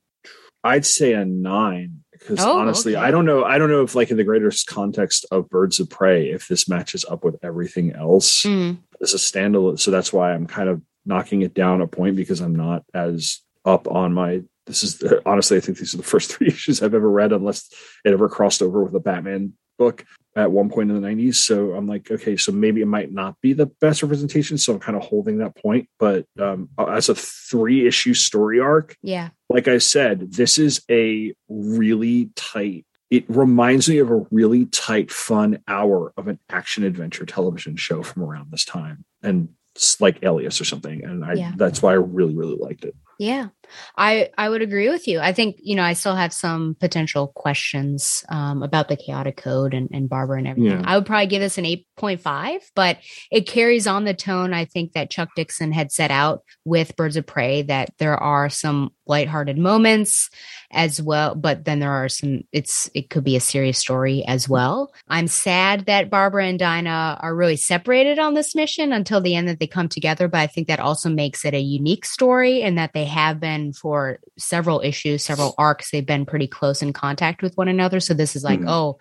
[0.63, 3.05] i'd say a nine because Oh, honestly okay.
[3.05, 5.89] i don't know i don't know if like in the greater context of birds of
[5.89, 10.33] prey if this matches up with everything else Mm, as a standalone so that's why
[10.33, 14.41] i'm kind of knocking it down a point because i'm not as up on my
[14.67, 17.69] this is honestly i think these are the first three issues i've ever read unless
[18.05, 20.05] it ever crossed over with a batman book
[20.35, 23.39] at one point in the 90s so i'm like okay so maybe it might not
[23.41, 24.57] be the best representation.
[24.57, 25.89] So i'm kind of holding that point.
[25.99, 29.29] But um, as a three issue story arc yeah.
[29.49, 35.11] like i said this is a really tight it reminds me of a really tight
[35.11, 39.03] fun hour of an action adventure television show from around this time.
[39.21, 41.03] And it's like Alias or something.
[41.03, 41.51] And I Yeah.
[41.57, 42.95] that's why I really really liked it.
[43.19, 43.49] yeah
[43.97, 45.19] I I would agree with you.
[45.19, 49.73] I think you know I still have some potential questions um, about the chaotic code
[49.73, 50.79] and, and Barbara and everything.
[50.79, 50.85] Yeah.
[50.85, 52.97] I would probably give this an eight point five, but
[53.31, 57.17] it carries on the tone I think that Chuck Dixon had set out with Birds
[57.17, 57.61] of Prey.
[57.61, 60.29] That there are some lighthearted moments
[60.71, 62.41] as well, but then there are some.
[62.51, 64.91] It's it could be a serious story as well.
[65.07, 69.47] I'm sad that Barbara and Dinah are really separated on this mission until the end
[69.47, 72.77] that they come together, but I think that also makes it a unique story and
[72.77, 75.91] that they have been for several issues, several arcs.
[75.91, 77.99] They've been pretty close in contact with one another.
[77.99, 78.69] So this is like, Mhm.
[78.69, 78.99] oh.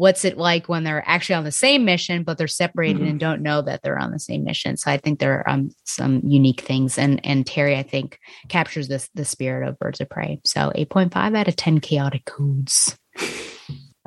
[0.00, 3.10] What's it like when they're actually on the same mission, but they're separated Mhm.
[3.10, 4.76] and don't know that they're on the same mission?
[4.76, 8.16] So I think there are um, some unique things, and and Terry, I think,
[8.48, 10.38] captures this the spirit of Birds of Prey.
[10.44, 12.96] So 8.5 out of 10 chaotic codes.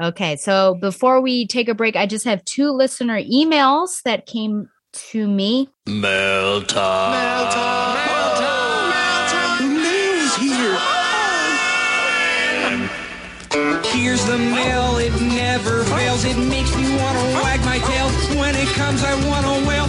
[0.02, 4.70] Okay, so before we take a break, I just have two listener emails that came
[5.10, 5.68] to me.
[5.86, 7.12] Mail time.
[7.12, 7.54] Mail's
[14.02, 16.26] Here's the mail, it never fails.
[16.26, 18.10] It makes me want to wag my tail.
[18.40, 19.86] When it comes, I want to wail.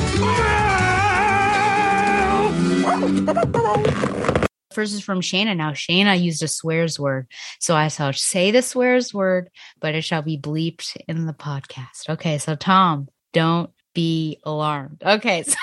[4.74, 5.56] First is from Shana.
[5.56, 7.26] Now, Shana used a swears word.
[7.58, 9.48] So I shall say the swears word,
[9.80, 12.10] but it shall be bleeped in the podcast.
[12.10, 15.02] Okay, so Tom, don't be alarmed.
[15.02, 15.56] Okay, so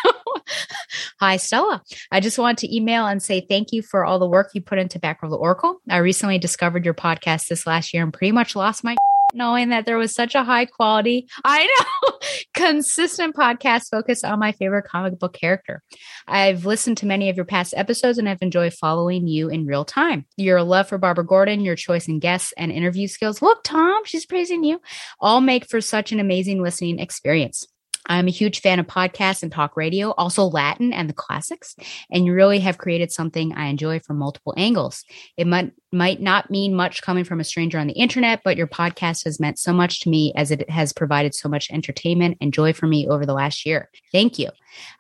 [1.20, 1.84] hi, Stella.
[2.12, 4.80] I just want to email and say thank you for all the work you put
[4.80, 5.82] into Batgirl to Oracle.
[5.90, 8.96] I recently discovered your podcast this last year and pretty much lost my
[9.34, 12.18] knowing that there was such a high quality, I know,
[12.54, 15.84] consistent podcast focused on my favorite comic book character.
[16.28, 19.86] I've listened to many of your past episodes and I've enjoyed following you in real
[19.86, 20.26] time.
[20.38, 23.42] Your love for Barbara Gordon, your choice in guests, and interview skills.
[23.42, 24.82] Look, Tom, she's praising you.
[25.20, 27.68] All make for such an amazing listening experience.
[28.06, 31.76] I'm a huge fan of podcasts and talk radio, also Latin and the classics,
[32.12, 35.04] and you really have created something I enjoy from multiple angles.
[35.38, 38.68] It might might not mean much coming from a stranger on the internet, but your
[38.68, 42.54] podcast has meant so much to me as it has provided so much entertainment and
[42.54, 43.90] joy for me over the last year.
[44.12, 44.50] Thank you.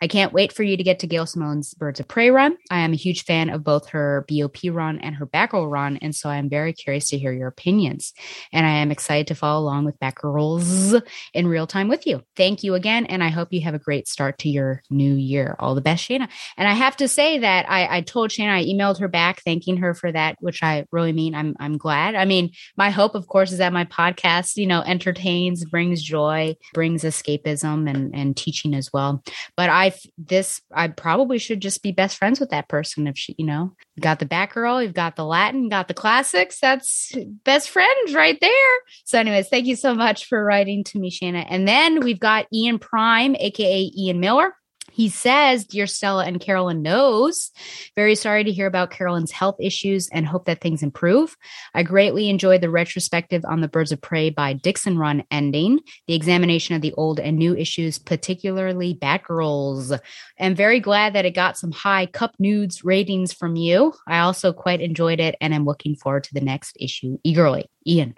[0.02, 2.57] I can't wait for you to get to Gail Simone's Birds of Prey run.
[2.72, 6.16] I am a huge fan of both her BOP run and her Batgirl run, and
[6.16, 8.14] so I'm very curious to hear your opinions.
[8.52, 11.02] And I am excited to follow along with Batgirls
[11.34, 12.24] in real time with you.
[12.36, 15.56] Thank you again, and I hope you have a great start to your new year.
[15.60, 16.30] All the best, Shana.
[16.57, 19.78] And I have to say that I, I told Shana, I emailed her back thanking
[19.78, 21.35] her for that, which I really mean.
[21.35, 22.15] I'm I'm glad.
[22.15, 26.56] I mean, my hope, of course, is that my podcast, you know, entertains, brings joy,
[26.73, 29.23] brings escapism and and teaching as well.
[29.56, 33.35] But I this I probably should just be best friends with that person if she,
[33.38, 36.60] you know, got the Batgirl, you've got the Latin, got the classics.
[36.60, 38.77] That's best friends right there.
[39.06, 41.45] So, anyways, thank you so much for writing to me, Shana.
[41.49, 44.53] And then we've got Ian Prime, aka Ian Miller.
[44.91, 47.52] He says, Dear Stella and Carolyn knows,
[47.95, 51.36] very sorry to hear about Carolyn's health issues and hope that things improve.
[51.74, 56.14] I greatly enjoyed the retrospective on the Birds of Prey by Dixon Run ending, the
[56.14, 59.99] examination of the old and new issues, particularly Batgirls.
[60.40, 63.94] I'm very glad that it got some high cup nudes ratings from you.
[64.07, 67.70] I also quite enjoyed it and I'm looking forward to the next issue eagerly.
[67.88, 68.16] Ian.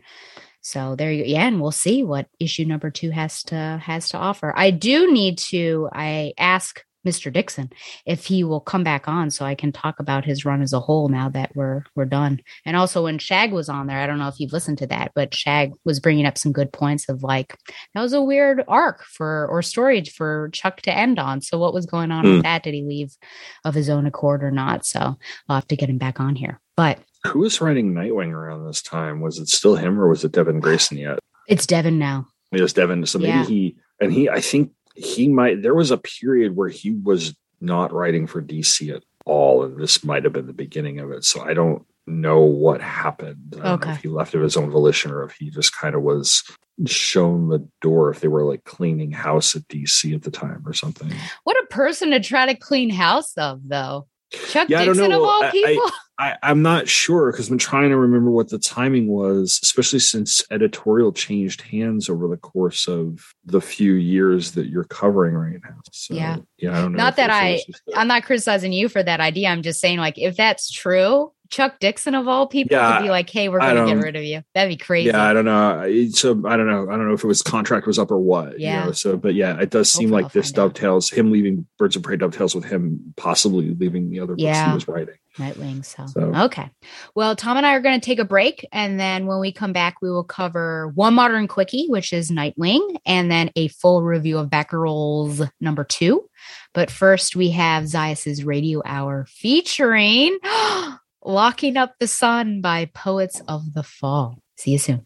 [0.62, 4.18] So there you yeah, and we'll see what issue number two has to has to
[4.18, 4.54] offer.
[4.56, 7.34] I do need to I ask Mr.
[7.34, 7.72] Dixon
[8.06, 10.80] if he will come back on so I can talk about his run as a
[10.80, 12.40] whole now that we're we're done.
[12.64, 15.12] And also when Shag was on there, I don't know if you've listened to that,
[15.16, 17.58] but Shag was bringing up some good points of like
[17.96, 21.42] that was a weird arc for or story for Chuck to end on.
[21.42, 22.34] So what was going on Hmm.
[22.34, 22.62] with that?
[22.62, 23.18] Did he leave
[23.66, 24.86] of his own accord or not?
[24.86, 25.18] So
[25.50, 26.62] I'll have to get him back on here.
[26.78, 29.22] But Who was writing Nightwing around this time?
[29.22, 31.20] Was it still him or was it Devin Grayson yet?
[31.48, 32.28] it's Devin now.
[32.52, 33.06] It was Devin.
[33.06, 33.46] So maybe Yeah.
[33.46, 34.30] he and he.
[34.30, 35.62] I think he might.
[35.62, 40.04] There was a period where he was not writing for DC at all, and this
[40.04, 41.24] might have been the beginning of it.
[41.26, 43.54] So I don't know what happened.
[43.54, 43.92] I don't know Okay.
[43.92, 46.44] if he left of his own volition or if he just kind of was
[46.88, 48.10] shown the door.
[48.10, 51.12] If they were like cleaning house at DC at the time or something.
[51.44, 54.08] What a person to try to clean house of, though.
[54.50, 55.92] Chuck Yeah, Dixon of all I- I- people.
[56.22, 60.44] I, I'm not sure because I'm trying to remember what the timing was, especially since
[60.52, 65.78] editorial changed hands over the course of the few years that you're covering right now.
[65.92, 66.38] So, Yeah.
[66.60, 66.98] yeah, I don't know.
[66.98, 69.48] Not that I, I, was just a- I'm not criticizing you for that idea.
[69.50, 73.10] I'm just saying, like, if that's true, Chuck Dixon of all people Yeah, could be
[73.10, 75.10] like, "Hey, we're going to get rid of you." That'd be crazy.
[75.10, 76.08] Yeah, I don't know.
[76.12, 76.84] So I don't know.
[76.90, 78.54] I don't know if it was contract was up or what.
[78.58, 78.86] you Yeah.
[78.86, 80.76] know, so, but yeah, it does seem Hopefully like this I'll out.
[80.76, 84.70] dovetails him leaving Birds of Prey dovetails with him possibly leaving the other books Yeah.
[84.70, 85.16] he was writing.
[85.38, 85.86] Nightwing.
[85.86, 86.06] So.
[86.08, 86.70] so, okay.
[87.16, 88.68] Well, Tom and I are going to take a break.
[88.72, 92.98] And then when we come back, we will cover one modern quickie, which is Nightwing,
[93.06, 96.30] and then a full review of Batgirl's number two.
[96.74, 100.38] But first, we have Zias's Radio Hour featuring
[101.24, 104.38] Locking Up the Sun by Poets of the Fall.
[104.58, 105.06] See you soon.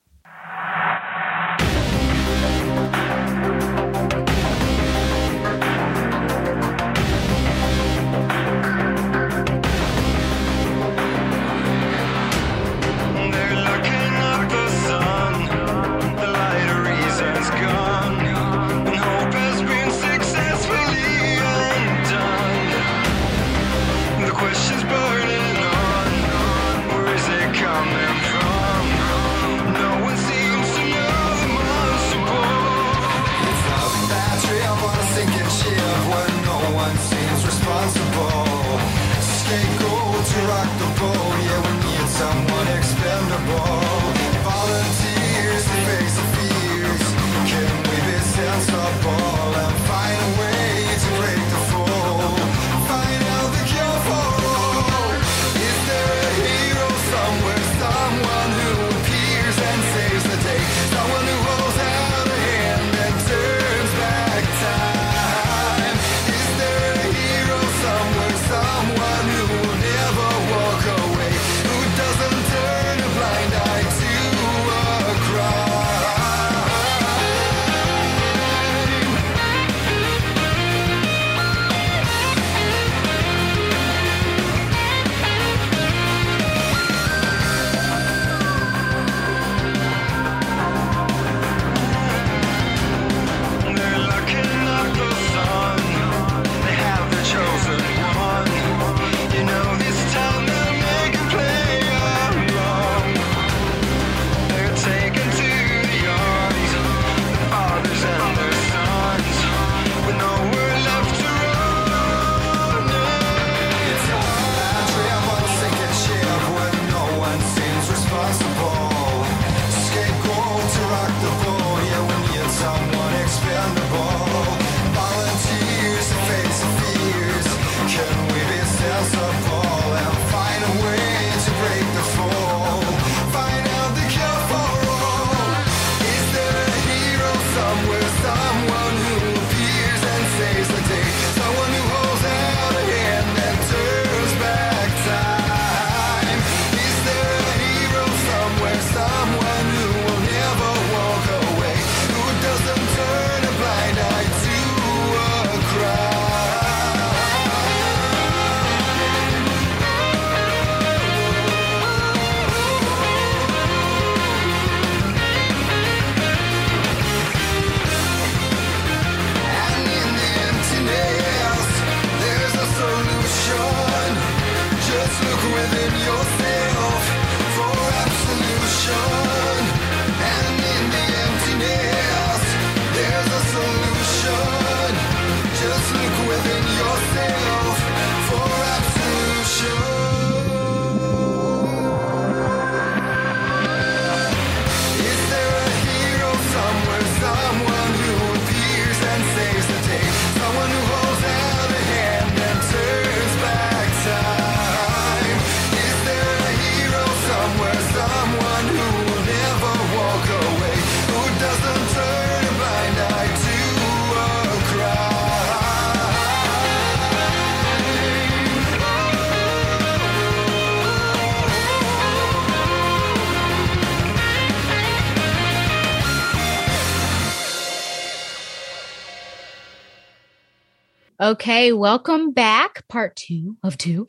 [231.26, 232.88] Okay, welcome back.
[232.88, 234.08] Part two of two.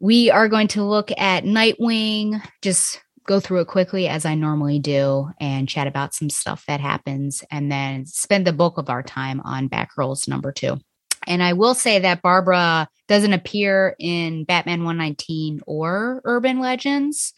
[0.00, 4.78] We are going to look at Nightwing, just go through it quickly as I normally
[4.78, 9.02] do and chat about some stuff that happens and then spend the bulk of our
[9.02, 10.78] time on Batgirl's number two.
[11.26, 17.34] And I will say that Barbara doesn't appear in Batman 119 or Urban Legends.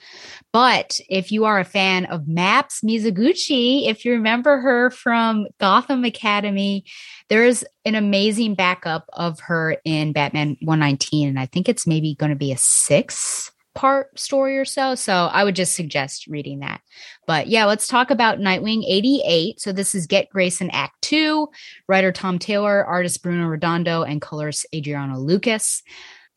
[0.53, 6.05] But if you are a fan of Maps Mizuguchi, if you remember her from Gotham
[6.05, 6.85] Academy,
[7.31, 12.16] there is an amazing backup of her in Batman 119, and I think it's maybe
[12.16, 14.97] going to be a six part story or so.
[14.97, 16.81] So I would just suggest reading that.
[17.28, 19.61] But yeah, let's talk about Nightwing 88.
[19.61, 21.48] So this is Get Grayson Act 2,
[21.89, 25.82] writer Tom Taylor, artist Bruno Redondo, and colorist Adriano Lucas.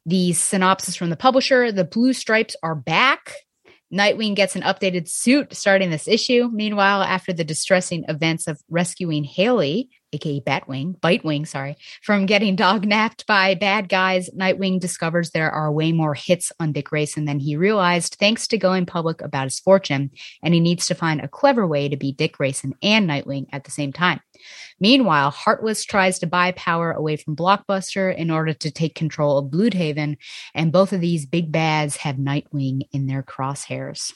[0.06, 3.34] The synopsis from the publisher The Blue Stripes are back.
[3.92, 6.50] Nightwing gets an updated suit starting this issue.
[6.52, 12.86] Meanwhile, after the distressing events of rescuing Haley, aka Batwing, Bitewing, sorry, from getting dog
[12.86, 17.40] napped by bad guys, Nightwing discovers there are way more hits on Dick Grayson than
[17.40, 20.12] he realized thanks to going public about his fortune,
[20.42, 23.64] and he needs to find a clever way to beat Dick Grayson and Nightwing at
[23.64, 24.20] the same time.
[24.80, 29.52] Meanwhile, Heartless tries to buy power away from Blockbuster in order to take control of
[29.52, 30.18] Blüdhaven,
[30.54, 34.14] and both of these big bads have Nightwing in their crosshairs.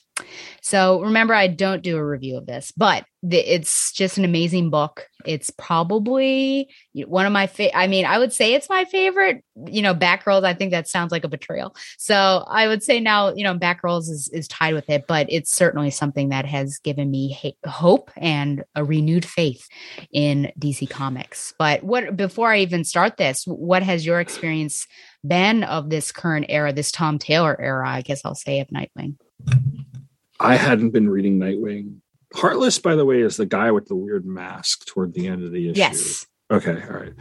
[0.62, 5.08] So remember, I don't do a review of this, but it's just an amazing book.
[5.26, 7.78] It's probably one of my favorite.
[7.78, 9.44] I mean, I would say it's my favorite.
[9.66, 10.44] You know, Batgirls.
[10.44, 11.76] I think that sounds like a betrayal.
[11.98, 15.52] So I would say now, you know, Batgirls is is tied with it, but it's
[15.56, 19.68] certainly something that has given me ha- hope and a renewed faith
[20.12, 21.54] in DC Comics.
[21.58, 24.86] But what before I even start this, what has your experience
[25.26, 27.90] been of this current era, this Tom Taylor era?
[27.90, 29.16] I guess I'll say of Nightwing.
[30.40, 31.98] I hadn't been reading Nightwing.
[32.34, 35.52] Heartless, by the way, is the guy with the weird mask toward the end of
[35.52, 35.80] the issue.
[35.80, 36.26] Yes.
[36.52, 36.82] Okay.
[36.84, 37.14] All right.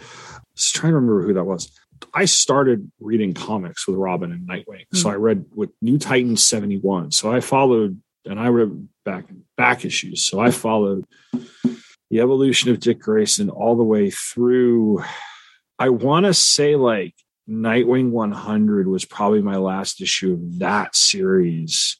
[0.56, 1.70] Just trying to remember who that was.
[2.12, 4.86] I started reading comics with Robin and Nightwing.
[4.86, 4.96] Mm-hmm.
[4.96, 7.12] So I read with New Titans 71.
[7.12, 9.26] So I followed and I read back
[9.56, 10.24] back issues.
[10.24, 11.04] So I followed
[12.10, 15.02] the evolution of Dick Grayson all the way through.
[15.78, 17.14] I want to say like
[17.48, 21.98] Nightwing 100 was probably my last issue of that series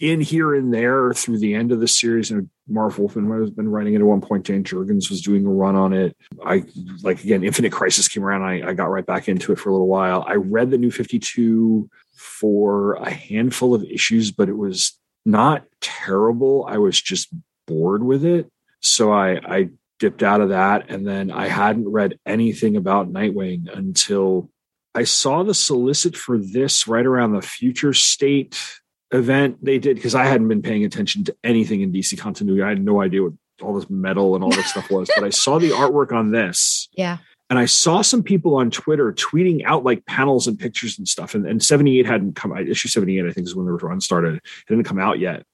[0.00, 2.30] in here and there through the end of the series.
[2.30, 4.46] And Marv Wolfman has been writing it at one point.
[4.46, 6.16] Dan Jurgens was doing a run on it.
[6.44, 6.64] I
[7.02, 8.42] like again, Infinite Crisis came around.
[8.42, 10.24] I, I got right back into it for a little while.
[10.26, 16.64] I read the new 52 for a handful of issues, but it was not terrible.
[16.66, 17.28] I was just
[17.66, 18.50] bored with it.
[18.80, 19.68] So I, I
[19.98, 20.88] dipped out of that.
[20.88, 24.50] And then I hadn't read anything about Nightwing until
[24.94, 28.79] I saw the solicit for this right around the future state
[29.12, 32.62] event they did because I hadn't been paying attention to anything in DC continuity.
[32.62, 33.32] I had no idea what
[33.62, 36.88] all this metal and all this stuff was, but I saw the artwork on this.
[36.92, 37.18] Yeah.
[37.50, 41.34] And I saw some people on Twitter tweeting out like panels and pictures and stuff.
[41.34, 44.36] And, and 78 hadn't come issue 78, I think is when the run started.
[44.36, 45.44] It didn't come out yet.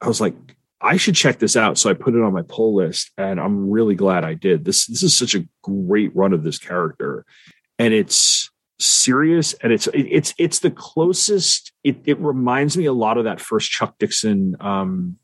[0.00, 0.34] I was like,
[0.80, 1.78] I should check this out.
[1.78, 4.64] So I put it on my pull list and I'm really glad I did.
[4.64, 7.24] This this is such a great run of this character.
[7.78, 8.50] And it's
[8.80, 13.24] serious and it's it, it's it's the closest it, it reminds me a lot of
[13.24, 15.16] that first chuck dixon um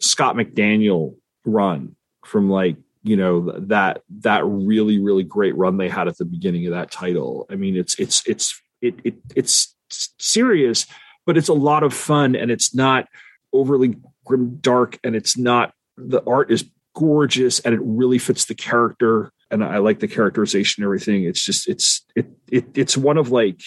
[0.00, 1.14] scott mcdaniel
[1.44, 1.94] run
[2.24, 6.66] from like you know that that really really great run they had at the beginning
[6.66, 7.46] of that title.
[7.50, 10.86] I mean it's it's it's it, it it's serious
[11.26, 13.06] but it's a lot of fun and it's not
[13.52, 16.64] overly grim dark and it's not the art is
[16.94, 21.24] gorgeous and it really fits the character and I like the characterization and everything.
[21.24, 23.60] It's just it's it it it's one of like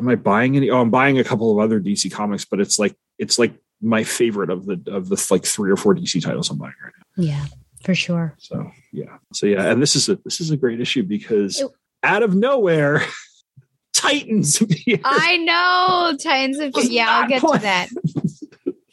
[0.00, 2.78] am I buying any oh I'm buying a couple of other DC comics, but it's
[2.78, 6.50] like it's like my favorite of the of the like three or four DC titles
[6.50, 7.22] I'm buying right now.
[7.24, 7.44] Yeah,
[7.84, 8.34] for sure.
[8.38, 9.18] So yeah.
[9.32, 11.70] So yeah, and this is a this is a great issue because it,
[12.02, 13.04] out of nowhere
[13.92, 14.60] Titans.
[15.04, 16.84] I know Titans appear.
[16.90, 17.88] Yeah, I'll get to that.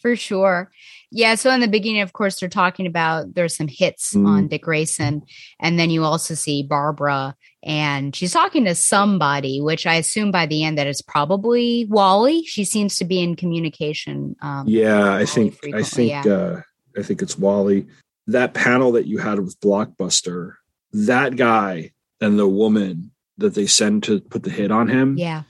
[0.06, 0.70] for sure.
[1.10, 1.34] Yeah.
[1.34, 4.28] So in the beginning, of course, they're talking about there's some hits mm.
[4.28, 5.24] on Dick Grayson.
[5.60, 10.46] And then you also see Barbara and she's talking to somebody, which I assume by
[10.46, 12.44] the end that it's probably Wally.
[12.44, 14.36] She seems to be in communication.
[14.44, 16.32] Um, yeah, I think, I think, yeah.
[16.32, 16.62] uh,
[16.96, 17.88] I think it's Wally.
[18.28, 20.52] That panel that you had with Blockbuster,
[20.94, 23.10] that guy and the woman
[23.40, 25.18] that they send to put the hit on him.
[25.18, 25.46] Yeah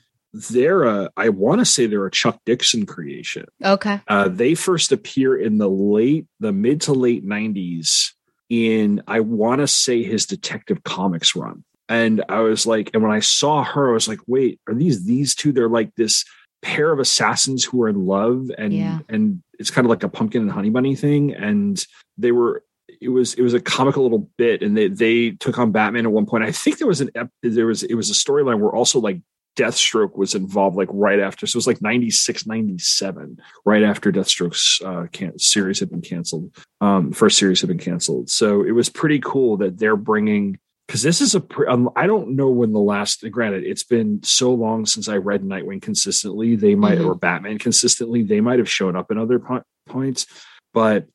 [0.50, 3.46] they're a i want to say they're a chuck dixon creation.
[3.64, 4.02] Okay.
[4.08, 8.12] Uh, they first appear in the late the mid to late 90s
[8.50, 11.64] in i want to say his detective comics run.
[11.88, 15.06] And i was like and when i saw her i was like wait are these
[15.06, 16.26] these two they're like this
[16.62, 19.00] pair of assassins who are in love and yeah.
[19.08, 21.34] and it's kind of like a pumpkin and honey bunny thing.
[21.34, 21.84] And
[22.18, 22.64] they were
[23.02, 26.12] it was it was a comical little bit and they they took on batman at
[26.12, 26.44] one point.
[26.44, 29.22] I think there was an ep- there was it was a storyline where also like
[29.56, 31.48] Deathstroke was involved like right after.
[31.48, 36.56] So it was like 96, 97, right after Deathstroke's uh, can- series had been canceled.
[36.82, 38.30] Um, first series had been canceled.
[38.30, 42.08] So it was pretty cool that they're bringing because this is a pre- um, I
[42.08, 46.56] don't know when the last granted it's been so long since I read Nightwing consistently
[46.56, 47.08] they might mm-hmm.
[47.08, 50.28] or Batman consistently they might have shown up in other po- points
[50.74, 51.08] but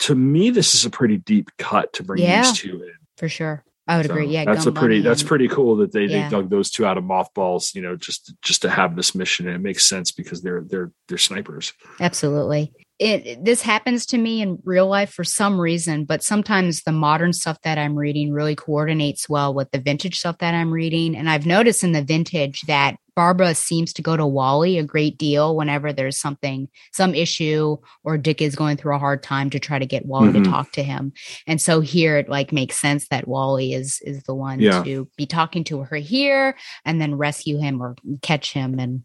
[0.00, 3.28] to me this is a pretty deep cut to bring yeah, these two in for
[3.28, 4.26] sure I would so agree.
[4.26, 6.24] Yeah, that's a pretty that's pretty cool that they, yeah.
[6.24, 7.74] they dug those two out of mothballs.
[7.74, 10.90] You know, just just to have this mission, and it makes sense because they're they're
[11.08, 11.72] they're snipers.
[12.00, 12.72] Absolutely.
[12.98, 17.34] It, this happens to me in real life for some reason, but sometimes the modern
[17.34, 21.14] stuff that I'm reading really coordinates well with the vintage stuff that I'm reading.
[21.14, 25.16] And I've noticed in the vintage that Barbara seems to go to Wally a great
[25.18, 29.58] deal whenever there's something, some issue, or Dick is going through a hard time to
[29.58, 30.44] try to get Wally Mhm.
[30.44, 31.12] to talk to him.
[31.46, 34.82] And so here it like makes sense that Wally is is the one Yeah.
[34.84, 39.02] to be talking to her here and then rescue him or catch him and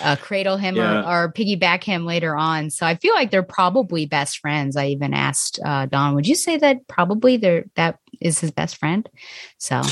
[0.00, 1.00] uh, cradle him Yeah.
[1.02, 2.70] or, or piggyback him later on.
[2.70, 4.76] So I feel like they're probably best friends.
[4.76, 8.76] I even asked uh, Don, would you say that probably they're that is his best
[8.76, 9.08] friend?
[9.58, 9.82] So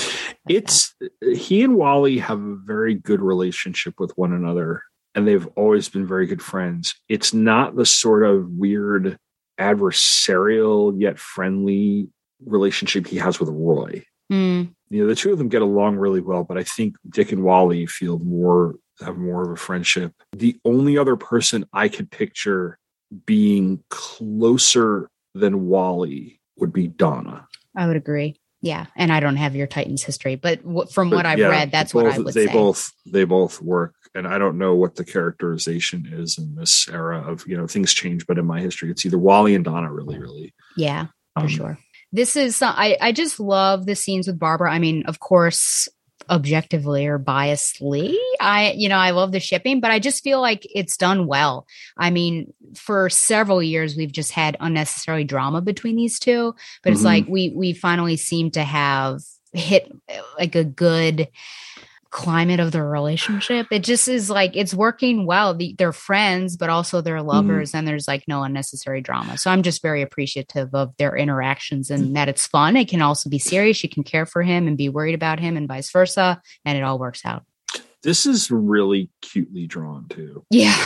[0.49, 0.95] it's
[1.35, 4.83] he and Wally have a very good relationship with one another,
[5.15, 6.95] and they've always been very good friends.
[7.09, 9.19] It's not the sort of weird
[9.59, 12.09] adversarial yet friendly
[12.45, 14.05] relationship he has with Roy.
[14.33, 17.33] mm, You know, the two of them get along really well, but I think Dick
[17.33, 20.13] and Wally feel more have more of a friendship.
[20.33, 22.79] The only other person I could picture
[23.27, 27.48] being closer than Wally would be Donna.
[27.79, 28.39] I would agree.
[28.61, 31.49] Yeah, and I don't have your Titans history, but w- from what But I've yeah,
[31.49, 32.53] read, that's both, what I would they say.
[32.53, 37.21] both they both work and i don't know what the characterization is in this era
[37.21, 40.19] of you know things change but in my history it's either wally and donna really
[40.19, 41.79] really Yeah, for Um, sure.
[42.11, 44.73] This is I I just love the scenes with Barbara.
[44.73, 45.89] I mean, of course,
[46.31, 50.67] objectively or biasedly, I you know I love the shipping, but I just feel like
[50.75, 51.67] it's done well.
[51.97, 57.03] I mean, for several years we've just had unnecessary drama between these two, but it's
[57.03, 57.07] Mhm.
[57.07, 59.21] like we we finally seem to have
[59.53, 59.91] hit
[60.39, 61.29] like a good
[62.11, 63.67] climate of the relationship.
[63.71, 65.55] It just is like it's working well.
[65.55, 67.29] The, they're friends, but also they're mm-hmm.
[67.29, 69.39] lovers, and there's like no unnecessary drama.
[69.39, 72.13] So I'm just very appreciative of their interactions and mm-hmm.
[72.15, 72.77] that it's fun.
[72.77, 73.83] It can also be serious.
[73.83, 76.83] You can care for him and be worried about him, and vice versa, and it
[76.83, 77.45] all works out.
[78.03, 80.77] this is really cutely drawn too Yeah,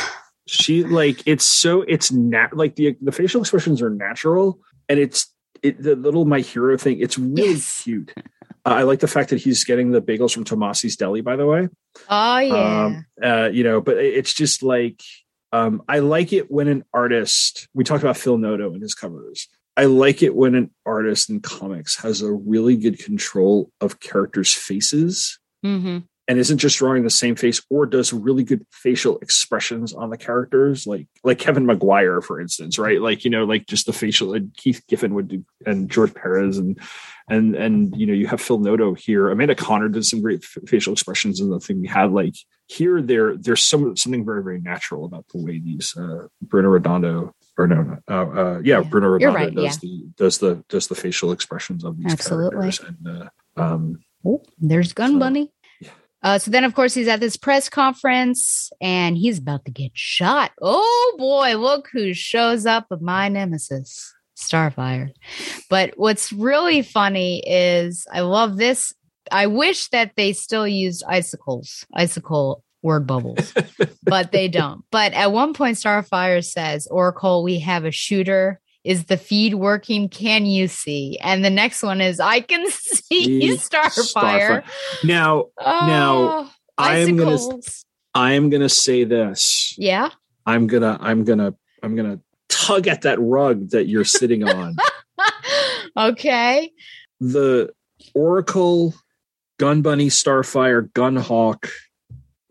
[0.47, 4.59] she like it's so it's nat like the the facial expressions are natural
[4.89, 5.33] and it's
[5.63, 7.83] it, the little my hero thing it's really Yes.
[7.85, 8.13] cute
[8.65, 11.69] i like the fact that he's getting the bagels from tomasi's deli by the way.
[12.09, 15.03] Oh yeah, um uh you know but it's just like
[15.53, 19.49] um i like it when an artist we talked about phil noto and his covers.
[19.75, 24.53] I like it when an artist in comics has a really good control of characters
[24.53, 25.99] faces hmm
[26.29, 30.17] and isn't just drawing the same face or does really good facial expressions on the
[30.17, 30.87] characters.
[30.87, 33.01] Like like kevin maguire for instance right?
[33.01, 36.59] Like you know like just the facial and keith giffen would do and george perez
[36.59, 36.79] and
[37.29, 40.63] and and you know you have phil noto here amanda conner did some great f-
[40.69, 42.35] facial expressions in the thing we had like
[42.67, 47.33] here there there's some something very very natural about the way these uh bruno redondo
[47.59, 48.81] or no uh, uh yeah, Yeah.
[48.83, 49.79] bruno redondo right, does yeah.
[49.83, 52.51] the does the does the facial expressions of these Absolutely.
[52.71, 55.51] characters and uh um Oh, there's Gun So, Bunny.
[55.81, 55.91] yeah.
[56.23, 59.91] Uh, so then, of course, he's at this press conference and he's about to get
[59.95, 60.53] shot.
[60.63, 64.15] Oh boy, look who shows up my nemesis,
[64.49, 65.11] Starfire.
[65.71, 68.93] But what's really funny is I love this.
[69.31, 73.55] I wish that they still used icicles, icicle word bubbles,
[74.03, 74.83] but they don't.
[74.91, 78.61] But at one point, Starfire says, Oracle, we have a shooter.
[78.85, 80.09] Is the feed working?
[80.09, 81.17] Can you see?
[81.23, 84.65] And the next one is, I can see Starfire.
[85.05, 89.75] now Oh, I'm gonna- I am gonna say this.
[89.79, 90.11] Yeah.
[90.45, 92.19] I'm gonna I'm gonna I'm gonna
[92.63, 94.77] tug at that rug that you're sitting on.
[95.97, 96.71] okay.
[97.21, 97.73] the
[98.15, 98.95] Oracle,
[99.59, 101.71] Gun Bunny, Starfire, Gunhawk,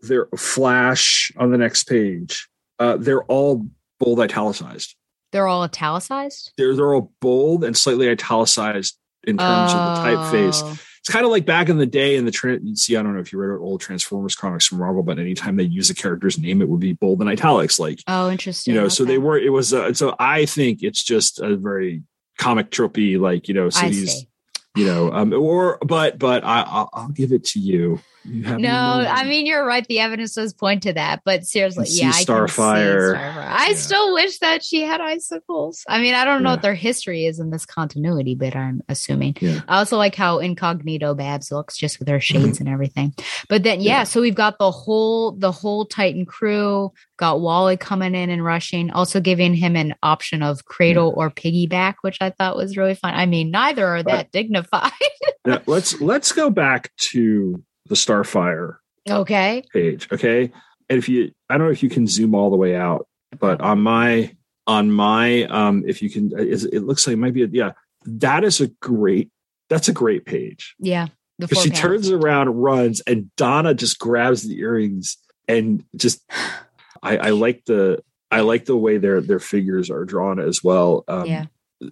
[0.00, 2.48] their Flash on the next page.
[2.78, 3.66] Uh, they're all
[4.00, 4.96] bold italicized.
[5.30, 6.52] They're all italicized.
[6.58, 10.86] They're they're all bold and slightly italicized in terms of the typeface.
[11.02, 12.96] It's kind of like back in the day in the tra- you see.
[12.96, 15.90] I don't know if you read old Transformers comics from Marvel, but anytime they use
[15.90, 17.80] a character's name, it would be bold and italics.
[17.80, 18.72] Like Oh, interesting.
[18.72, 22.04] you know so they were it was uh, so i think it's just a very
[22.38, 24.28] comic tropey like you know so I these see.
[24.76, 29.24] you know um or but but i I'll, I'll give it to you No, I
[29.24, 29.86] mean you're right.
[29.86, 33.14] The evidence does point to that, but seriously, yeah, I Starfire.
[33.14, 33.46] Starfire.
[33.48, 33.74] I Yeah.
[33.76, 35.84] still wish that she had icicles.
[35.88, 36.54] I mean, I don't know Yeah.
[36.54, 39.36] what their history is in this continuity, but I'm assuming.
[39.40, 39.60] Yeah.
[39.68, 42.44] I also like how incognito Babs looks, just with her mm-hmm.
[42.44, 43.14] shades and everything.
[43.48, 44.04] But then, yeah, Yeah.
[44.04, 46.92] so we've got the whole the whole Titan crew.
[47.18, 51.94] Got Wally coming in and rushing, also giving him an option of cradle or piggyback,
[52.00, 53.14] which I thought was really fun.
[53.14, 54.90] I mean, neither are that dignified.
[55.44, 58.76] Now, let's let's go back to the starfire
[59.08, 59.62] okay.
[59.72, 60.50] page okay
[60.88, 63.06] and if you i don't know if you can zoom all the way out
[63.38, 64.34] but on my
[64.66, 67.72] on my um if you can is it looks like it might be a, yeah
[68.04, 69.30] that is a great
[69.68, 71.06] that's a great page Yeah.
[71.38, 75.16] Because she turns around, runs, and Donna just grabs the earrings
[75.48, 76.22] and just.
[77.02, 78.00] I, I like the
[78.30, 81.02] I like the way their their figures are drawn as well.
[81.08, 81.46] Um, Yeah.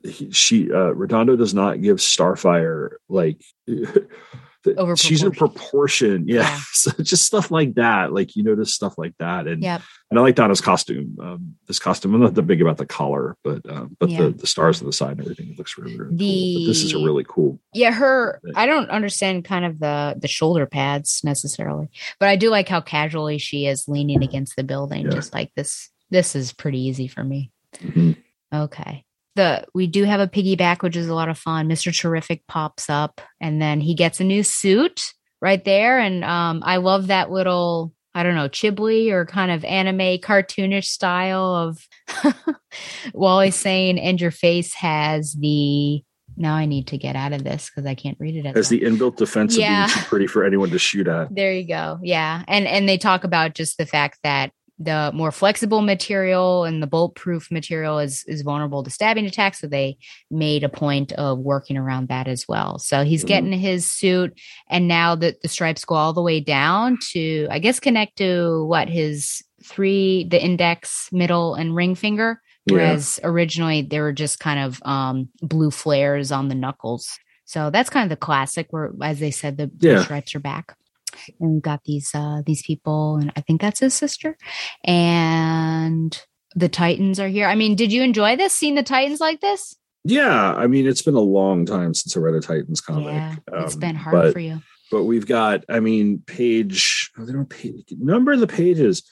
[0.04, 3.42] he- she uh, Redondo does not give Starfire like
[4.62, 6.28] the- she's in proportion.
[6.28, 6.40] Yeah.
[6.42, 6.60] Yeah.
[6.72, 8.12] so just stuff like that.
[8.12, 9.46] Like you notice stuff like that.
[9.46, 9.82] And Yep.
[10.10, 11.16] and I like Donna's costume.
[11.20, 14.22] Um, this costume, I'm not that big about the collar, but um, but Yeah.
[14.24, 16.60] the, the stars on the side and everything it looks really, really cool.
[16.62, 17.60] But this is a really cool.
[17.72, 21.88] Yeah, her I don't understand kind of the the shoulder pads necessarily,
[22.18, 25.04] but I do like how casually she is leaning against the building.
[25.06, 25.10] Yeah.
[25.12, 27.50] Just like this this is pretty easy for me.
[27.78, 28.16] Mhm.
[28.52, 29.04] Okay.
[29.40, 31.68] The we do have a piggyback, which is a lot of fun.
[31.68, 31.96] Mr.
[31.98, 35.98] Terrific pops up and then he gets a new suit right there.
[35.98, 40.84] And um I love that little I don't know, Chibi or kind of anime cartoonish
[40.86, 41.86] style of
[43.14, 46.02] Wally saying, and your face has the
[46.36, 48.46] now I need to get out of this because I can't read it.
[48.46, 48.62] As well.
[48.80, 49.84] the inbuilt defense Yeah.
[49.84, 51.28] of being too pretty for anyone to shoot at.
[51.34, 51.98] There you go.
[52.02, 52.44] Yeah.
[52.48, 56.86] And and they talk about just the fact that the more flexible material and the
[56.86, 59.60] bulletproof material is is vulnerable to stabbing attacks.
[59.60, 59.98] So they
[60.30, 62.78] made a point of working around that as well.
[62.78, 63.28] So he's Mhm.
[63.28, 64.32] getting his suit
[64.70, 68.64] and now the, the stripes go all the way down to I guess connect to
[68.66, 72.40] what his three the index, middle, and ring finger.
[72.64, 72.74] Yeah.
[72.74, 77.18] Whereas originally they were just kind of um blue flares on the knuckles.
[77.44, 80.02] So that's kind of the classic where as they said the, the Yeah.
[80.04, 80.74] stripes are back
[81.40, 84.36] and we've got these uh these people and i think that's his sister
[84.84, 86.24] and
[86.54, 89.76] the titans are here i mean did you enjoy this seeing the titans like this
[90.04, 93.04] Yeah, I mean, it's been a long time since I read a Titans comic.
[93.04, 97.10] yeah it's um, been hard but, for you But we've got, I mean, page.
[97.16, 99.02] Oh, they don't page, number the pages.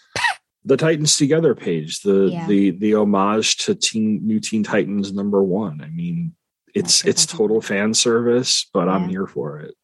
[0.64, 2.46] The Titans Together page, the Yeah.
[2.46, 5.80] the the homage to Teen New Teen Titans number one.
[5.80, 6.34] I mean,
[6.74, 9.74] it's it's total fan service, but I'm here for it.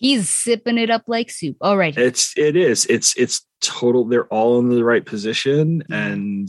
[0.00, 2.84] He's sipping it up like soup all right It's it is.
[2.86, 4.04] It's it's total.
[4.04, 6.06] They're all in the right position, Yeah.
[6.06, 6.48] and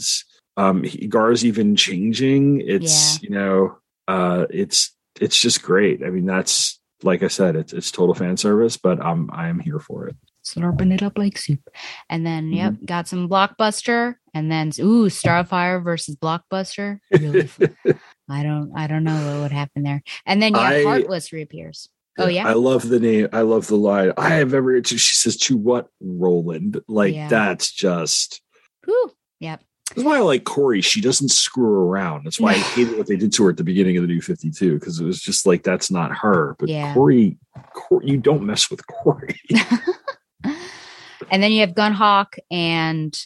[0.57, 2.61] um, Gar's even changing.
[2.61, 6.03] It's you know, uh, it's it's just great.
[6.03, 9.59] I mean, that's like I said, it's it's total fan service, but I'm I am
[9.59, 10.15] here for it.
[10.43, 11.61] slurping it up like soup
[12.09, 12.53] and then Mm-hmm.
[12.57, 17.47] yep got some blockbuster and then ooh starfire versus blockbuster really
[18.29, 21.89] i don't i don't know what would happen there and then yeah I- heartless reappears
[22.17, 23.27] oh yeah I love the name.
[23.33, 24.11] I love the line.
[24.17, 24.83] I have ever.
[24.83, 26.81] She says to what Roland?
[26.87, 27.27] Like Yeah.
[27.27, 28.41] that's just.
[28.85, 29.11] Whew.
[29.39, 30.81] yep That's why I like Corey.
[30.81, 32.23] She doesn't screw around.
[32.25, 34.21] That's why I hated what they did to her at the beginning of the new
[34.21, 36.55] 52 because it was just like that's not her.
[36.59, 36.93] But Yeah.
[36.93, 37.37] Corey,
[37.73, 39.39] Corey, you don't mess with Corey.
[40.43, 43.17] and then you have Gunhawk and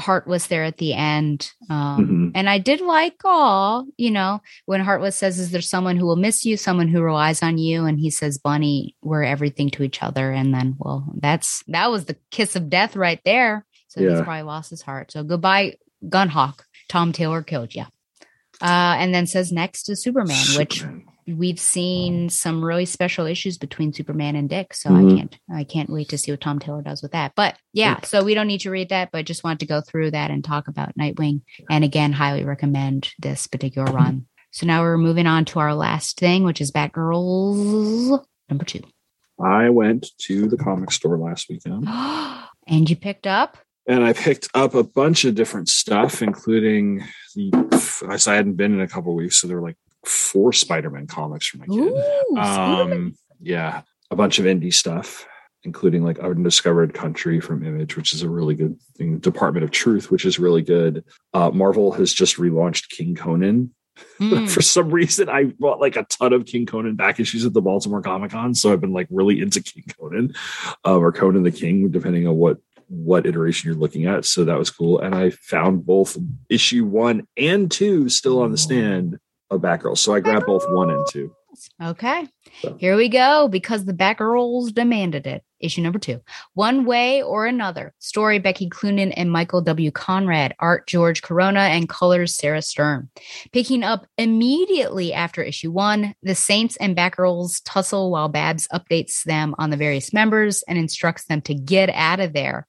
[0.00, 1.52] Heartless there at the end.
[1.68, 2.32] Um, Mhm.
[2.34, 6.16] And I did like all, you know, when Heartless says, Is there someone who will
[6.16, 7.84] miss you, someone who relies on you?
[7.84, 10.32] And he says, Bunny, we're everything to each other.
[10.32, 13.64] And then, well, that's that was the kiss of death right there.
[13.88, 15.12] So he's probably lost his heart.
[15.12, 16.64] So goodbye, Gunhawk.
[16.88, 17.84] Tom Taylor killed you.
[18.62, 21.04] Uh, and then says next is Superman, which Superman.
[21.38, 24.74] We've seen some really special issues between Superman and Dick.
[24.74, 25.12] So Mhm.
[25.12, 27.32] I can't I can't wait to see what Tom Taylor does with that.
[27.36, 30.12] But yeah, so we don't need to read that, but just wanted to go through
[30.12, 31.42] that and talk about Nightwing.
[31.68, 34.26] And again, highly recommend this particular run.
[34.52, 38.82] So now we're moving on to our last thing, which is Batgirls number two.
[39.42, 41.86] I went to the comic store last weekend
[42.66, 47.04] and you picked up and I picked up a bunch of different stuff, including
[47.34, 47.50] the.
[48.08, 51.58] I hadn't been in a couple weeks, so there were like four Spider-Man comics for
[51.58, 51.78] my kid.
[51.78, 55.26] Ooh, um, yeah, a bunch of indie stuff,
[55.64, 59.18] including like Undiscovered Country from Image, which is a really good thing.
[59.18, 61.04] Department of Truth, which is really good.
[61.32, 63.74] Uh, Marvel has just relaunched King Conan.
[64.18, 64.48] Mm.
[64.48, 67.60] For some reason, I bought like a ton of King Conan back issues at the
[67.60, 70.32] Baltimore Comic Con, so I've been like really into King Conan,
[70.86, 72.58] uh, or Conan the King, depending on what
[72.88, 74.24] what iteration you're looking at.
[74.24, 76.16] So that was cool, and I found both
[76.48, 79.18] issue one and two still on the stand
[79.50, 79.98] of Batgirl.
[79.98, 81.34] So I grabbed both one and two.
[81.82, 82.28] Okay.
[82.62, 85.42] So- Here we go because the Batgirls demanded it.
[85.58, 86.20] Issue number two.
[86.54, 87.92] One Way or Another.
[87.98, 89.90] Story Becky Cloonan and Michael W.
[89.90, 90.54] Conrad.
[90.58, 93.10] Art George Corona and colors Sarah Stern.
[93.52, 99.54] Picking up immediately after issue one, the Saints and Batgirls tussle while Babs updates them
[99.58, 102.66] on the various members and instructs them to get out of there.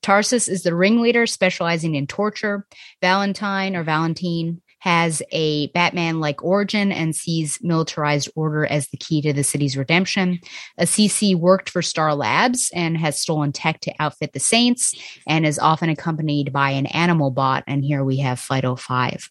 [0.00, 2.66] Tarsus is the ringleader specializing in torture.
[3.00, 9.22] Valentine or Valentine has a Batman like origin and sees militarized order as the key
[9.22, 10.40] to the city's redemption.
[10.76, 14.92] Assisi worked for Star Labs and has stolen tech to outfit the Saints
[15.28, 17.62] and is often accompanied by an animal bot.
[17.68, 19.30] And here we have Fido 5.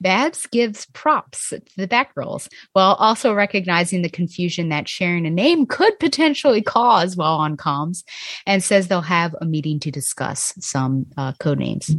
[0.00, 5.66] Babs gives props to the Batgirls while also recognizing the confusion that sharing a name
[5.66, 8.04] could potentially cause while on comms
[8.46, 11.90] and says they'll have a meeting to discuss some uh, code names.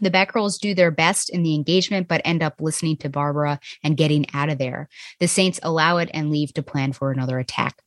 [0.00, 3.96] The Batgirls do their best in the engagement, but end up listening to Barbara and
[3.96, 4.88] getting out of there.
[5.18, 7.82] The Saints allow it and leave to plan for another attack.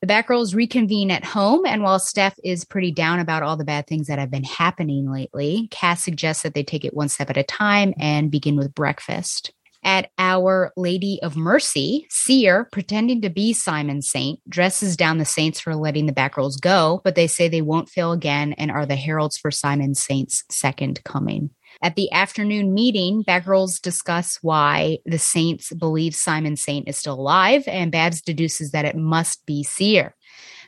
[0.00, 3.86] The Batgirls reconvene at home, and while Steph is pretty down about all the bad
[3.86, 7.36] things that have been happening lately, Cass suggests that they take it one step at
[7.36, 9.52] a time and begin with breakfast.
[9.82, 15.58] At Our Lady of Mercy, Seer, pretending to be Simon Saint, dresses down the Saints
[15.58, 18.96] for letting the Batgirls go, but they say they won't fail again and are the
[18.96, 21.50] heralds for Simon Saint's second coming.
[21.82, 27.64] At the afternoon meeting, Batgirls discuss why the Saints believe Simon Saint is still alive,
[27.66, 30.14] and Babs deduces that it must be Seer.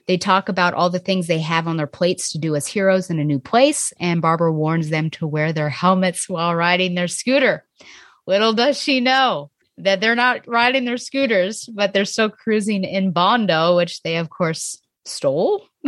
[0.07, 3.11] They talk about all the things they have on their plates to do as heroes
[3.11, 7.09] in a new place, and Barbara warns them to wear their helmets while riding their
[7.09, 7.65] scooter.
[8.27, 13.13] Little does she know that they're not riding their scooters, but they're still cruising in
[13.13, 15.67] Bondo, which they, of course, stole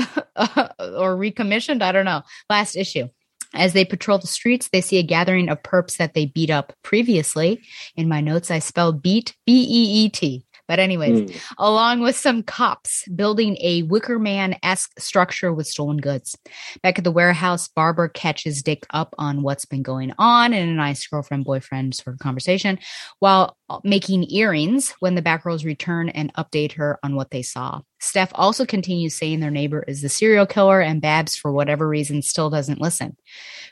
[0.78, 1.82] or recommissioned.
[1.82, 2.22] I don't know.
[2.50, 3.08] Last issue.
[3.54, 6.72] As they patrol the streets, they see a gathering of perps that they beat up
[6.82, 7.62] previously.
[7.96, 10.44] In my notes, I spell beat B E E T.
[10.66, 11.40] But, anyways, Mm.
[11.58, 16.36] along with some cops building a Wicker Man esque structure with stolen goods.
[16.82, 20.74] Back at the warehouse, Barbara catches Dick up on what's been going on in a
[20.74, 22.78] nice girlfriend boyfriend sort of conversation
[23.18, 27.80] while making earrings when the Batgirls return and update her on what they saw.
[28.00, 32.20] Steph also continues saying their neighbor is the serial killer, and Babs, for whatever reason,
[32.20, 33.16] still doesn't listen.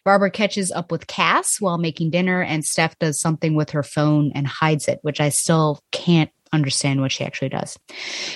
[0.05, 4.33] Barbara catches up with Cass while making dinner, and Steph does something with her phone
[4.35, 7.79] and hides it, which I still can't understand what she actually does.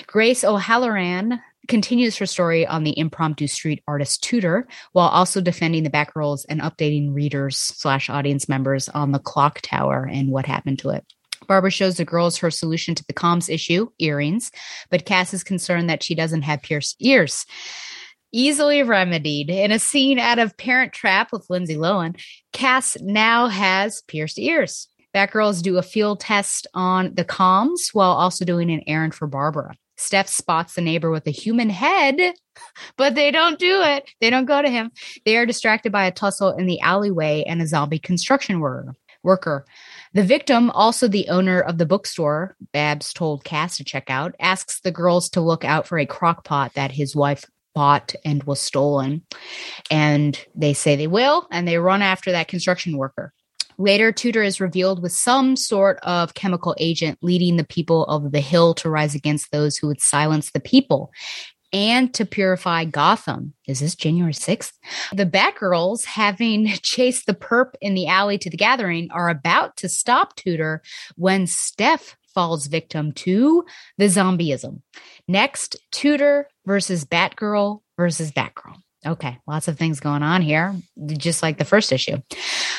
[0.06, 5.90] Grace O'Halloran continues her story on the impromptu street artist tutor while also defending the
[5.90, 10.90] Batgirls and updating readers slash audience members on the clock tower and what happened to
[10.90, 11.04] it.
[11.46, 14.50] Barbara shows the girls her solution to the comms issue, earrings,
[14.90, 17.46] but Cass is concerned that she doesn't have pierced ears.
[18.32, 19.50] Easily remedied.
[19.50, 22.20] In a scene out of Parent Trap with Lindsay Lohan,
[22.52, 24.88] Cass now has pierced ears.
[25.16, 29.74] Batgirls do a field test on the comms while also doing an errand for Barbara.
[29.96, 32.34] Steph spots the neighbor with a human head,
[32.98, 34.10] but they don't do it.
[34.20, 34.90] They don't go to him.
[35.24, 38.94] They are distracted by a tussle in the alleyway and a zombie construction worker.
[39.22, 39.64] Worker.
[40.12, 44.80] The victim, also the owner of the bookstore, Babs told Cass to check out, asks
[44.80, 48.60] the girls to look out for a crock pot that his wife bought and was
[48.60, 49.22] stolen.
[49.90, 53.32] And they say they will, and they run after that construction worker.
[53.78, 58.40] Later, Tutor is revealed with some sort of chemical agent leading the people of the
[58.40, 61.12] hill to rise against those who would silence the people
[61.72, 63.52] and to purify Gotham.
[63.66, 64.72] Is this January 6th?
[65.12, 69.88] The Batgirls, having chased the perp in the alley to the gathering, are about to
[69.88, 70.82] stop Tutor
[71.16, 73.64] when Steph falls victim to
[73.98, 74.82] the zombieism.
[75.26, 78.76] Next, Tutor versus Batgirl versus Batgirl.
[79.06, 80.74] Okay, lots of things going on here,
[81.06, 82.18] just like the first issue.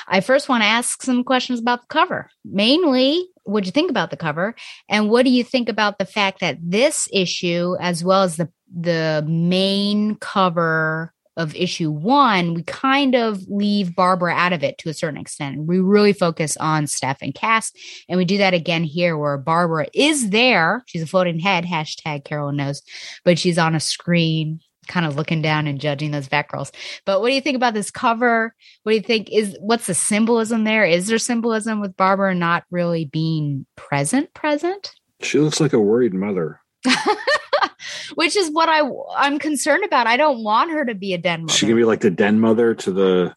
[0.07, 2.29] I first want to ask some questions about the cover.
[2.43, 4.53] Mainly, what do you think about the cover?
[4.89, 8.49] And what do you think about the fact that this issue, as well as the
[8.75, 14.89] the main cover of issue one, we kind of leave Barbara out of it to
[14.89, 15.65] a certain extent.
[15.65, 17.71] We really focus on Steph and Cass.
[18.09, 20.83] And we do that again here where Barbara is there.
[20.87, 22.81] She's a floating head, hashtag Carolyn knows,
[23.23, 26.71] but she's on a screen kind of looking down and judging those Batgirls.
[27.05, 28.55] But what do you think about this cover?
[28.83, 30.85] What do you think is what's the symbolism there?
[30.85, 34.93] Is there symbolism with Barbara not really being present present?
[35.21, 36.61] She looks like a worried mother.
[38.15, 38.81] Which is what I
[39.15, 40.07] I'm concerned about.
[40.07, 41.53] I don't want her to be a den mother.
[41.53, 43.35] She can be like the den mother to the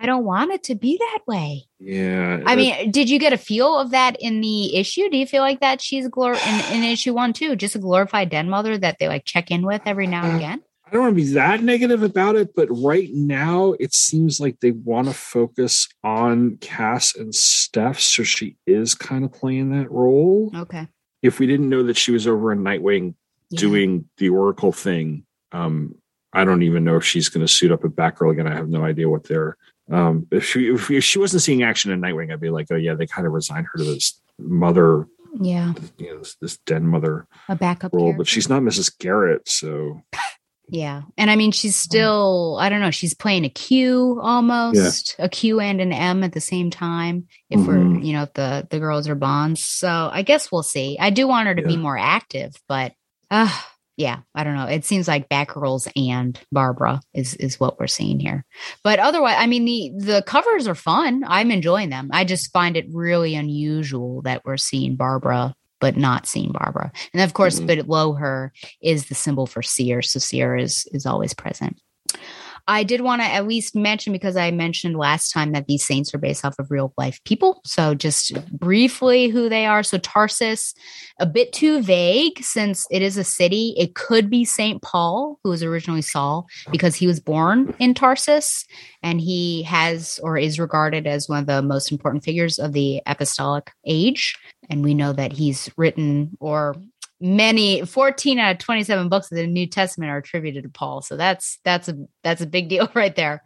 [0.00, 1.66] I don't want it to be that way.
[1.80, 2.40] yeah.
[2.46, 5.10] I mean, did you get a feel of that in the issue?
[5.10, 7.56] Do you feel like that she's glor in, in issue one too?
[7.56, 10.36] Just a glorified den mother that they like check in with every now and uh,
[10.36, 10.62] again?
[10.88, 14.60] I don't want to be that negative about it, but right now it seems like
[14.60, 19.90] they want to focus on Cass and Steph, so she is kind of playing that
[19.90, 20.50] role.
[20.56, 20.88] Okay.
[21.22, 23.14] If we didn't know that she was over in Nightwing
[23.50, 23.60] Yeah.
[23.60, 25.94] doing the Oracle thing, um,
[26.32, 28.46] I don't even know if she's going to suit up at Batgirl again.
[28.46, 29.56] I have no idea what they're.
[29.90, 32.76] Um, if she if, if she wasn't seeing action in Nightwing, I'd be like, oh
[32.76, 35.06] yeah, they kind of resigned her to this mother,
[35.40, 35.72] Yeah.
[35.98, 38.04] you know, this, this den mother A backup role.
[38.06, 38.18] character.
[38.18, 38.96] But she's not Mrs.
[38.98, 40.02] Garrett, so
[40.70, 41.02] Yeah.
[41.16, 45.60] And I mean, she's still, I don't know, she's playing a Q almost, a Q
[45.60, 47.26] and an M at the same time.
[47.48, 48.04] If we're, Mhm.
[48.04, 49.64] you know, if the, the girls are bonds.
[49.64, 50.98] So I guess we'll see.
[51.00, 52.92] I do want her to be more active, but
[53.30, 53.50] uh,
[53.96, 54.66] yeah, I don't know.
[54.66, 58.44] It seems like Batgirls and Barbara is, is what we're seeing here.
[58.84, 61.24] But otherwise, I mean, the, the covers are fun.
[61.26, 62.10] I'm enjoying them.
[62.12, 66.92] I just find it really unusual that we're seeing Barbara but not seeing Barbara.
[67.12, 67.66] And of course, Mhm.
[67.66, 70.02] below her is the symbol for Seer.
[70.02, 71.80] So Seer is is always present.
[72.68, 76.14] I did want to at least mention because I mentioned last time that these saints
[76.14, 77.62] are based off of real life people.
[77.64, 79.82] So just briefly who they are.
[79.82, 80.74] So Tarsus,
[81.18, 83.74] a bit too vague since it is a city.
[83.78, 88.66] It could be Saint Paul, who was originally Saul, because he was born in Tarsus
[89.02, 93.00] and he has or is regarded as one of the most important figures of the
[93.06, 94.36] apostolic age.
[94.68, 96.76] And we know that he's written or
[97.20, 101.02] many 14 out of 27 books of the new testament are attributed to paul.
[101.02, 103.42] So that's that's a that's a big deal right there.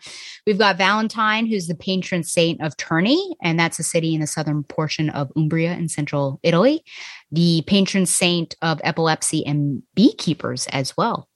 [0.47, 4.27] We've got valentine who's the patron saint of terni and that's a city in the
[4.27, 6.85] southern portion of umbria in central italy.
[7.31, 11.29] The patron saint of epilepsy and beekeepers as well.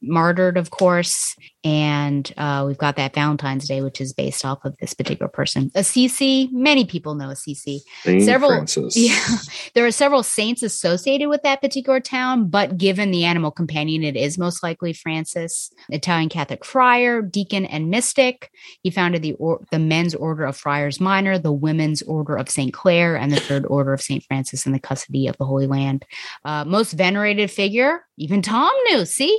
[0.00, 1.34] Martyred, of course.
[1.68, 5.70] And uh, we've got that Valentine's Day, which is based off of this particular person.
[5.74, 7.82] Assisi, many people know Assisi.
[8.04, 8.96] Saint several, Francis.
[8.96, 9.36] yeah,
[9.74, 14.16] there are several saints associated with that particular town, but given the animal companion, it
[14.16, 18.50] is most likely Francis, Italian Catholic friar, deacon, and mystic.
[18.82, 22.72] He founded the or- the men's order of Friars Minor, the women's order of Saint
[22.72, 26.06] Clare, and the third order of Saint Francis in the custody of the Holy Land.
[26.46, 29.04] Uh, most venerated figure, even Tom knew.
[29.04, 29.38] See,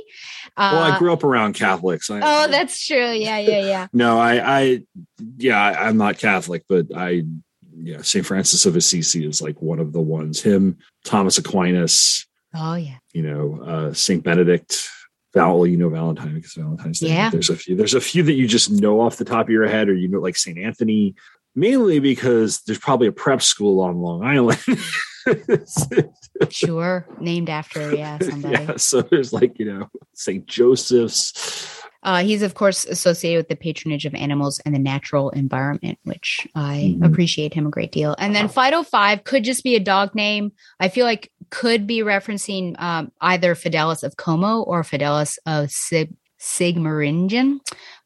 [0.56, 2.08] uh, well, I grew up around Catholics.
[2.08, 3.10] I, Oh, that's true.
[3.12, 3.86] Yeah, yeah, yeah.
[3.92, 4.82] no, I, I,
[5.36, 7.24] yeah, I- I'm not Catholic, but I,
[7.76, 10.40] yeah, Saint Francis of Assisi is like one of the ones.
[10.42, 12.96] Him, Thomas Aquinas, Oh, yeah.
[13.12, 14.88] you know, uh, Saint Benedict.
[15.32, 17.10] Val, you know Valentine because Valentine's Day.
[17.10, 17.30] Yeah.
[17.30, 17.76] There's a few.
[17.76, 20.08] There's a few that you just know off the top of your head, or you
[20.08, 21.14] know, like Saint Anthony.
[21.54, 24.58] Mainly because there's probably a prep school on Long Island.
[26.50, 27.06] Sure.
[27.20, 28.64] Named after, yeah, somebody.
[28.64, 31.82] yeah, so there's like you know Saint Joseph's.
[32.02, 36.46] Uh, he's, of course, associated with the patronage of animals and the natural environment, which
[36.54, 37.04] I Mhm.
[37.06, 38.16] appreciate him a great deal.
[38.18, 40.52] And then Fido 5 could just be a dog name.
[40.78, 46.14] I feel like could be referencing um, either Fidelis of Como or Fidelis of Sig-
[46.40, 47.58] Sigmaringen,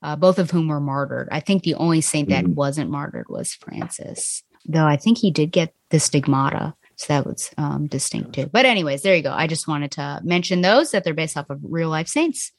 [0.03, 1.29] uh, both of whom were martyred.
[1.31, 2.55] I think the only saint that Mhm.
[2.55, 6.75] wasn't martyred was Francis, though I think he did get the stigmata.
[6.97, 8.47] So that was um, distinct too.
[8.47, 9.33] But, anyways, there you go.
[9.33, 12.53] I just wanted to mention those that they're based off of real life saints.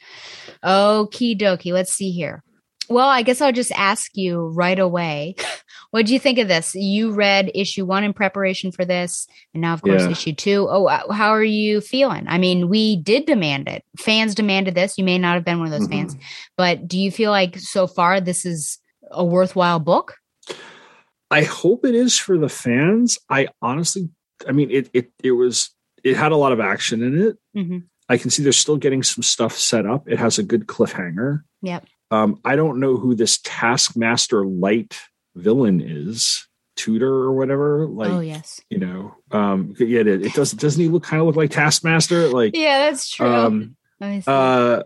[0.64, 1.74] Okie dokie.
[1.74, 2.44] Let's see here.
[2.88, 5.36] Well, I guess I'll just ask you right away.
[5.92, 6.76] what do you think of this?
[6.76, 10.12] You read issue one in preparation for this, and now, of course, Yeah.
[10.12, 10.68] issue two.
[10.70, 12.26] Oh, uh, how are you feeling?
[12.28, 13.84] I mean, we did demand it.
[13.98, 14.98] Fans demanded this.
[14.98, 16.16] You may not have been one of those fans,
[16.58, 18.78] but do you feel like so far this is
[19.10, 20.16] a worthwhile book?
[21.32, 23.18] I hope it is for the fans.
[23.32, 24.10] I honestly,
[24.48, 25.72] I mean, it it it was
[26.04, 27.38] it had a lot of action in it.
[27.56, 27.78] Mm-hmm.
[28.08, 30.08] I can see they're still getting some stuff set up.
[30.08, 31.42] It has a good cliffhanger.
[31.64, 31.86] Yep.
[32.12, 35.00] Um, I don't know who this Taskmaster light
[35.36, 37.88] villain is, Tutor or whatever.
[37.88, 38.62] Like, oh, yes.
[38.70, 40.52] you know, um, yeah, it, it does.
[40.52, 42.28] Doesn't he look kind of look like Taskmaster?
[42.30, 43.28] Like, Yeah, that's true.
[43.28, 44.32] um, Let me see.
[44.32, 44.84] uh,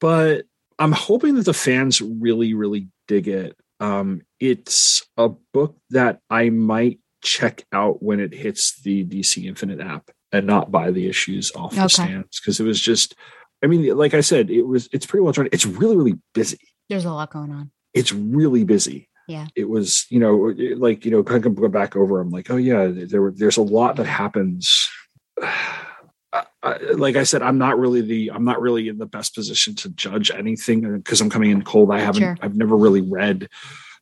[0.00, 0.44] but
[0.78, 3.56] I'm hoping that the fans really, really dig it.
[3.80, 9.80] Um, it's a book that I might check out when it hits the DC Infinite
[9.80, 13.16] app and not buy the issues off the stands because it was just.
[13.62, 14.88] I mean, like I said, it was.
[14.92, 15.48] It's pretty well done.
[15.50, 16.58] It's really, really busy.
[16.88, 17.70] There's a lot going on.
[17.94, 19.08] It's really busy.
[19.26, 19.46] Yeah.
[19.56, 22.20] It was, you know, like you know, kind of go back over.
[22.20, 23.32] I'm like, oh yeah, there were.
[23.32, 24.88] There's a lot that happens.
[25.42, 29.34] I- I- like I said, I'm not really the I'm not really in the best
[29.34, 31.92] position to judge anything because I'm coming in cold.
[31.92, 32.36] I haven't Sure.
[32.42, 33.48] I've never really read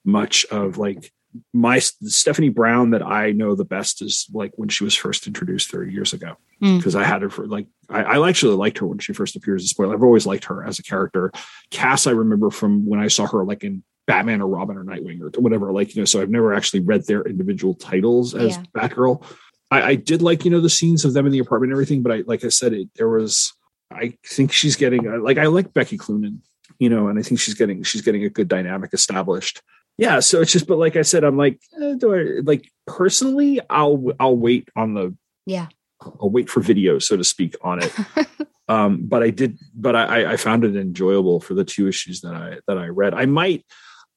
[0.04, 1.12] much of like
[1.52, 5.70] my Stephanie Brown that I know the best is like when she was first introduced
[5.70, 6.76] 30 years ago Mm.
[6.76, 9.58] because I had her for like I, I actually liked her when she first appeared
[9.58, 9.94] as a spoiler.
[9.96, 11.32] I've always liked her as a character.
[11.72, 15.20] Cass, I remember from when I saw her like in Batman or Robin or Nightwing
[15.22, 15.72] or whatever.
[15.72, 18.62] Like you know, so I've never actually read their individual titles as Yeah.
[18.76, 19.24] Batgirl.
[19.72, 22.02] I, I did like you know the scenes of them in the apartment and everything,
[22.02, 23.52] but I like I said, it there was
[23.90, 26.42] I think she's getting like I like Becky Cloonan,
[26.78, 29.62] you know, and I think she's getting she's getting a good dynamic established.
[29.98, 33.60] Yeah, so it's just, but like I said, I'm like, eh, do I like personally?
[33.68, 35.14] I'll I'll wait on the
[35.46, 35.68] Yeah.
[36.00, 37.94] I'll wait for video, so to speak, on it.
[38.68, 42.34] um, but I did, but I, I found it enjoyable for the two issues that
[42.34, 43.14] I that I read.
[43.14, 43.64] I might,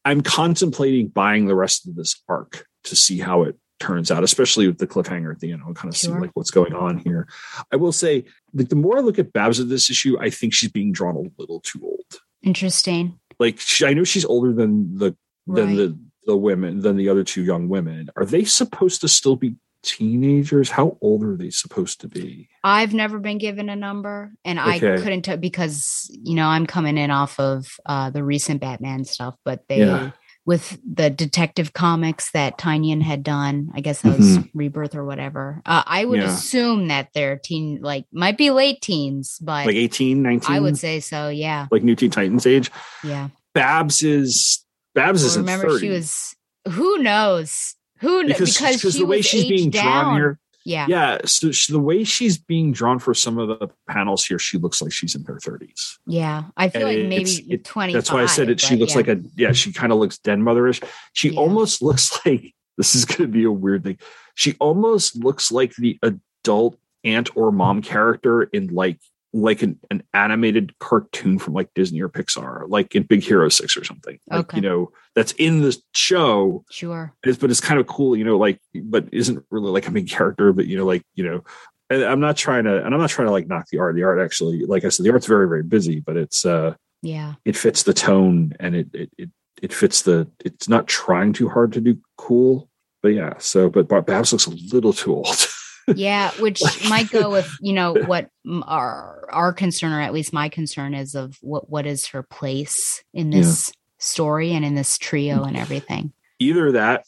[0.03, 4.67] I'm contemplating buying the rest of this arc to see how it turns out, especially
[4.67, 5.61] with the cliffhanger at the end.
[5.65, 7.27] I'll kind of see like what's going on here.
[7.71, 10.53] I will say, like the more I look at Babs of this issue, I think
[10.53, 12.21] she's being drawn a little too old.
[12.41, 13.19] Interesting.
[13.39, 15.15] Like she, I know she's older than the
[15.47, 15.75] than Right.
[15.77, 18.09] the the women than the other two young women.
[18.15, 20.71] Are they supposed to still be teenagers?
[20.71, 22.49] How old are they supposed to be?
[22.63, 26.97] I've never been given a number, and I couldn't tell because you know I'm coming
[26.97, 30.11] in off of uh, the recent Batman stuff, but they Yeah.
[30.47, 34.49] with the detective comics that Tynion had done, I guess that was Mhm.
[34.55, 35.61] Rebirth or whatever.
[35.65, 36.33] Uh, I would Yeah.
[36.33, 40.55] assume that they're teen, like might be late teens, but Like 18, 19?
[40.55, 41.29] I would say so.
[41.29, 42.71] Yeah, like New Teen Titans age.
[43.03, 43.29] yeah.
[43.53, 44.64] Babs is
[44.95, 46.35] Babs isn't remember 30 she was
[46.71, 47.75] who knows?
[47.99, 50.87] Who because, because, she the way she's being aged drawn here yeah.
[50.89, 54.57] yeah so she, the way she's being drawn for some of the panels here she
[54.57, 57.93] looks like she's in her 30s yeah i feel And like maybe it's- it- 20
[57.93, 60.41] that's why i said it she looks like a yeah she kind of looks den
[60.41, 60.83] motherish.
[61.13, 61.39] She Yeah.
[61.39, 63.97] almost looks like this is going to be a weird thing.
[64.33, 68.99] She almost looks like the adult aunt or mom character in like
[69.35, 73.75] like an, an animated cartoon from like disney or pixar like in big hero 6
[73.77, 74.57] or something like Okay.
[74.57, 78.37] you know that's in the show sure it's, but it's kind of cool, you know,
[78.37, 81.43] like, but isn't really like a main character, but you know, like, you know,
[81.89, 83.95] and I'm not trying to, and I'm not trying to like knock the art.
[83.95, 87.35] The art actually, like I said, the art's very, very busy, but it's, uh, yeah
[87.45, 89.29] it fits the tone and it, it, it,
[89.61, 92.69] it fits the, it's not trying too hard to do cool,
[93.01, 93.33] but yeah.
[93.39, 95.27] So, but Babs looks a little too old.
[95.95, 98.29] yeah which might go with you know what
[98.63, 103.03] our our concern or at least my concern is of what what is her place
[103.13, 103.39] in Yeah.
[103.39, 107.05] this story and in this trio and everything Either that,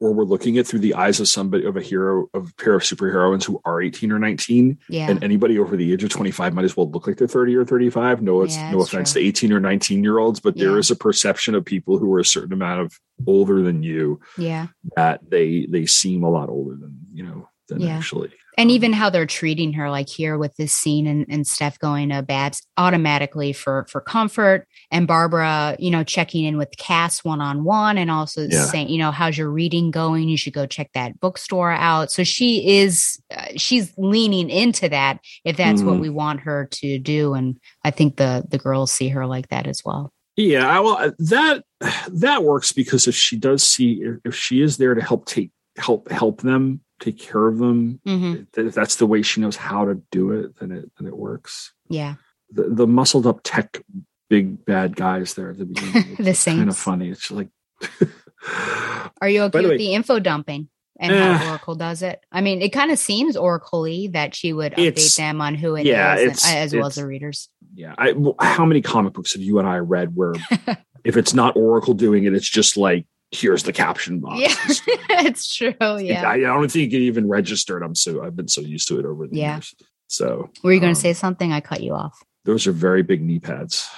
[0.00, 2.74] or we're looking at through the eyes of somebody of a hero of a pair
[2.74, 6.54] of superheroines who are 18 or 19 yeah and anybody over the age of 25
[6.54, 9.20] might as well look like they're 30 or 35 no it's Yeah, no offense true.
[9.22, 10.78] to 18 or 19 year olds but there Yeah.
[10.78, 14.68] is a perception of people who are a certain amount of older than you yeah
[14.96, 17.96] that they they seem a lot older than you know than Yeah.
[17.96, 21.78] actually and even how they're treating her like here with this scene and, and steph
[21.78, 27.24] going to babs automatically for for comfort and barbara you know checking in with cass
[27.24, 28.64] one-on-one and also Yeah.
[28.66, 32.24] saying you know how's your reading going you should go check that bookstore out so
[32.24, 36.00] she is uh, she's leaning into that if that's what Mhm.
[36.00, 39.66] we want her to do and i think the the girls see her like that
[39.68, 41.64] as well yeah I, well that
[42.08, 45.50] that works because if she does see if, if she is there to help take
[45.78, 48.46] help help them take care of them Mhm.
[48.56, 51.72] if that's the way she knows how to do it then it then it works
[51.88, 52.14] yeah
[52.52, 53.82] the, the muscled up tech
[54.28, 56.16] big bad guys there at the beginning.
[56.18, 56.58] The same.
[56.58, 57.08] kind of funny.
[57.08, 57.48] It's like
[59.20, 60.68] are you okay By the with way- the info dumping
[60.98, 61.32] and Eh.
[61.36, 65.16] how oracle does it i mean it kind of seems oracle-y that she would update
[65.16, 67.94] them on who it is, yeah, and- it's- as well as the readers yeah.
[67.96, 70.34] I, how many comic books have you and I read where
[71.04, 74.40] if it's not Oracle doing it, it's just like here's the caption box.
[74.40, 74.54] Yeah,
[75.26, 75.74] it's true.
[75.80, 76.28] Yeah.
[76.28, 77.82] I, I don't think it even registered.
[77.82, 79.56] I'm so I've been so used to it over the Yeah.
[79.56, 79.74] years.
[80.08, 81.52] So Were you going um, to say something?
[81.52, 82.22] I cut you off.
[82.44, 83.88] those are very big knee pads.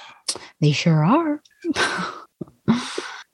[0.61, 1.41] They sure are.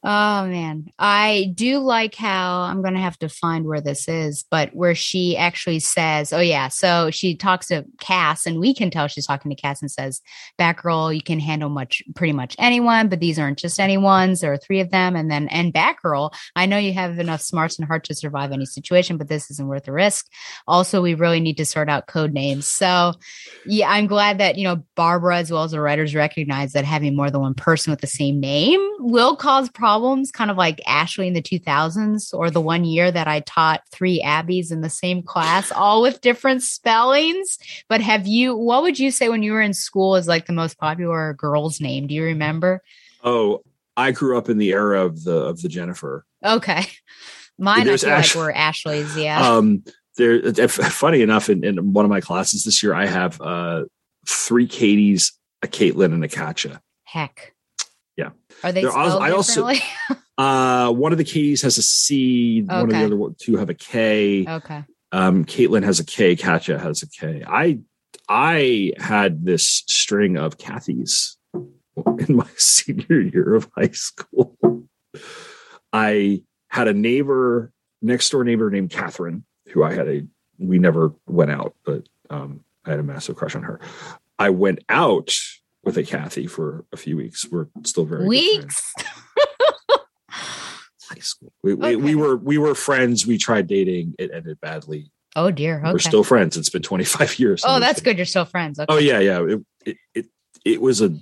[0.03, 4.45] oh man, I do like how I'm going to have to find where this is,
[4.49, 8.91] but where she actually says, "Oh yeah," so she talks to Cass, and we can
[8.91, 10.21] tell she's talking to Cass and says,
[10.59, 14.41] "Batgirl, you can handle much, pretty much anyone, but these aren't just anyone's.
[14.41, 17.77] There are three of them, and then and Batgirl, I know you have enough smarts
[17.77, 20.27] and heart to survive any situation, but this isn't worth the risk.
[20.67, 22.67] Also, we really need to sort out code names.
[22.67, 23.13] So,
[23.65, 27.15] yeah, I'm glad that you know Barbara as well as the writers recognize that having
[27.15, 29.88] more than one person with the same name will cause problems,
[30.33, 34.21] kind of like Ashley in the 2000s or the one year that I taught three
[34.21, 37.57] Abbeys in the same class, all with different spellings.
[37.87, 38.55] But have you?
[38.55, 41.81] What would you say when you were in school is like the most popular girl's
[41.81, 42.07] name?
[42.07, 42.81] Do you remember?
[43.23, 43.63] Oh,
[43.97, 46.25] I grew up in the era of the of the Jennifer.
[46.43, 46.85] Okay,
[47.57, 49.17] mine I feel Ash- like were Ashley's.
[49.17, 49.41] Yeah.
[49.41, 49.83] Um,
[50.17, 50.51] there.
[50.67, 53.85] Funny enough, in, in one of my classes this year, I have uh,
[54.27, 56.81] three Katies, a Caitlin, and a Katja.
[57.03, 57.53] Heck.
[58.63, 59.71] Are they There I also-?
[60.37, 62.61] Uh, one of the Katies has a C.
[62.61, 64.45] One of the other two have a K.
[64.47, 64.85] okay.
[65.11, 66.37] Um, Caitlin has a K.
[66.37, 67.43] Katya has a K.
[67.45, 67.79] I
[68.29, 71.35] I had this string of Kathys
[72.19, 74.87] in my senior year of high school.
[75.91, 80.25] I had a neighbor, next door neighbor named Catherine, who I had a
[80.57, 83.79] we never went out, but um, I had a massive crush on her.
[84.37, 85.35] I went out
[85.83, 87.45] with a Kathy for a few weeks.
[87.49, 88.27] We're still very.
[88.27, 88.93] Weeks.
[91.09, 91.51] high school.
[91.63, 93.25] We, we, we were we were friends.
[93.25, 94.15] We tried dating.
[94.19, 95.11] It ended badly.
[95.35, 95.79] Oh dear.
[95.79, 95.91] Okay.
[95.91, 96.57] We're still friends.
[96.57, 97.63] It's been 25 years.
[97.65, 98.17] oh, that's good.
[98.17, 98.79] You're still friends.
[98.79, 98.93] Okay.
[98.93, 99.43] Oh yeah, yeah.
[99.43, 100.25] It, it it
[100.65, 101.15] it was a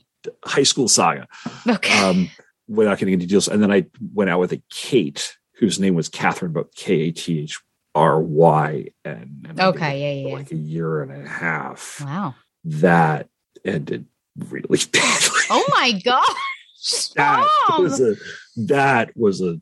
[0.44, 1.28] high school saga.
[1.68, 1.98] Okay.
[1.98, 2.30] Um,
[2.68, 6.10] without getting into details, and then I went out with a Kate whose name was
[6.10, 7.60] Catherine, but K A T H
[7.96, 9.44] R Y N.
[9.48, 10.36] and Okay, yeah, yeah.
[10.36, 12.02] Like a year and a half.
[12.04, 12.36] wow.
[12.66, 13.30] That
[13.64, 14.08] ended
[14.50, 15.40] really badly.
[15.50, 17.10] Oh my gosh.
[17.16, 17.48] that
[17.80, 18.16] was a
[18.68, 19.60] that was a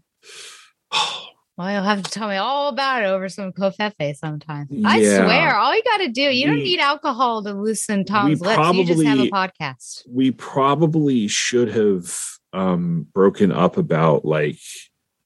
[1.58, 4.68] Well, you'll have to tell me all about it over some covfefe sometime.
[4.86, 5.18] I Yeah.
[5.24, 8.60] swear, all you got to do, you don't need alcohol to loosen Tom's lips.
[8.76, 10.04] You just have a podcast.
[10.10, 12.14] we probably should have
[12.54, 14.58] um broken up about like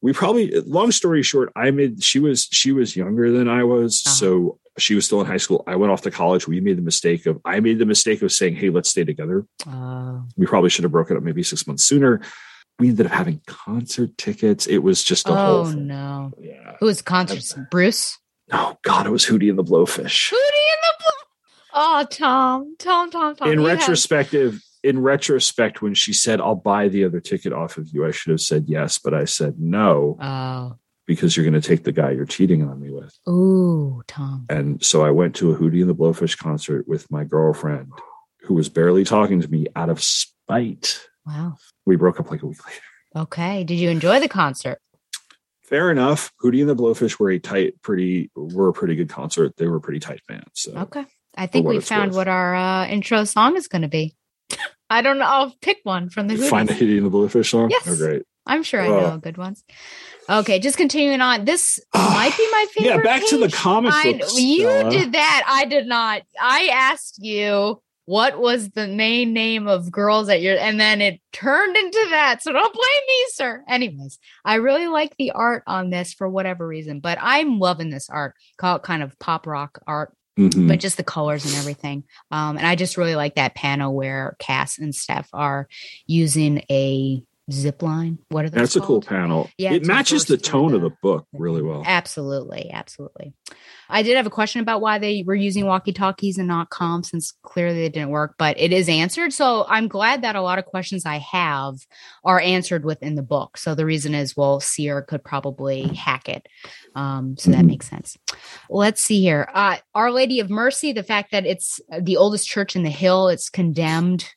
[0.02, 4.02] we probably long story short i made she was she was younger than i was
[4.04, 4.16] Uh-huh.
[4.16, 5.64] so She was still in high school.
[5.68, 6.48] I went off to college.
[6.48, 9.46] We made the mistake of I made the mistake of saying, "Hey, let's stay together."
[9.68, 10.24] Oh.
[10.38, 12.22] We probably should have broken up maybe six months sooner.
[12.80, 14.66] We ended up having concert tickets.
[14.68, 16.32] It was just a whole Oh no.
[16.40, 16.78] Yeah.
[16.80, 17.54] Who was concerts?
[17.70, 18.18] Bruce?
[18.52, 20.32] Oh God, it was Hootie and the Blowfish.
[20.32, 21.12] Hootie and the Blow.
[21.74, 22.76] Oh, Tom.
[22.80, 23.52] Tom, Tom, Tom.
[23.52, 27.78] in you have- retrospective, in retrospect, when she said, "I'll buy the other ticket off
[27.78, 30.78] of you," I should have said yes, but I said no Oh.
[31.10, 33.12] Because you're going to take the guy you're cheating on me with.
[33.28, 34.46] Ooh, Tom.
[34.48, 37.92] And so I went to a Hootie and the Blowfish concert with my girlfriend,
[38.42, 41.02] who was barely talking to me out of spite.
[41.26, 41.56] Wow.
[41.88, 42.82] We broke up like a week later.
[43.16, 43.64] Okay.
[43.64, 44.78] Did you enjoy the concert?
[45.64, 46.32] Fair enough.
[46.44, 49.54] Hootie and the Blowfish were a tight, pretty, were a pretty good concert.
[49.58, 50.46] They were a pretty tight band.
[50.54, 51.06] So Okay.
[51.36, 52.18] I think we found worth.
[52.18, 54.16] what our uh, intro song is going to be.
[54.92, 55.26] I don't know.
[55.26, 56.50] I'll pick one from the Hooties.
[56.52, 57.70] find a Hootie and the Blowfish song.
[57.72, 57.88] Yes.
[57.88, 58.24] Oh, great.
[58.46, 59.64] I'm sure I Uh, know good ones.
[60.30, 61.46] Okay, just continuing on.
[61.46, 62.96] This might be my favorite.
[62.98, 63.54] Yeah, back to the page.
[63.56, 64.92] comic books, You Stella.
[64.92, 65.44] did that.
[65.48, 66.22] I did not.
[66.40, 71.20] I asked you what was the main name of girls at your, and then it
[71.32, 72.42] turned into that.
[72.42, 73.64] So don't blame me, sir.
[73.70, 78.10] Anyways, I really like the art on this for whatever reason, but I'm loving this
[78.10, 78.34] art.
[78.58, 80.68] Call it kind of pop rock art Mhm.
[80.70, 82.04] but just the colors and everything.
[82.32, 85.68] Um, and I just really like that panel where Cass and Steph are
[86.08, 88.20] using a zip line.
[88.30, 88.60] What are those?
[88.60, 89.50] That's a cool panel.
[89.58, 91.84] Yeah, it matches the tone of the- the book really well.
[91.86, 93.34] Absolutely, absolutely.
[93.90, 97.08] I did have a question about why they were using walkie talkies and not comms,
[97.08, 99.34] since clearly it didn't work, but it is answered.
[99.34, 101.76] So I'm glad that a lot of questions I have
[102.24, 103.58] are answered within the book.
[103.58, 106.48] So the reason is, well, Seer could probably hack it.
[106.96, 108.18] Um, so that makes sense.
[108.70, 109.50] Let's see here.
[109.54, 113.28] Uh, Our Lady of Mercy, the fact that it's the oldest church in the hill,
[113.28, 114.30] it's condemned.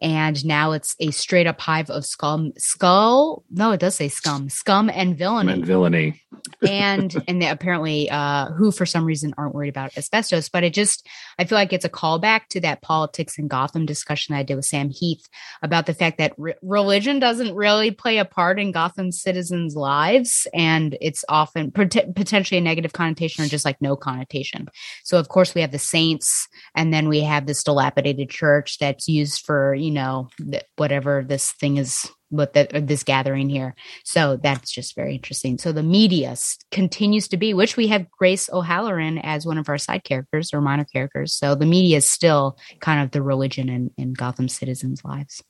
[0.00, 3.44] And now it's a straight up hive of scum, skull.
[3.50, 6.22] No, it does say scum, scum and villainy And villainy.
[6.66, 10.72] and and they apparently uh who for some reason aren't worried about asbestos but it
[10.72, 11.06] just
[11.38, 14.64] i feel like it's a callback to that politics in gotham discussion i did with
[14.64, 15.28] sam heath
[15.62, 20.46] about the fact that re- religion doesn't really play a part in gotham citizens lives
[20.54, 24.68] and it's often pot- potentially a negative connotation or just like no connotation
[25.04, 29.08] so of course we have the saints and then we have this dilapidated church that's
[29.08, 34.38] used for you know th- whatever this thing is what uh, this gathering here so
[34.42, 35.58] that's just very interesting.
[35.58, 36.34] So the media
[36.70, 40.60] continues to be, which we have Grace O'Halloran as one of our side characters or
[40.60, 41.34] minor characters.
[41.34, 45.42] So the media is still kind of the religion in, in Gotham citizens' lives.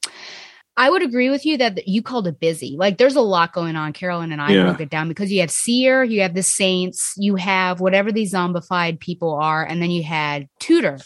[0.77, 2.77] I would agree with you that you called it busy.
[2.79, 3.93] Like there's a lot going on.
[3.93, 4.63] Carolyn and I Yeah.
[4.63, 8.33] broke it down because you have Seer, you have the Saints, you have whatever these
[8.33, 10.99] zombified people are, and then you had Tutor.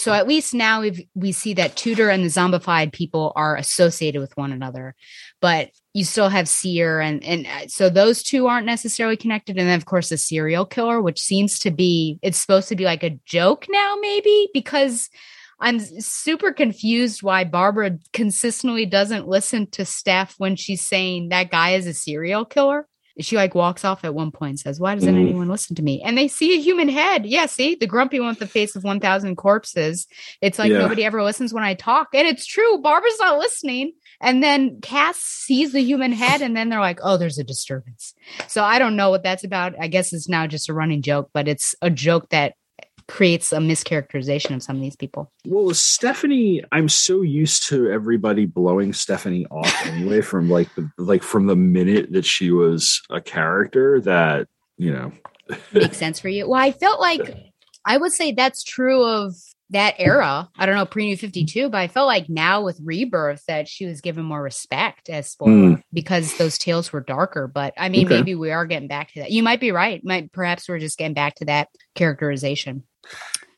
[0.00, 4.18] So at least now we we see that Tutor and the zombified people are associated
[4.20, 4.94] with one another,
[5.42, 9.58] but you still have Seer and and uh, so those two aren't necessarily connected.
[9.58, 12.84] And then of course the serial killer, which seems to be it's supposed to be
[12.84, 15.10] like a joke now, maybe because
[15.60, 21.72] I'm super confused why Barbara consistently doesn't listen to Steph when she's saying that guy
[21.72, 22.88] is a serial killer.
[23.20, 25.20] She like walks off at one point and says, Why doesn't Mhm.
[25.20, 26.02] anyone listen to me?
[26.04, 27.26] And they see a human head.
[27.26, 30.06] Yeah, see, the grumpy one with the face of 1,000 corpses.
[30.40, 30.78] It's like Yeah.
[30.78, 32.08] nobody ever listens when I talk.
[32.14, 32.78] And it's true.
[32.78, 33.92] Barbara's not listening.
[34.20, 38.14] And then Cass sees the human head, and then they're like, Oh, there's a disturbance.
[38.48, 39.74] So I don't know what that's about.
[39.80, 42.54] I guess it's now just a running joke, but it's a joke that
[43.10, 45.30] creates a mischaracterization of some of these people.
[45.44, 51.22] Well, Stephanie, I'm so used to everybody blowing Stephanie off anyway from like the like
[51.22, 55.12] from the minute that she was a character that, you know,
[55.72, 56.48] Makes sense for you.
[56.48, 57.36] Well, I felt like
[57.84, 59.34] I would say that's true of
[59.70, 60.48] that era.
[60.56, 63.86] I don't know, pre New 52, but I felt like now with Rebirth that she
[63.86, 65.80] was given more respect as spoiler hmm.
[65.92, 67.46] because those tales were darker.
[67.46, 68.16] But I mean, Okay.
[68.16, 69.30] maybe we are getting back to that.
[69.30, 70.04] You might be right.
[70.04, 72.82] Might perhaps we're just getting back to that characterization.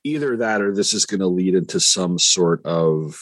[0.04, 3.18] either that or this is going to lead into some sort of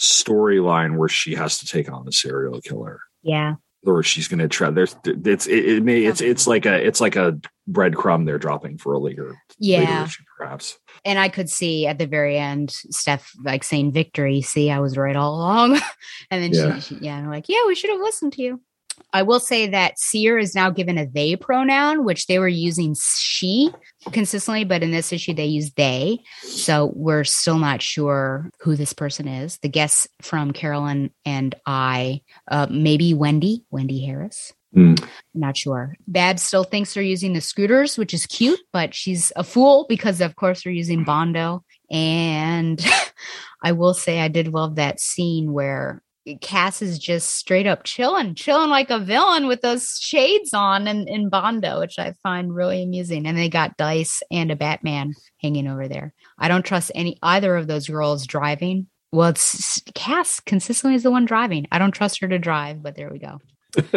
[0.00, 3.54] storyline where she has to take on the serial killer Yeah.
[3.84, 7.00] Or she's going to try there's it's it, it may it's it's like a it's
[7.00, 7.38] like a
[7.70, 10.04] breadcrumb they're dropping for a later later Yeah.
[10.04, 14.40] issue, perhaps And I could see at the very end, Steph like saying victory.
[14.40, 15.72] See, I was right all along.
[16.30, 16.74] and then Yeah.
[16.74, 18.60] she, she, yeah, I'm like, yeah, we should have listened to you.
[19.12, 22.94] I will say that Seer is now given a they pronoun, which they were using
[23.18, 23.70] she
[24.12, 26.18] consistently, but in this issue they use they.
[26.42, 29.58] So we're still not sure who this person is.
[29.58, 34.52] The guess from Carolyn and I, uh, maybe Wendy, Wendy Harris.
[34.74, 34.94] Hmm.
[35.34, 35.94] Not sure.
[36.06, 40.22] Bab still thinks they're using the scooters, which is cute, but she's a fool because,
[40.22, 41.62] of course, they're using Bondo.
[41.90, 42.82] And
[43.62, 46.02] I will say, I did love that scene where
[46.40, 51.08] Cass is just straight up chilling, chilling like a villain with those shades on in,
[51.08, 53.26] in Bondo, which I find really amusing.
[53.26, 56.14] And they got Dice and a Batman hanging over there.
[56.38, 58.86] I don't trust any either of those girls driving.
[59.10, 61.66] Well, it's Cass consistently is the one driving.
[61.72, 63.40] I don't trust her to drive, but there we go.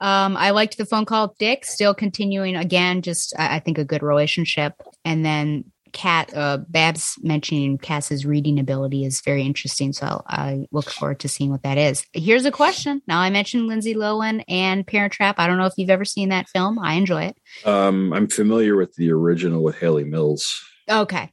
[0.00, 1.36] um, I liked the phone call.
[1.38, 4.74] Dick still continuing again, just I, I think a good relationship.
[5.04, 9.92] And then Cat uh, Babs mentioning Cass's reading ability is very interesting.
[9.92, 12.04] So I look forward to seeing what that is.
[12.12, 13.02] Here's a question.
[13.06, 15.36] Now I mentioned Lindsay Lohan and Parent Trap.
[15.38, 16.78] I don't know if you've ever seen that film.
[16.78, 17.36] I enjoy it.
[17.64, 20.62] Um, I'm familiar with the original with Hayley Mills.
[20.88, 21.30] Okay.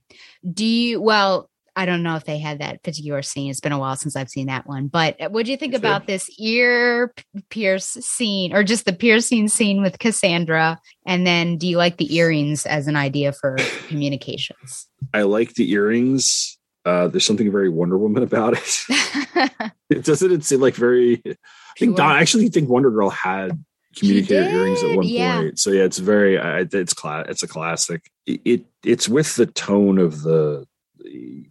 [0.53, 1.49] Do you well?
[1.77, 3.51] I don't know if they had that particular scene.
[3.51, 4.87] It's been a while since I've seen that one.
[4.87, 7.13] But what do you think about this ear
[7.51, 10.79] pierce scene, or just the piercing scene with Cassandra?
[11.05, 14.87] And then, do you like the earrings as an idea for communications?
[15.13, 16.57] I like the earrings.
[16.83, 19.61] Uh, there's something very Wonder Woman about it.
[19.91, 21.21] it doesn't it seem like very.
[21.27, 21.35] I
[21.77, 22.11] think Don.
[22.11, 23.63] I actually think Wonder Girl had
[23.95, 25.41] communicator earrings at one yeah.
[25.41, 25.59] point.
[25.59, 26.39] So yeah, it's very.
[26.39, 27.27] Uh, it's class.
[27.29, 28.09] It's a classic.
[28.25, 30.65] It, it it's with the tone of the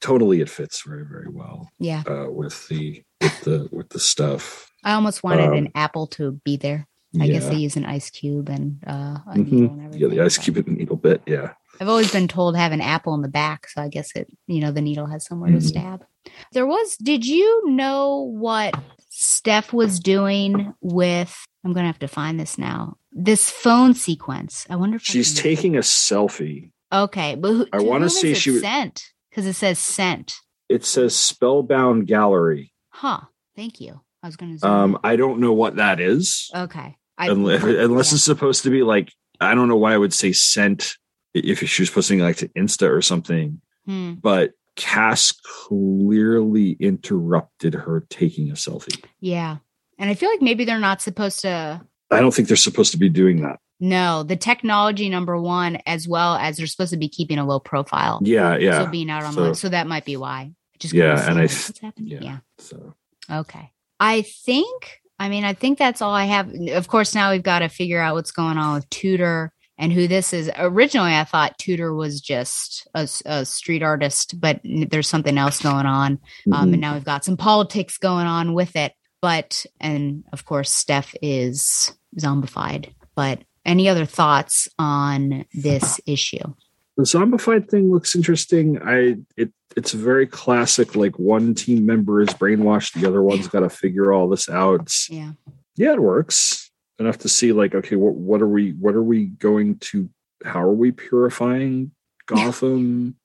[0.01, 2.02] totally it fits very very well Yeah.
[2.06, 6.32] uh, with the with the with the stuff I almost wanted Um, an apple to
[6.44, 6.86] be there.
[7.20, 9.51] I guess they use an ice cube and uh, a Mhm.
[9.51, 12.73] needle and yeah the ice cube and needle bit yeah I've always been told have
[12.73, 15.51] an apple in the back, so I guess it, you know, the needle has somewhere
[15.51, 15.60] Mhm.
[15.60, 16.05] to stab.
[16.52, 18.74] There was, did you know what
[19.10, 24.66] Steph was doing with, I'm going to have to find this now, this phone sequence?
[24.70, 28.52] I wonder if she's taking a selfie Okay, but who, I whom is say she
[28.52, 29.02] was- sent
[29.36, 30.34] because it says sent.
[30.70, 33.20] it says spellbound gallery Huh.
[33.54, 34.00] Thank you.
[34.22, 34.66] I was going to.
[34.66, 36.96] um i don't know what that is okay.
[37.18, 38.16] I, unless, unless yeah.
[38.16, 40.96] it's supposed to be like i don't know why i would say sent
[41.34, 44.14] if she was posting like to insta or something Hmm.
[44.14, 49.58] but cass clearly interrupted her taking a selfie Yeah.
[49.98, 51.80] And I feel like maybe they're not supposed to
[52.10, 56.09] i don't think they're supposed to be doing that No, the technology number one, as
[56.09, 58.20] well as they're supposed to be keeping a low profile.
[58.23, 60.53] yeah yeah So being out on So- the so that might be why.
[60.78, 62.09] Just Yeah, and I what's happening.
[62.12, 62.19] yeah.
[62.23, 62.39] yeah.
[62.59, 62.94] so
[63.31, 63.70] Okay.
[63.98, 65.01] I think.
[65.19, 66.53] I mean, I think that's all I have.
[66.53, 70.07] Of course, now we've got to figure out what's going on with Tutor and who
[70.07, 70.51] this is.
[70.59, 76.19] Originally, I thought Tutor was just a street artist, but there's something else going on.
[76.53, 76.73] Um, Mhm.
[76.74, 78.93] and now we've got some politics going on with it.
[79.23, 82.90] But and of course, Steph is zombified.
[83.15, 86.55] But any other thoughts on this issue?
[86.97, 92.30] the zombified thing looks interesting i it it's very classic like one team member is
[92.30, 95.32] brainwashed the other one's got to figure all this out Yeah.
[95.76, 99.26] yeah it works enough to see like okay what what are we what are we
[99.26, 100.09] going to
[100.43, 101.90] how are we purifying
[102.26, 103.16] gotham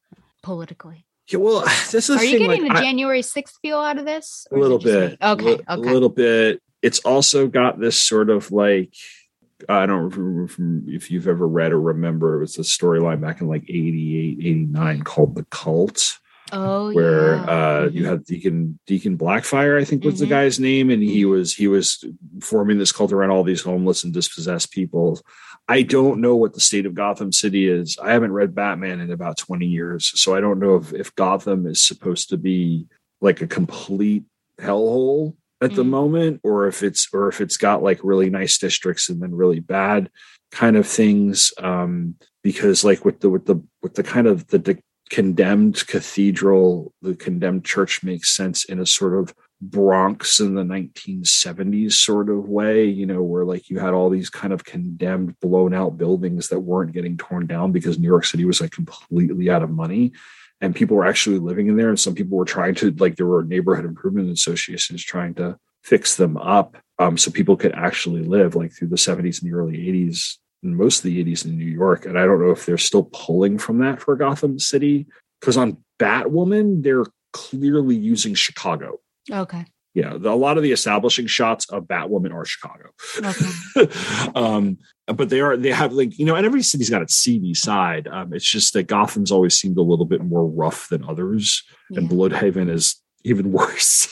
[0.43, 1.61] Politically, yeah well
[1.91, 4.47] this is are you thing, getting like, the I- January sixth feel out of this?
[4.51, 4.83] a Or is it little me?
[5.07, 5.45] bit Okay.
[5.45, 5.65] li- Okay.
[5.69, 8.93] a little bit it's also got this sort of like
[9.69, 10.51] i don't remember
[10.87, 15.01] if you've ever read or remember it was a storyline back in like 88 89
[15.03, 16.17] called the cult
[16.53, 17.43] Oh, where yeah.
[17.45, 18.07] uh you Mhm.
[18.07, 20.29] had deacon deacon blackfire i think was the Mhm.
[20.29, 21.29] guy's name and he Mhm.
[21.29, 22.03] was he was
[22.41, 25.21] forming this cult around all these homeless and dispossessed people
[25.69, 29.11] i don't know what the state of gotham city is i haven't read batman in
[29.11, 32.85] about 20 years so i don't know if, if gotham is supposed to be
[33.21, 34.23] like a complete
[34.59, 35.89] hellhole at the Mhm.
[35.89, 39.59] moment or if it's or if it's got like really nice districts and then really
[39.59, 40.09] bad
[40.51, 44.57] kind of things um because like with the with the with the kind of the,
[44.57, 44.77] the
[45.09, 51.91] condemned cathedral the condemned church makes sense in a sort of bronx in the 1970s
[51.93, 55.73] sort of way you know where like you had all these kind of condemned blown
[55.73, 59.61] out buildings that weren't getting torn down because new york city was like completely out
[59.63, 60.11] of money
[60.61, 63.25] and people were actually living in there and some people were trying to like there
[63.25, 68.55] were neighborhood improvement associations trying to fix them up um, so people could actually live
[68.55, 71.65] like through the 70s and the early 80s and most of the 80s in new
[71.65, 75.07] york and i don't know if they're still pulling from that for gotham city
[75.39, 78.99] because on batwoman they're clearly using chicago
[79.31, 79.65] Okay.
[79.93, 84.31] yeah the, a lot of the establishing shots of batwoman are chicago Okay.
[84.35, 84.77] um
[85.13, 88.07] but they are they have like you know and every city's got its seedy side
[88.07, 92.09] um it's just that gotham's always seemed a little bit more rough than others and
[92.11, 92.17] Yeah.
[92.17, 94.07] blüdhaven is even worse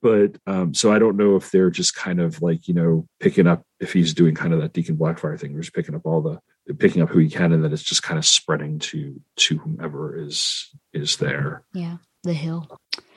[0.00, 3.46] but um so i don't know if they're just kind of like you know picking
[3.46, 6.20] up if he's doing kind of that deacon blackfire thing where he's picking up all
[6.22, 6.38] the
[6.74, 10.16] picking up who he can and then it's just kind of spreading to to whomever
[10.18, 11.96] is is there Yeah.
[12.22, 12.66] The hill.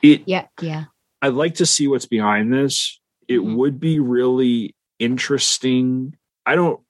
[0.02, 0.46] it Yeah.
[0.60, 0.84] Yeah.
[1.22, 3.00] I'd like to see what's behind this.
[3.26, 3.56] It Mhm.
[3.56, 6.14] would be really interesting.
[6.44, 6.80] I don't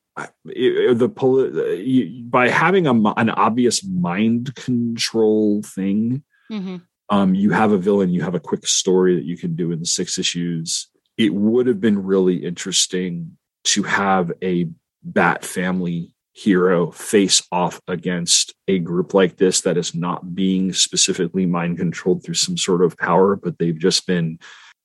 [0.44, 6.22] the poli- by having a an obvious mind control thing.
[6.48, 6.76] hmm
[7.10, 9.80] Um, you have a villain, you have a quick story that you can do in
[9.80, 10.88] the six issues.
[11.16, 14.68] It would have been really interesting to have a
[15.02, 21.46] Bat family hero face off against a group like this that is not being specifically
[21.46, 24.38] mind controlled through some sort of power, but they've just been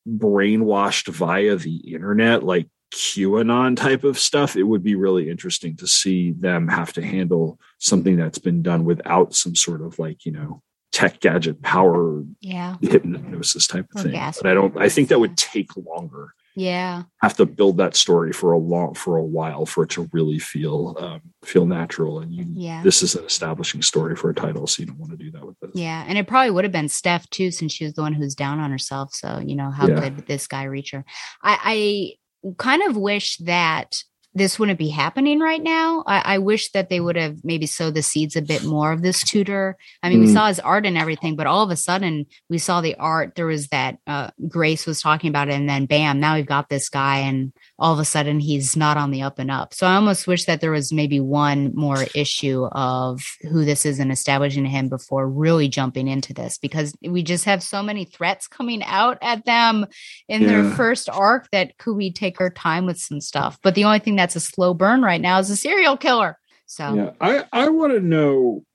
[0.07, 4.55] brainwashed via the internet, like QAnon type of stuff.
[4.55, 8.85] It would be really interesting to see them have to handle something that's been done
[8.85, 10.61] without some sort of like, you know,
[10.91, 12.75] tech gadget power Yeah.
[12.81, 14.13] hypnosis type of Or thing.
[14.41, 17.03] But I don't I think that would take longer Yeah.
[17.23, 20.37] have to build that story for a long for a while for it to really
[20.37, 22.83] feel um, feel natural and you Yeah.
[22.83, 25.43] this is an establishing story for a title so you don't want to do that
[25.47, 28.03] with this Yeah, and it probably would have been Steph too, since she was the
[28.03, 29.15] one who's down on herself.
[29.15, 29.99] So you know how Yeah.
[29.99, 31.03] could this guy reach her?
[31.41, 32.13] I, I
[32.57, 34.03] kind of wish that
[34.35, 36.03] this wouldn't be happening right now.
[36.07, 39.03] I, I wish that they would have maybe sowed the seeds a bit more of
[39.03, 39.77] this tutor.
[40.01, 40.33] I mean, we Mm.
[40.33, 43.35] saw his art and everything, but all of a sudden we saw the art.
[43.35, 46.67] There was that uh, Grace was talking about it, and then bam, now we've got
[46.67, 49.73] this guy, and all of a sudden he's not on the up and up.
[49.73, 53.99] So I almost wish that there was maybe one more issue of who this is
[53.99, 58.47] and establishing him before really jumping into this because we just have so many threats
[58.47, 59.87] coming out at them
[60.27, 63.57] in their first arc that could we take our time with some stuff.
[63.63, 66.37] But the only thing that's a slow burn right now is a serial killer.
[66.65, 68.65] So yeah i i want to know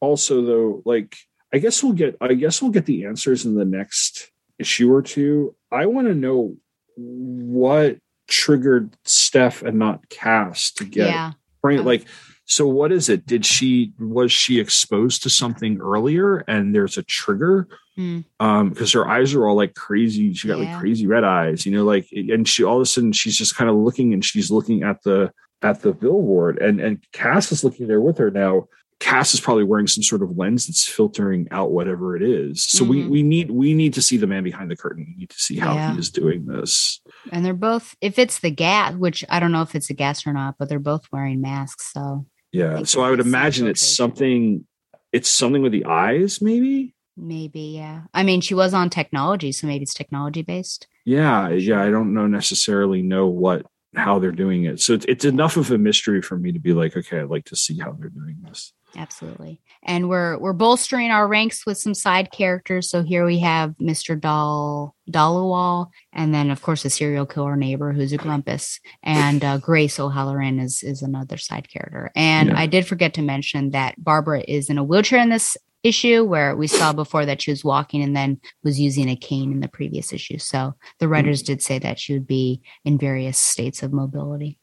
[0.00, 1.16] also though like
[1.52, 5.02] i guess we'll get i guess we'll get the answers in the next issue or
[5.02, 6.56] two i want to know
[6.96, 7.98] what
[8.28, 11.32] triggered steph and not cass to get Yeah.
[11.62, 11.82] right?
[11.84, 12.04] Like
[12.44, 13.26] so what is it?
[13.26, 17.68] Did she was she exposed to something earlier and there's a trigger?
[17.96, 18.20] Hmm.
[18.38, 20.32] um because her eyes are all like crazy.
[20.32, 20.70] She got Yeah.
[20.72, 23.56] like crazy red eyes you know like and she all of a sudden she's just
[23.56, 25.32] kind of looking and she's looking at the
[25.62, 28.68] at the billboard and and cass is looking there with her now
[29.00, 32.84] cass is probably wearing some sort of lens that's filtering out whatever it is so
[32.84, 33.08] we Mhm.
[33.10, 35.56] we need we need to see the man behind the curtain we need to see
[35.56, 35.92] how Yeah.
[35.92, 37.00] he is doing this
[37.30, 40.26] and they're both if it's the gas, which I don't know if it's a gas
[40.26, 41.92] or not, but they're both wearing masks.
[41.92, 44.66] So yeah so i would imagine it's something
[45.12, 48.02] it's something with the eyes maybe maybe, yeah.
[48.14, 50.86] I mean, she was on technology, so maybe it's technology based.
[51.04, 53.66] yeah yeah i don't know necessarily know what
[53.96, 56.72] how they're doing it so it's, it's enough of a mystery for me to be
[56.72, 59.60] like okay i'd like to see how they're doing this Absolutely.
[59.82, 62.90] And we're we're bolstering our ranks with some side characters.
[62.90, 64.18] So here we have Mr.
[64.18, 69.58] Doll Dollawall, and then of course a serial killer neighbor who's a grumpus, and uh,
[69.58, 72.10] Grace O'Halloran is is another side character.
[72.16, 72.58] And Yeah.
[72.58, 76.56] I did forget to mention that Barbara is in a wheelchair in this issue where
[76.56, 79.68] we saw before that she was walking and then was using a cane in the
[79.68, 80.38] previous issue.
[80.38, 84.58] So the writers did say that she would be in various states of mobility.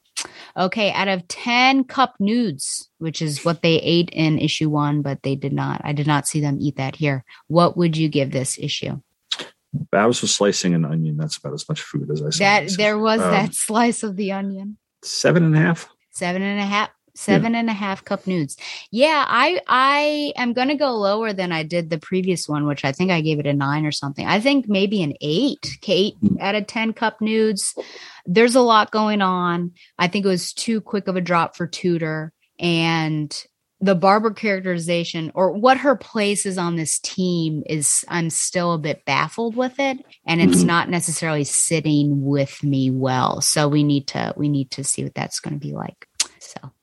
[0.57, 5.21] Okay, out of 10 cup nudes, which is what they ate in issue one, but
[5.23, 7.23] they did not, I did not see them eat that here.
[7.47, 9.01] What would you give this issue?
[9.91, 12.97] babs was slicing an onion that's about as much food as i saw That there
[12.97, 14.77] was Um, that slice of the onion.
[15.03, 18.57] seven and a half Seven and a half, seven and a half cup nudes.
[18.91, 22.91] Yeah, I I am gonna go lower than I did the previous one, which I
[22.91, 24.25] think I gave it a nine or something.
[24.27, 27.75] I think maybe an eight, Kate, out of 10 cup nudes.
[28.25, 29.71] There's a lot going on.
[29.97, 32.31] I think it was too quick of a drop for Tutor.
[32.59, 33.35] And
[33.81, 38.77] the Barbara characterization or what her place is on this team is I'm still a
[38.79, 40.65] bit baffled with it and it's Mhm.
[40.65, 43.41] not necessarily sitting with me well.
[43.41, 46.07] So we need to we need to see what that's going to be like.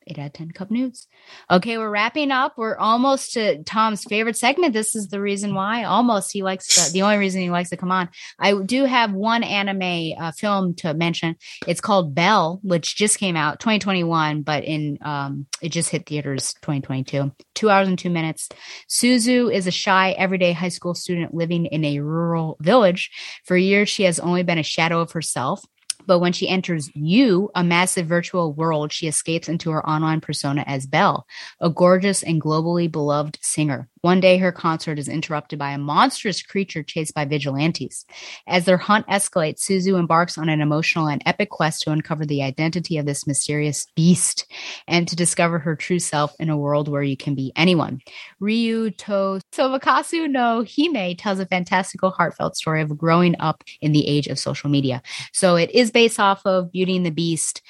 [0.06, 1.06] Eight out of ten cup nudes.
[1.50, 2.54] Okay, we're wrapping up.
[2.56, 4.72] We're almost to Tom's favorite segment.
[4.72, 5.84] This is the reason why.
[5.84, 8.08] Almost he likes to, the only reason he likes to come on.
[8.38, 11.36] I do have one anime uh, film to mention.
[11.66, 16.54] It's called Bell, which just came out 2021, but in um it just hit theaters
[16.62, 17.32] 2022.
[17.54, 18.48] Two hours and two minutes.
[18.88, 23.10] Suzu is a shy, everyday high school student living in a rural village.
[23.44, 25.62] For years, she has only been a shadow of herself.
[26.06, 30.64] But when she enters U, a massive virtual world, she escapes into her online persona
[30.66, 31.26] as Belle,
[31.60, 33.88] a gorgeous and globally beloved singer.
[34.02, 38.04] One day, her concert is interrupted by a monstrous creature chased by vigilantes.
[38.48, 42.42] As their hunt escalates, Suzu embarks on an emotional and epic quest to uncover the
[42.42, 44.46] identity of this mysterious beast
[44.88, 48.00] and to discover her true self in a world where you can be anyone.
[48.40, 54.08] Ryu to Sobakasu no Hime tells a fantastical, heartfelt story of growing up in the
[54.08, 55.00] age of social media.
[55.32, 57.62] So it is based off of Beauty and the Beast.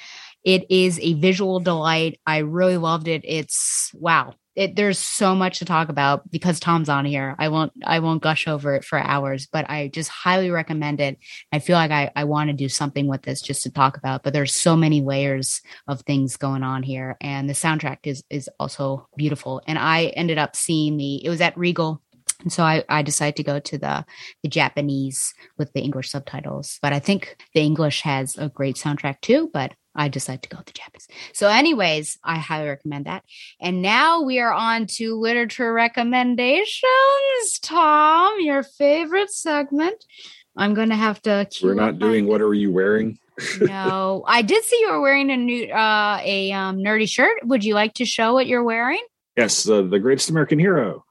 [0.43, 2.19] It is a visual delight.
[2.25, 3.21] I really loved it.
[3.23, 4.33] It's wow.
[4.55, 7.35] It, there's so much to talk about because Tom's on here.
[7.39, 11.17] I won't I won't gush over it for hours, but I just highly recommend it.
[11.51, 14.21] I feel like I, I want to do something with this just to talk about,
[14.21, 17.17] but there's so many layers of things going on here.
[17.19, 19.59] And the soundtrack is is also beautiful.
[19.65, 22.02] And I ended up seeing the it was at Regal
[22.43, 24.05] And so I, I decided to go to the
[24.43, 26.79] the Japanese with the English subtitles.
[26.81, 29.49] But I think the English has a great soundtrack too.
[29.53, 31.07] But I decided to go with the Japanese.
[31.33, 33.23] So, anyways, I highly recommend that.
[33.61, 36.83] And now we are on to literature recommendations.
[37.61, 40.03] Tom, your favorite segment.
[40.55, 41.47] I'm gonna have to.
[41.63, 43.19] We're not doing what are you wearing?
[43.61, 47.45] no, I did see you were wearing a new uh, a um, nerdy shirt.
[47.45, 49.03] Would you like to show what you're wearing?
[49.35, 51.03] Yes, uh, the greatest American hero.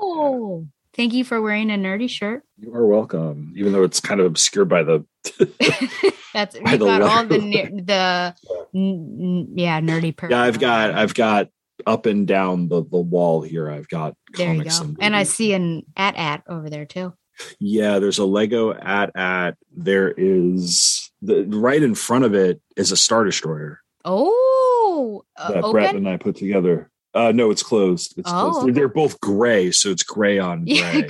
[0.00, 2.42] Oh, thank you for wearing a nerdy shirt.
[2.58, 5.04] You are welcome, even though it's kind of obscured by the.
[6.34, 8.34] That's By the got all the ner- the
[8.74, 10.16] n- yeah nerdy.
[10.16, 11.48] Per- Yeah, I've got I've got
[11.86, 13.70] up and down the the wall here.
[13.70, 14.70] I've got There you go.
[14.80, 17.14] and And I see an AT-AT over there too.
[17.60, 19.56] Yeah, there's a Lego AT-AT.
[19.76, 25.70] There is the right in front of it is a Star Destroyer Oh, uh, that
[25.70, 26.90] Brett and I put together.
[27.14, 28.14] Uh, no, it's closed.
[28.18, 28.66] It's Oh, closed.
[28.66, 31.08] They're, they're both gray, so it's gray on gray.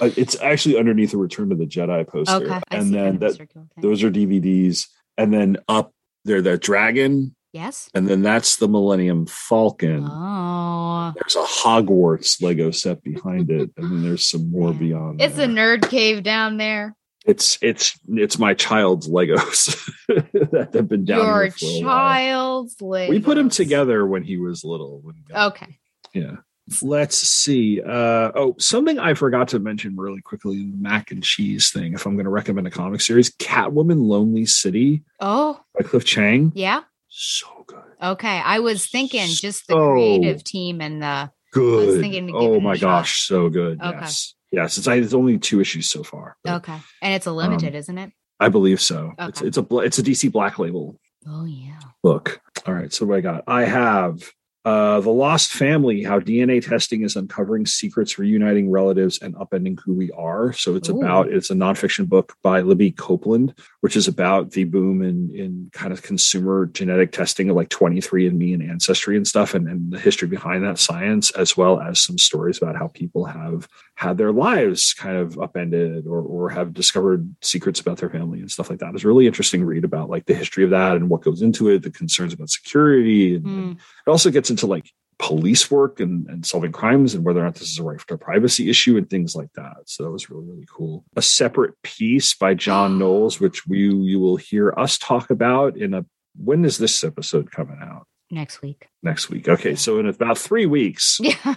[0.00, 3.38] uh, it's actually underneath the Return to the Jedi poster, Okay, and then that
[3.80, 4.86] those are DVDs,
[5.18, 5.92] and then up
[6.24, 7.88] there the dragon, Yes.
[7.94, 10.04] and then that's the Millennium Falcon.
[10.08, 15.20] Oh, There's a Hogwarts Lego set behind it, and then there's some more beyond.
[15.22, 15.46] it's there.
[15.46, 16.94] a nerd cave down there.
[17.26, 19.74] It's it's it's my child's Legos
[20.52, 21.82] that have been down Your here for a while.
[21.82, 23.10] child's leg.
[23.10, 25.02] We put him together when he was little.
[25.34, 25.78] Okay.
[26.14, 26.36] yeah.
[26.82, 27.80] Let's see.
[27.80, 31.94] Uh, oh, something I forgot to mention really quickly: the mac and cheese thing.
[31.94, 36.50] If I'm going to recommend a comic series, Catwoman: Lonely City Oh, by Cliff Chiang.
[36.54, 36.82] yeah.
[37.08, 37.82] So good.
[38.02, 38.40] Okay.
[38.44, 42.00] I was thinking just the creative team and the Good.
[42.00, 43.80] thinking to give oh my gosh, so good.
[43.80, 43.98] Okay.
[44.00, 44.34] Yes.
[44.52, 44.78] Yes.
[44.78, 46.36] It's, I, it's only two issues so far.
[46.44, 48.12] but okay, and it's a limited, Um, isn't it?
[48.38, 49.12] I believe so.
[49.18, 49.48] It's Okay.
[49.48, 51.78] it's a it's a DC Black Label Oh yeah.
[52.02, 52.40] book.
[52.66, 53.44] All right, so what I got?
[53.46, 54.30] I have
[54.64, 59.94] uh, The Lost Family How DNA Testing is Uncovering Secrets, Reuniting Relatives, and Upending Who
[59.94, 60.52] We Are.
[60.52, 60.98] So it's Ooh.
[61.00, 65.70] about, it's a nonfiction book by Libby Copeland, which is about the boom in, in
[65.72, 70.00] kind of consumer genetic testing of like 23andMe and Ancestry and stuff, and, and the
[70.00, 74.30] history behind that science, as well as some stories about how people have had their
[74.32, 78.78] lives kind of upended or, or have discovered secrets about their family and stuff like
[78.78, 78.94] that.
[78.94, 81.70] It's a really interesting read about like the history of that and what goes into
[81.70, 83.34] it, the concerns about security.
[83.36, 83.70] And, Hmm.
[84.06, 87.54] it also gets into like police work and, and solving crimes and whether or not
[87.54, 89.76] this is a right to privacy issue and things like that.
[89.86, 91.06] So that was really, really cool.
[91.16, 95.94] A separate peace by John Knowles, which we you will hear us talk about in
[95.94, 96.04] a
[96.38, 98.06] when is this episode coming out?
[98.30, 98.88] Next week.
[99.02, 99.48] Next week.
[99.48, 101.54] Okay, so in about three weeks, Yeah.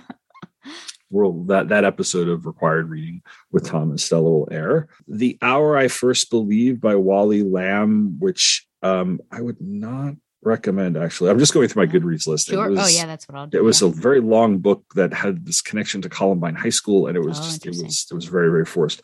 [1.10, 3.22] Will that that episode of required reading
[3.52, 4.88] with Tom and Stella will air.
[5.08, 11.30] The Hour I First Believed by Wally Lamb, which um I would not recommend actually.
[11.30, 12.48] I'm just going through my Goodreads list.
[12.50, 12.70] It Sure.
[12.70, 13.58] was- oh yeah, that's what I'll do.
[13.58, 13.90] it was yeah.
[13.90, 17.40] a very long book that had this connection to Columbine High School, and it was
[17.40, 19.02] Oh, just it was it was very very forced.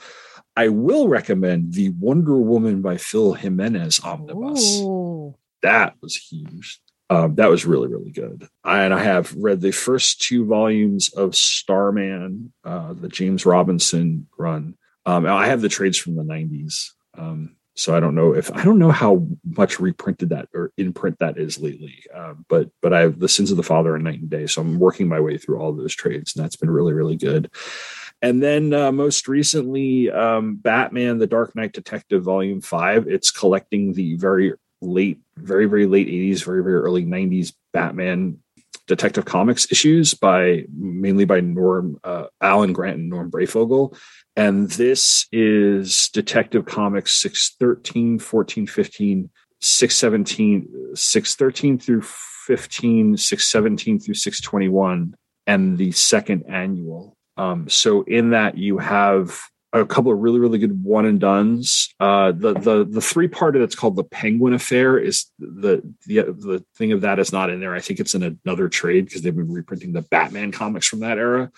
[0.56, 4.80] I will recommend the Wonder Woman by Phil Jimenez omnibus.
[4.80, 5.36] Ooh.
[5.62, 6.80] That was huge.
[7.10, 8.48] Um, that was really really good.
[8.64, 14.28] I, And I have read the first two volumes of Starman, uh, the James Robinson
[14.38, 14.76] run.
[15.06, 16.92] Um, I have the trades from the '90s.
[17.18, 20.94] Um, so I don't know if I don't know how much reprinted that or in
[20.94, 22.04] print that is lately.
[22.14, 24.62] Um, but but I have the Sins of the Father and Night and Day, so
[24.62, 27.52] I'm working my way through all those trades, and that's been really really good.
[28.22, 33.08] And then uh, most recently, um, Batman: The Dark Knight Detective Volume Five.
[33.08, 38.40] It's collecting the very late, very very late '80s, very very early '90s Batman
[38.88, 43.98] Detective Comics issues by mainly by Norm uh, Alan Grant and Norm Breyfogle.
[44.36, 49.30] And this is Detective Comics 613, 14, 15,
[49.62, 55.16] 617, 613 through 15, 617 through 621,
[55.48, 57.18] and the second annual.
[57.38, 59.42] Um, so in that you have
[59.82, 61.94] a couple of really, really good one and dones.
[62.00, 66.66] Uh, the the the three part that's called the Penguin Affair is the the the
[66.76, 67.76] thing of that is not in there.
[67.76, 71.18] I think it's in another trade because they've been reprinting the Batman comics from that
[71.18, 71.52] era.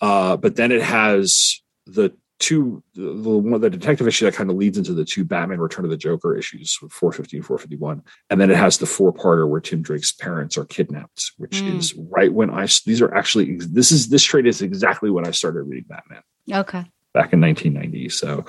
[0.00, 4.50] Uh, but then it has the two the, the one the detective issue that kind
[4.50, 8.02] of leads into the two Batman Return of the Joker issues, 450 and 451.
[8.30, 11.78] And then it has the four parter where Tim Drake's parents are kidnapped, which Mm.
[11.78, 15.30] is right when I these are actually this is this trade is exactly when I
[15.30, 16.84] started reading Batman Okay.
[17.14, 18.08] Back in 1990.
[18.08, 18.44] So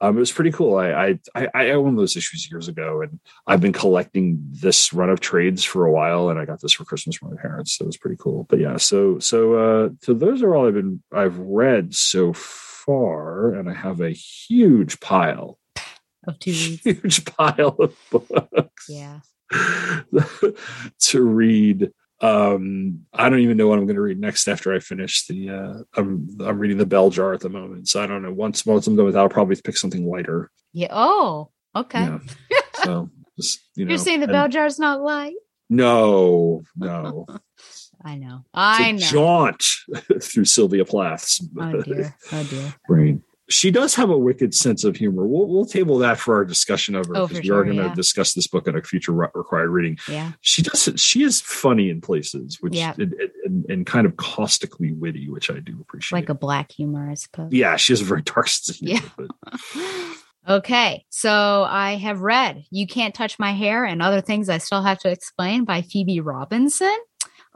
[0.00, 0.76] um, it was pretty cool.
[0.76, 5.10] I, I I I owned those issues years ago, and I've been collecting this run
[5.10, 7.72] of trades for a while, and I got this for Christmas from my parents.
[7.76, 8.44] So it was pretty cool.
[8.48, 13.54] But yeah, so so uh, so those are all I've been I've read so far,
[13.54, 15.58] and I have a huge pile,
[16.26, 16.52] Of two
[16.84, 19.20] huge pile of books Yeah.
[20.98, 21.90] to read
[22.20, 25.50] Um, I don't even know what I'm going to read next after I finish the.
[25.50, 28.32] Uh, I'm I'm reading the Bell Jar at the moment, so I don't know.
[28.32, 30.50] Once once I'm done with that, I'll probably pick something lighter.
[30.72, 30.88] Yeah.
[30.90, 32.00] Oh, okay.
[32.02, 32.18] Yeah.
[32.84, 35.34] So just you know, You're saying the and- bell jar's not light?
[35.68, 37.26] No, no.
[38.04, 38.44] I know.
[38.54, 38.98] I know.
[38.98, 39.64] jaunt
[40.22, 42.16] through Sylvia Plath's Oh dear.
[42.32, 42.74] Oh dear.
[42.86, 43.22] brain.
[43.50, 45.26] She does have a wicked sense of humor.
[45.26, 47.64] We'll, we'll table that for our discussion of her Oh, because for we sure, are
[47.64, 47.94] going to yeah.
[47.94, 49.98] discuss this book at a future re- required reading.
[50.08, 50.32] Yeah.
[50.42, 50.88] She does.
[50.96, 52.94] She is funny in places, which Yeah.
[52.98, 56.16] and, and, and kind of caustically witty, which I do appreciate.
[56.18, 57.50] Like a black humor, I suppose.
[57.52, 59.00] yeah, she has a very dark sense of humor.
[59.74, 60.12] Yeah.
[60.48, 64.80] Okay, so I have read You Can't Touch My Hair and Other Things I Still
[64.82, 66.96] Have to Explain by Phoebe Robinson,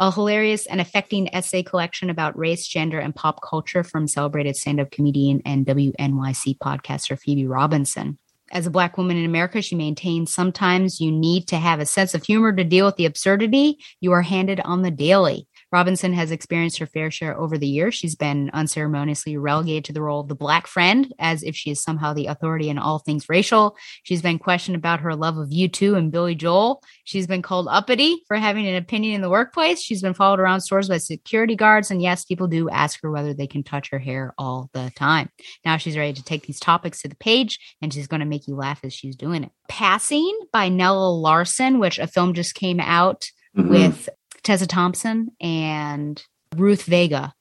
[0.03, 4.81] a hilarious and affecting essay collection about race, gender, and pop culture from celebrated stand
[4.81, 8.19] up comedian and WNYC podcaster Phoebe Robinson.
[8.51, 12.15] As a Black woman in America, she maintains sometimes you need to have a sense
[12.15, 15.47] of humor to deal with the absurdity you are handed on the daily.
[15.73, 17.95] Robinson has experienced her fair share over the years.
[17.95, 21.83] She's been unceremoniously relegated to the role of the black friend, as if she is
[21.83, 23.77] somehow the authority in all things racial.
[24.03, 26.83] She's been questioned about her love of U2 and Billy Joel.
[27.05, 29.81] She's been called uppity for having an opinion in the workplace.
[29.81, 31.91] She's been followed around stores by security guards.
[31.91, 35.31] And yes, people do ask her whether they can touch her hair all the time.
[35.65, 38.47] Now she's ready to take these topics to the page and she's going to make
[38.47, 39.51] you laugh as she's doing it.
[39.69, 43.27] Passing by Nella Larsen, which a film just came out
[43.57, 43.69] Mhm.
[43.69, 44.09] with
[44.43, 46.23] Tessa Thompson and
[46.57, 47.33] Ruth Vega.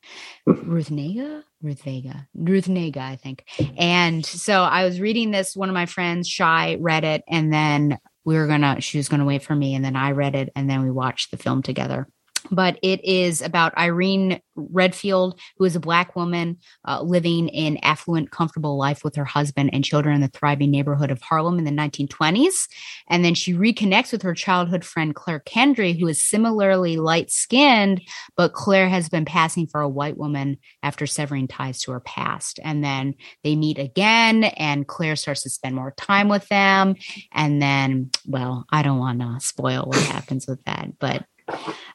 [0.46, 1.44] Ruth Vega?
[1.62, 2.28] Ruth Vega.
[2.34, 3.46] Ruth Vega, I think.
[3.78, 5.56] And so I was reading this.
[5.56, 9.26] One of my friends, Shy, read it, and then we were gonna, she was gonna
[9.26, 12.08] wait for me, and then I read it, and then we watched the film together.
[12.50, 18.32] But it is about Irene Redfield, who is a Black woman uh, living an affluent,
[18.32, 21.72] comfortable life with her husband and children in the thriving neighborhood of Harlem in the
[21.72, 22.68] 1920s.
[23.10, 28.02] And then she reconnects with her childhood friend, Clare Kendry, who is similarly light skinned,
[28.36, 32.60] but Clare has been passing for a white woman after severing ties to her past.
[32.64, 36.96] And then they meet again, and Clare starts to spend more time with them.
[37.32, 41.26] And then, well, I don't want to spoil what happens with that, but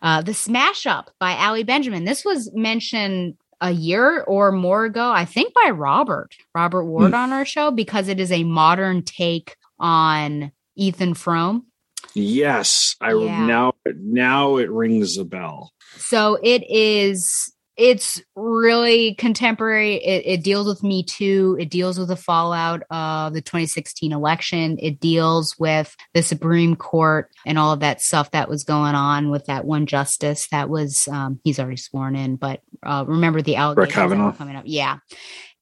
[0.03, 2.05] uh, The Smash Up by Ali Benjamin.
[2.05, 7.33] This was mentioned a year or more ago, I think by Robert, Robert Ward on
[7.33, 11.67] our show, because it is a modern take on Ethan Frome.
[12.15, 13.47] yes, I Yeah.
[13.47, 15.73] now now it rings a bell.
[15.99, 19.97] So it is it's really contemporary.
[19.97, 21.57] It, it deals with Me Too.
[21.61, 24.79] It deals with the fallout of the 2016 election.
[24.81, 29.31] It deals with the Supreme Court and all of that stuff that was going on
[29.31, 33.57] with that one justice that was um, he's already sworn in, but uh, remember the
[33.57, 34.65] allegations coming up.
[34.67, 34.99] Yeah.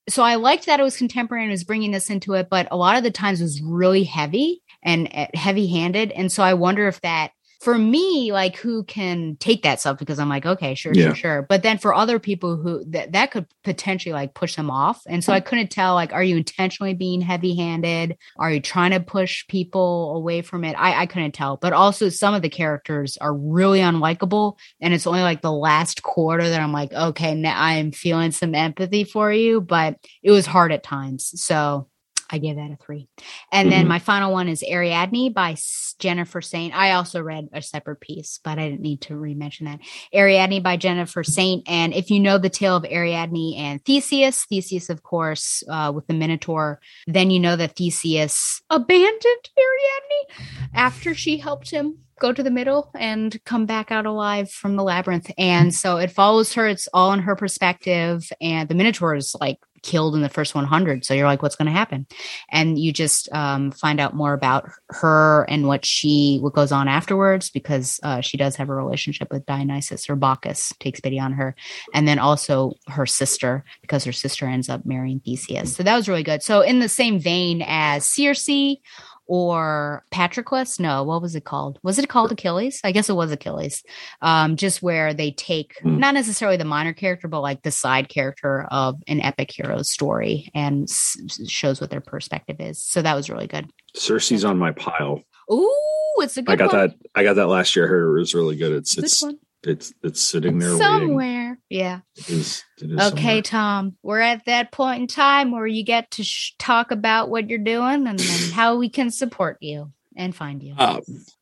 [0.08, 2.76] So I liked that it was contemporary and was bringing this into it, but a
[2.76, 6.12] lot of the times it was really heavy and heavy handed.
[6.12, 7.32] And so I wonder if that
[7.64, 11.06] for me, like who can take that stuff because I'm like, okay, sure, Yeah.
[11.06, 11.46] sure, sure.
[11.48, 15.02] But then for other people who that that could potentially like push them off.
[15.06, 15.48] And so I mm-hmm.
[15.48, 18.18] couldn't tell like, are you intentionally being heavy handed?
[18.36, 20.74] Are you trying to push people away from it?
[20.78, 21.56] I, I couldn't tell.
[21.56, 24.58] But also some of the characters are really unlikable.
[24.82, 28.54] And it's only like the last quarter that I'm like, okay, now I'm feeling some
[28.54, 29.62] empathy for you.
[29.62, 31.32] But it was hard at times.
[31.42, 31.88] So
[32.30, 33.08] I gave that a three.
[33.52, 33.88] And then Mhm.
[33.88, 35.56] my final one is Ariadne by
[35.98, 36.74] Jennifer Saint.
[36.74, 39.80] I also read a separate peace, but I didn't need to re-mention that.
[40.14, 41.68] Ariadne by Jennifer Saint.
[41.68, 46.06] And if you know the tale of Ariadne and Theseus, Theseus, of course, uh, with
[46.06, 52.42] the Minotaur, then you know that Theseus abandoned Ariadne after she helped him go to
[52.42, 55.30] the middle and come back out alive from the labyrinth.
[55.36, 56.66] And so it follows her.
[56.68, 58.30] It's all in her perspective.
[58.40, 61.04] And the Minotaur is like killed in the first 100.
[61.04, 62.06] So you're like, what's going to happen?
[62.50, 66.88] And you just um, find out more about her and what she, what goes on
[66.88, 71.34] afterwards, because uh, she does have a relationship with Dionysus or Bacchus, takes pity on
[71.34, 71.54] her.
[71.92, 75.76] And then also her sister, because her sister ends up marrying Theseus.
[75.76, 76.42] So that was really good.
[76.42, 78.80] So in the same vein as Circe,
[79.26, 80.78] or Patroclus.
[80.78, 81.78] No, what was it called?
[81.82, 82.80] Was it called Achilles?
[82.84, 83.82] I guess it was Achilles.
[84.22, 85.98] Um, just where they take Hmm.
[85.98, 90.50] not necessarily the minor character, but like the side character of an epic hero's story
[90.54, 91.16] and s-
[91.48, 92.82] shows what their perspective is.
[92.82, 93.70] So that was really good.
[93.96, 95.22] Circe's on my pile.
[95.52, 95.70] Ooh,
[96.18, 96.88] it's a good I got one.
[96.88, 96.96] that.
[97.14, 98.12] I got that last year.
[98.14, 98.72] It was really good.
[98.72, 99.38] It's Good it's one.
[99.66, 100.82] It's it's sitting there waiting.
[100.82, 101.58] somewhere.
[101.68, 102.00] Yeah.
[102.16, 103.42] It is, it is Okay, somewhere.
[103.42, 107.48] Tom, we're at that point in time where you get to sh- talk about what
[107.48, 110.74] you're doing and then how we can support you and find you.
[110.78, 111.00] Um,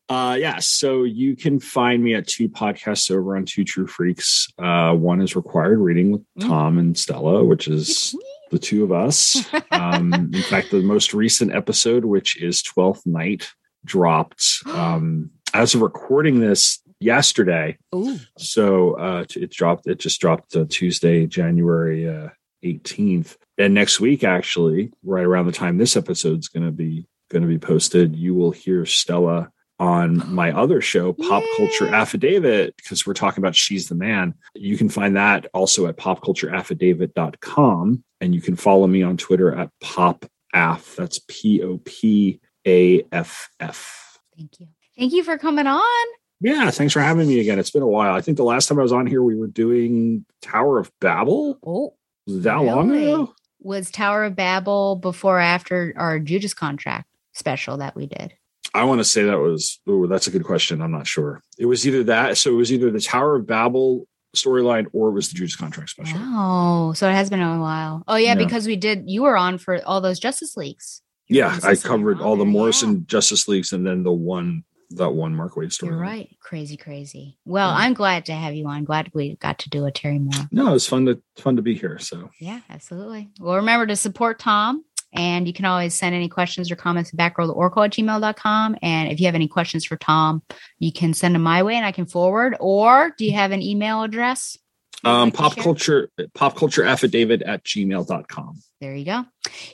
[0.08, 4.46] uh, yeah, so you can find me at two podcasts over on Two True Freaks.
[4.58, 6.48] Uh, one is required reading with Mm.
[6.48, 8.14] Tom and Stella, which is
[8.50, 9.44] the two of us.
[9.72, 13.50] Um, in fact, the most recent episode, which is Twelfth Night,
[13.84, 14.44] dropped.
[14.66, 17.78] Um, as of recording this, yesterday.
[17.94, 18.18] Ooh.
[18.38, 19.86] So uh, it dropped.
[19.86, 22.28] It just dropped uh, Tuesday, January uh,
[22.62, 27.42] eighteenth, and next week, actually, right around the time this episode's going to be going
[27.42, 33.04] to be posted, you will hear Stella on my other show, Pop Culture Affidavit, because
[33.04, 34.34] we're talking about She's the Man.
[34.54, 38.04] You can find that also at popcultureaffidavit.com.
[38.20, 40.94] And you can follow me on Twitter at PopAff.
[40.94, 44.20] That's P O P A F F.
[44.36, 44.68] Thank you.
[44.96, 46.06] Thank you for coming on.
[46.42, 47.58] Yeah, thanks for having me again.
[47.58, 48.14] It's been a while.
[48.14, 51.58] I think the last time I was on here, we were doing Tower of Babel.
[51.64, 51.94] Oh,
[52.26, 53.34] Was that long ago?
[53.60, 58.34] Was Tower of Babel before or after our Judas contract special that we did?
[58.74, 60.80] I want to say that was, oh, that's a good question.
[60.82, 61.42] I'm not sure.
[61.58, 62.38] It was either that.
[62.38, 65.90] So it was either the Tower of Babel storyline or it was the Judas contract
[65.90, 66.18] special.
[66.20, 68.02] Oh, so it has been a while.
[68.08, 68.34] Oh, yeah, Yeah.
[68.34, 71.02] because we did, you were on for all those Justice Leagues.
[71.28, 74.64] Yeah, I covered all the oh, there, Morrison Justice Leagues and then the one,
[74.96, 75.92] that one Mark Waid story.
[75.92, 76.28] You're right.
[76.40, 77.38] Crazy, crazy.
[77.44, 77.76] Well, Yeah.
[77.84, 78.84] I'm glad to have you on.
[78.84, 80.48] Glad we got to do a Terry Moore.
[80.50, 81.98] No, it was fun to fun to be here.
[81.98, 83.30] So Yeah, absolutely.
[83.40, 84.84] Well, remember to support Tom.
[85.14, 88.76] And you can always send any questions or comments back to batgirltooracle at gmail.com.
[88.80, 90.42] And if you have any questions for Tom,
[90.78, 92.56] you can send them my way and I can forward.
[92.60, 94.56] Or do you have an email address?
[95.04, 98.62] um like pop culture pop culture affidavit at gmail.com.
[98.82, 99.24] There you go.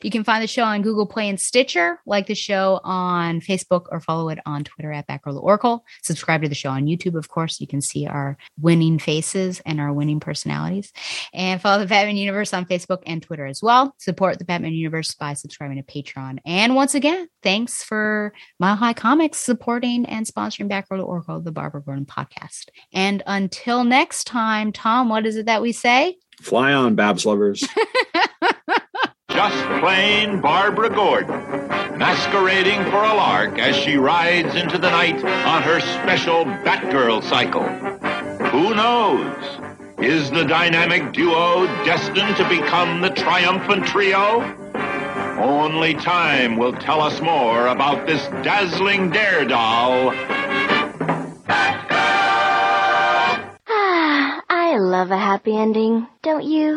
[0.03, 3.87] You can find the show on Google Play and Stitcher, like the show on Facebook,
[3.91, 5.83] or follow it on Twitter at Batgirl to Oracle.
[6.03, 7.59] Subscribe to the show on YouTube, of course.
[7.59, 10.93] You can see our winning faces and our winning personalities.
[11.33, 13.95] And follow the Batman Universe on Facebook and Twitter as well.
[13.97, 16.41] Support the Batman Universe by subscribing to Patreon.
[16.45, 21.51] And once again, thanks for Mile High Comics supporting and sponsoring Batgirl to Oracle, the
[21.51, 22.67] Barbara Gordon podcast.
[22.93, 26.19] And until next time, Tom, what is it that we say?
[26.43, 27.67] Fly on, Babs lovers.
[29.39, 31.39] Just plain Barbara Gordon,
[31.97, 37.63] masquerading for a lark as she rides into the night on her special Batgirl cycle.
[38.49, 39.37] Who knows?
[39.99, 44.43] Is the dynamic duo destined to become the triumphant trio?
[45.39, 50.17] Only time will tell us more about this dazzling daredoll.
[53.69, 56.77] Ah, I love a happy ending, don't you?